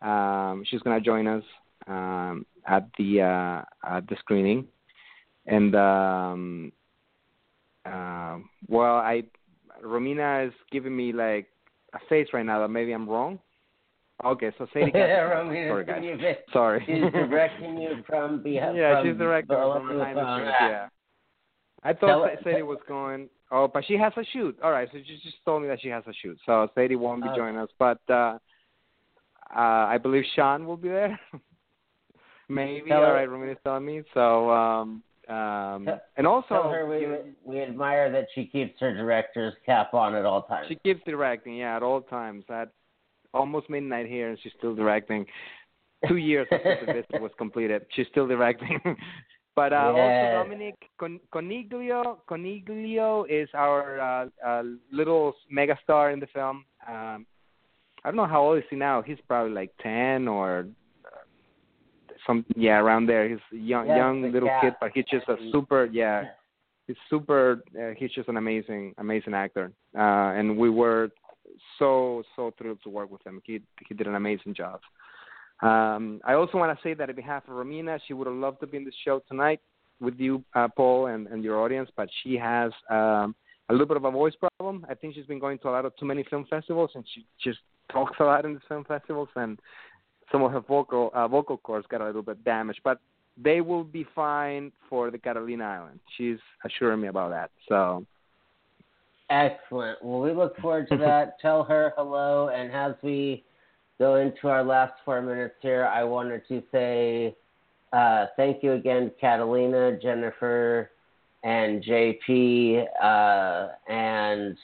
Um, 0.02 0.64
she's 0.68 0.80
gonna 0.82 1.00
join 1.00 1.26
us 1.26 1.44
um, 1.86 2.46
at 2.66 2.88
the 2.98 3.22
uh, 3.22 3.96
at 3.96 4.08
the 4.08 4.16
screening, 4.18 4.66
and 5.46 5.74
um, 5.74 6.72
uh, 7.84 8.38
well, 8.68 8.96
I 8.96 9.24
Romina 9.84 10.46
is 10.46 10.54
giving 10.70 10.96
me 10.96 11.12
like 11.12 11.46
a 11.94 11.98
face 12.08 12.28
right 12.32 12.46
now 12.46 12.60
that 12.60 12.68
maybe 12.68 12.92
I'm 12.92 13.08
wrong. 13.08 13.38
Okay, 14.24 14.50
so 14.56 14.66
Sadie. 14.72 14.92
Romina, 14.92 15.68
Sorry, 15.70 15.84
guys. 15.84 16.02
you- 16.02 16.34
Sorry. 16.52 16.82
She's 16.86 17.12
directing 17.12 17.78
you 17.78 18.02
from 18.06 18.42
behind. 18.42 18.76
yeah, 18.76 19.00
from 19.00 19.10
she's 19.10 19.18
directing 19.18 19.56
from 19.56 19.88
the 19.88 19.94
behind 19.94 20.16
the 20.16 20.36
scenes. 20.38 20.54
Yeah. 20.60 20.88
I 21.82 21.92
thought 21.92 22.28
her- 22.30 22.36
Sadie 22.42 22.62
was 22.62 22.78
going. 22.88 23.28
Oh, 23.52 23.68
but 23.68 23.84
she 23.86 23.94
has 23.98 24.12
a 24.16 24.24
shoot. 24.32 24.58
All 24.62 24.72
right, 24.72 24.88
so 24.90 24.98
she 25.06 25.20
just 25.22 25.36
told 25.44 25.62
me 25.62 25.68
that 25.68 25.80
she 25.80 25.88
has 25.88 26.02
a 26.08 26.12
shoot. 26.14 26.36
So 26.46 26.68
Sadie 26.74 26.96
won't 26.96 27.22
be 27.22 27.28
Oh. 27.30 27.36
joining 27.36 27.58
us, 27.58 27.68
but 27.78 28.00
uh, 28.08 28.38
uh, 29.54 29.58
I 29.58 29.98
believe 29.98 30.24
Sean 30.34 30.66
will 30.66 30.76
be 30.78 30.88
there. 30.88 31.20
Maybe. 32.48 32.88
Tell 32.88 33.04
All 33.04 33.12
right, 33.12 33.28
telling 33.64 33.84
me. 33.84 34.02
So, 34.14 34.50
um, 34.50 35.02
um, 35.28 35.84
Tell- 35.84 36.00
and 36.16 36.26
also 36.26 36.48
Tell 36.48 36.70
her 36.70 36.86
we 36.88 37.06
we 37.44 37.60
admire 37.62 38.10
that 38.12 38.26
she 38.34 38.46
keeps 38.46 38.80
her 38.80 38.94
director's 38.96 39.54
cap 39.66 39.94
on 39.94 40.14
at 40.14 40.24
all 40.24 40.42
times. 40.42 40.66
she 40.68 40.76
keeps 40.76 41.02
directing. 41.04 41.54
Yeah, 41.56 41.76
at 41.76 41.82
all 41.82 42.00
times. 42.00 42.44
At 42.48 42.70
almost 43.36 43.68
midnight 43.70 44.06
here, 44.06 44.28
and 44.30 44.38
she's 44.42 44.52
still 44.58 44.74
directing. 44.74 45.26
Two 46.08 46.16
years 46.16 46.46
after 46.52 46.78
the 46.86 46.92
visit 47.00 47.20
was 47.22 47.30
completed, 47.38 47.82
she's 47.94 48.06
still 48.10 48.26
directing. 48.26 48.78
but 49.56 49.72
uh, 49.72 49.92
Yes. 49.94 50.02
also 50.04 50.24
Dominic 50.44 50.74
Con- 51.00 51.20
Coniglio, 51.32 52.18
Coniglio 52.28 53.24
is 53.28 53.48
our 53.54 54.00
uh, 54.00 54.26
uh, 54.46 54.62
little 54.92 55.34
megastar 55.50 56.12
in 56.12 56.20
the 56.20 56.26
film. 56.28 56.64
Um, 56.88 57.26
I 58.04 58.10
don't 58.10 58.16
know 58.16 58.26
how 58.26 58.42
old 58.42 58.58
is 58.58 58.64
he 58.70 58.76
now. 58.76 59.02
He's 59.02 59.18
probably 59.26 59.52
like 59.52 59.72
ten 59.82 60.28
or 60.28 60.66
uh, 61.04 61.22
some 62.26 62.44
yeah 62.56 62.78
around 62.78 63.06
there. 63.06 63.28
He's 63.28 63.38
young 63.50 63.86
Yeah, 63.88 63.96
young 63.96 64.30
little 64.32 64.48
cat. 64.48 64.62
kid, 64.62 64.72
but 64.80 64.90
he's 64.94 65.06
just 65.10 65.28
a 65.28 65.36
super 65.52 65.86
yeah. 65.86 66.24
He's 66.86 66.96
super. 67.10 67.62
Uh, 67.76 67.94
he's 67.98 68.12
just 68.12 68.28
an 68.28 68.36
amazing 68.36 68.94
amazing 68.98 69.34
actor, 69.34 69.72
uh, 69.98 70.38
and 70.38 70.56
we 70.56 70.70
were 70.70 71.10
so 71.78 72.22
so 72.34 72.52
thrilled 72.58 72.78
to 72.84 72.90
work 72.90 73.10
with 73.10 73.24
him. 73.26 73.40
He 73.44 73.60
he 73.88 73.94
did 73.94 74.06
an 74.06 74.14
amazing 74.14 74.54
job. 74.54 74.80
Um, 75.62 76.20
I 76.24 76.34
also 76.34 76.58
want 76.58 76.76
to 76.76 76.82
say 76.82 76.94
that 76.94 77.08
on 77.08 77.16
behalf 77.16 77.44
of 77.48 77.54
Romina, 77.54 77.98
she 78.06 78.12
would 78.12 78.26
have 78.26 78.36
loved 78.36 78.60
to 78.60 78.66
be 78.66 78.76
in 78.76 78.84
the 78.84 78.92
show 79.04 79.22
tonight 79.26 79.60
with 80.00 80.18
you, 80.18 80.44
uh, 80.54 80.68
Paul, 80.76 81.06
and, 81.06 81.26
and 81.28 81.42
your 81.42 81.58
audience, 81.60 81.88
but 81.96 82.08
she 82.22 82.34
has 82.34 82.72
um, 82.90 83.34
a 83.70 83.72
little 83.72 83.86
bit 83.86 83.96
of 83.96 84.04
a 84.04 84.10
voice 84.10 84.34
problem. 84.34 84.84
I 84.88 84.94
think 84.94 85.14
she's 85.14 85.24
been 85.24 85.38
going 85.38 85.58
to 85.60 85.68
a 85.68 85.70
lot 85.70 85.86
of 85.86 85.96
too 85.96 86.04
many 86.04 86.24
film 86.24 86.44
festivals, 86.50 86.90
and 86.94 87.04
she 87.14 87.24
just 87.42 87.60
talks 87.90 88.16
a 88.20 88.24
lot 88.24 88.44
in 88.44 88.54
the 88.54 88.60
film 88.68 88.84
festivals, 88.84 89.28
and 89.36 89.58
some 90.30 90.42
of 90.42 90.52
her 90.52 90.60
vocal 90.60 91.10
uh, 91.14 91.26
vocal 91.26 91.56
cords 91.56 91.86
got 91.88 92.00
a 92.00 92.04
little 92.04 92.22
bit 92.22 92.44
damaged. 92.44 92.80
But 92.84 93.00
they 93.42 93.60
will 93.60 93.84
be 93.84 94.06
fine 94.14 94.72
for 94.88 95.10
the 95.10 95.18
Catalina 95.18 95.64
Island. 95.64 96.00
She's 96.16 96.38
assuring 96.64 97.00
me 97.00 97.08
about 97.08 97.30
that. 97.30 97.50
So 97.68 98.04
Excellent. 99.30 100.02
Well, 100.04 100.20
we 100.20 100.32
look 100.32 100.56
forward 100.58 100.88
to 100.90 100.96
that. 100.98 101.38
Tell 101.42 101.64
her 101.64 101.92
hello. 101.96 102.48
And 102.48 102.70
as 102.72 102.94
we 103.02 103.44
go 103.98 104.16
into 104.16 104.48
our 104.48 104.62
last 104.62 104.94
four 105.04 105.20
minutes 105.22 105.54
here, 105.60 105.86
I 105.86 106.04
wanted 106.04 106.46
to 106.48 106.62
say 106.70 107.34
uh, 107.92 108.26
thank 108.36 108.62
you 108.62 108.72
again, 108.72 109.10
Catalina, 109.20 109.98
Jennifer, 110.00 110.90
and 111.44 111.82
JP. 111.82 112.84
Uh, 113.02 113.68
and 113.90 114.56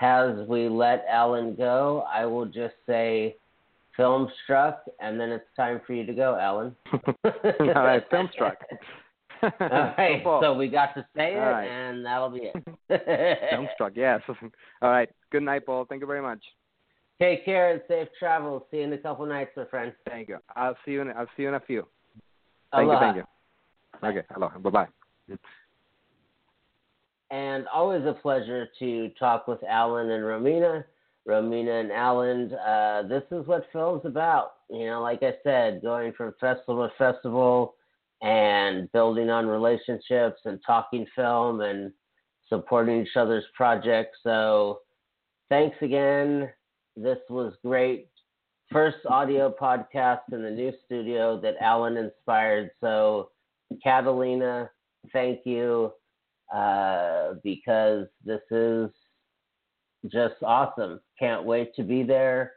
as 0.00 0.48
we 0.48 0.68
let 0.68 1.04
Alan 1.08 1.54
go, 1.54 2.04
I 2.12 2.26
will 2.26 2.46
just 2.46 2.74
say 2.86 3.36
film 3.96 4.28
struck, 4.42 4.84
and 5.00 5.20
then 5.20 5.30
it's 5.30 5.44
time 5.56 5.80
for 5.86 5.92
you 5.92 6.04
to 6.04 6.12
go, 6.12 6.36
Alan. 6.38 6.74
all 7.24 7.84
right, 7.84 8.02
film 8.10 8.28
struck. 8.32 8.58
All 9.60 9.94
right, 9.98 10.22
Paul. 10.22 10.40
so 10.42 10.54
we 10.54 10.68
got 10.68 10.94
to 10.94 11.06
say 11.16 11.34
it, 11.34 11.38
right. 11.38 11.66
and 11.66 12.04
that'll 12.04 12.30
be 12.30 12.50
it. 12.54 12.64
film 13.50 13.68
struck. 13.74 13.92
Yes. 13.94 14.20
all 14.28 14.90
right. 14.90 15.08
Good 15.30 15.42
night, 15.42 15.66
Paul. 15.66 15.84
Thank 15.88 16.00
you 16.00 16.06
very 16.06 16.22
much. 16.22 16.42
Take 17.20 17.44
care 17.44 17.72
and 17.72 17.80
safe 17.88 18.08
travels. 18.18 18.62
See 18.70 18.78
you 18.78 18.84
in 18.84 18.92
a 18.92 18.98
couple 18.98 19.26
nights, 19.26 19.50
my 19.56 19.64
friend. 19.66 19.92
Thank 20.08 20.28
you. 20.28 20.38
I'll 20.56 20.76
see 20.84 20.92
you. 20.92 21.02
In, 21.02 21.10
I'll 21.10 21.28
see 21.36 21.42
you 21.42 21.48
in 21.48 21.54
a 21.54 21.60
few. 21.60 21.86
Thank 22.72 22.88
Aloha. 22.88 23.14
you. 23.14 23.22
Thank 24.00 24.14
you. 24.14 24.20
Okay. 24.20 24.26
Hello. 24.32 24.50
Bye 24.60 24.70
bye. 24.70 25.36
And 27.30 27.66
always 27.68 28.04
a 28.04 28.12
pleasure 28.12 28.68
to 28.78 29.10
talk 29.18 29.48
with 29.48 29.62
Alan 29.64 30.10
and 30.10 30.24
Romina. 30.24 30.84
Romina 31.26 31.80
and 31.80 31.90
Alan, 31.90 32.52
uh, 32.54 33.02
this 33.08 33.22
is 33.30 33.46
what 33.46 33.66
film's 33.72 34.04
about. 34.04 34.54
You 34.68 34.86
know, 34.86 35.02
like 35.02 35.22
I 35.22 35.34
said, 35.42 35.80
going 35.82 36.12
from 36.12 36.34
festival 36.40 36.88
to 36.88 36.94
festival 36.98 37.74
and 38.22 38.90
building 38.92 39.30
on 39.30 39.46
relationships 39.46 40.40
and 40.44 40.60
talking 40.66 41.06
film 41.14 41.60
and 41.60 41.92
supporting 42.48 43.02
each 43.02 43.16
other's 43.16 43.44
projects. 43.54 44.18
So 44.22 44.80
thanks 45.48 45.76
again. 45.82 46.50
This 46.96 47.18
was 47.28 47.54
great. 47.64 48.08
First 48.70 48.98
audio 49.08 49.54
podcast 49.60 50.20
in 50.32 50.42
the 50.42 50.50
new 50.50 50.72
studio 50.84 51.40
that 51.40 51.54
Alan 51.60 51.96
inspired. 51.96 52.70
So, 52.80 53.30
Catalina, 53.82 54.70
thank 55.12 55.40
you 55.44 55.92
uh, 56.54 57.34
because 57.42 58.06
this 58.24 58.40
is 58.50 58.90
just 60.10 60.34
awesome. 60.42 61.00
Can't 61.18 61.44
wait 61.44 61.74
to 61.76 61.82
be 61.82 62.02
there. 62.02 62.52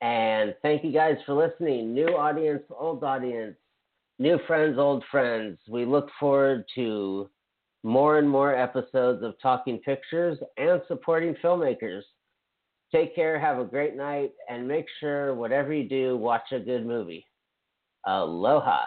And 0.00 0.54
thank 0.62 0.84
you 0.84 0.92
guys 0.92 1.16
for 1.24 1.34
listening. 1.34 1.94
New 1.94 2.08
audience, 2.08 2.62
old 2.70 3.02
audience, 3.02 3.56
new 4.18 4.38
friends, 4.46 4.78
old 4.78 5.04
friends. 5.10 5.58
We 5.68 5.84
look 5.84 6.08
forward 6.18 6.64
to 6.74 7.28
more 7.82 8.18
and 8.18 8.28
more 8.28 8.54
episodes 8.54 9.22
of 9.22 9.34
Talking 9.40 9.78
Pictures 9.78 10.38
and 10.56 10.82
supporting 10.88 11.34
filmmakers. 11.42 12.02
Take 12.92 13.14
care, 13.14 13.38
have 13.38 13.58
a 13.58 13.64
great 13.64 13.96
night, 13.96 14.32
and 14.48 14.66
make 14.66 14.86
sure 15.00 15.34
whatever 15.34 15.72
you 15.72 15.88
do, 15.88 16.16
watch 16.16 16.52
a 16.52 16.60
good 16.60 16.86
movie. 16.86 17.24
Aloha. 18.06 18.84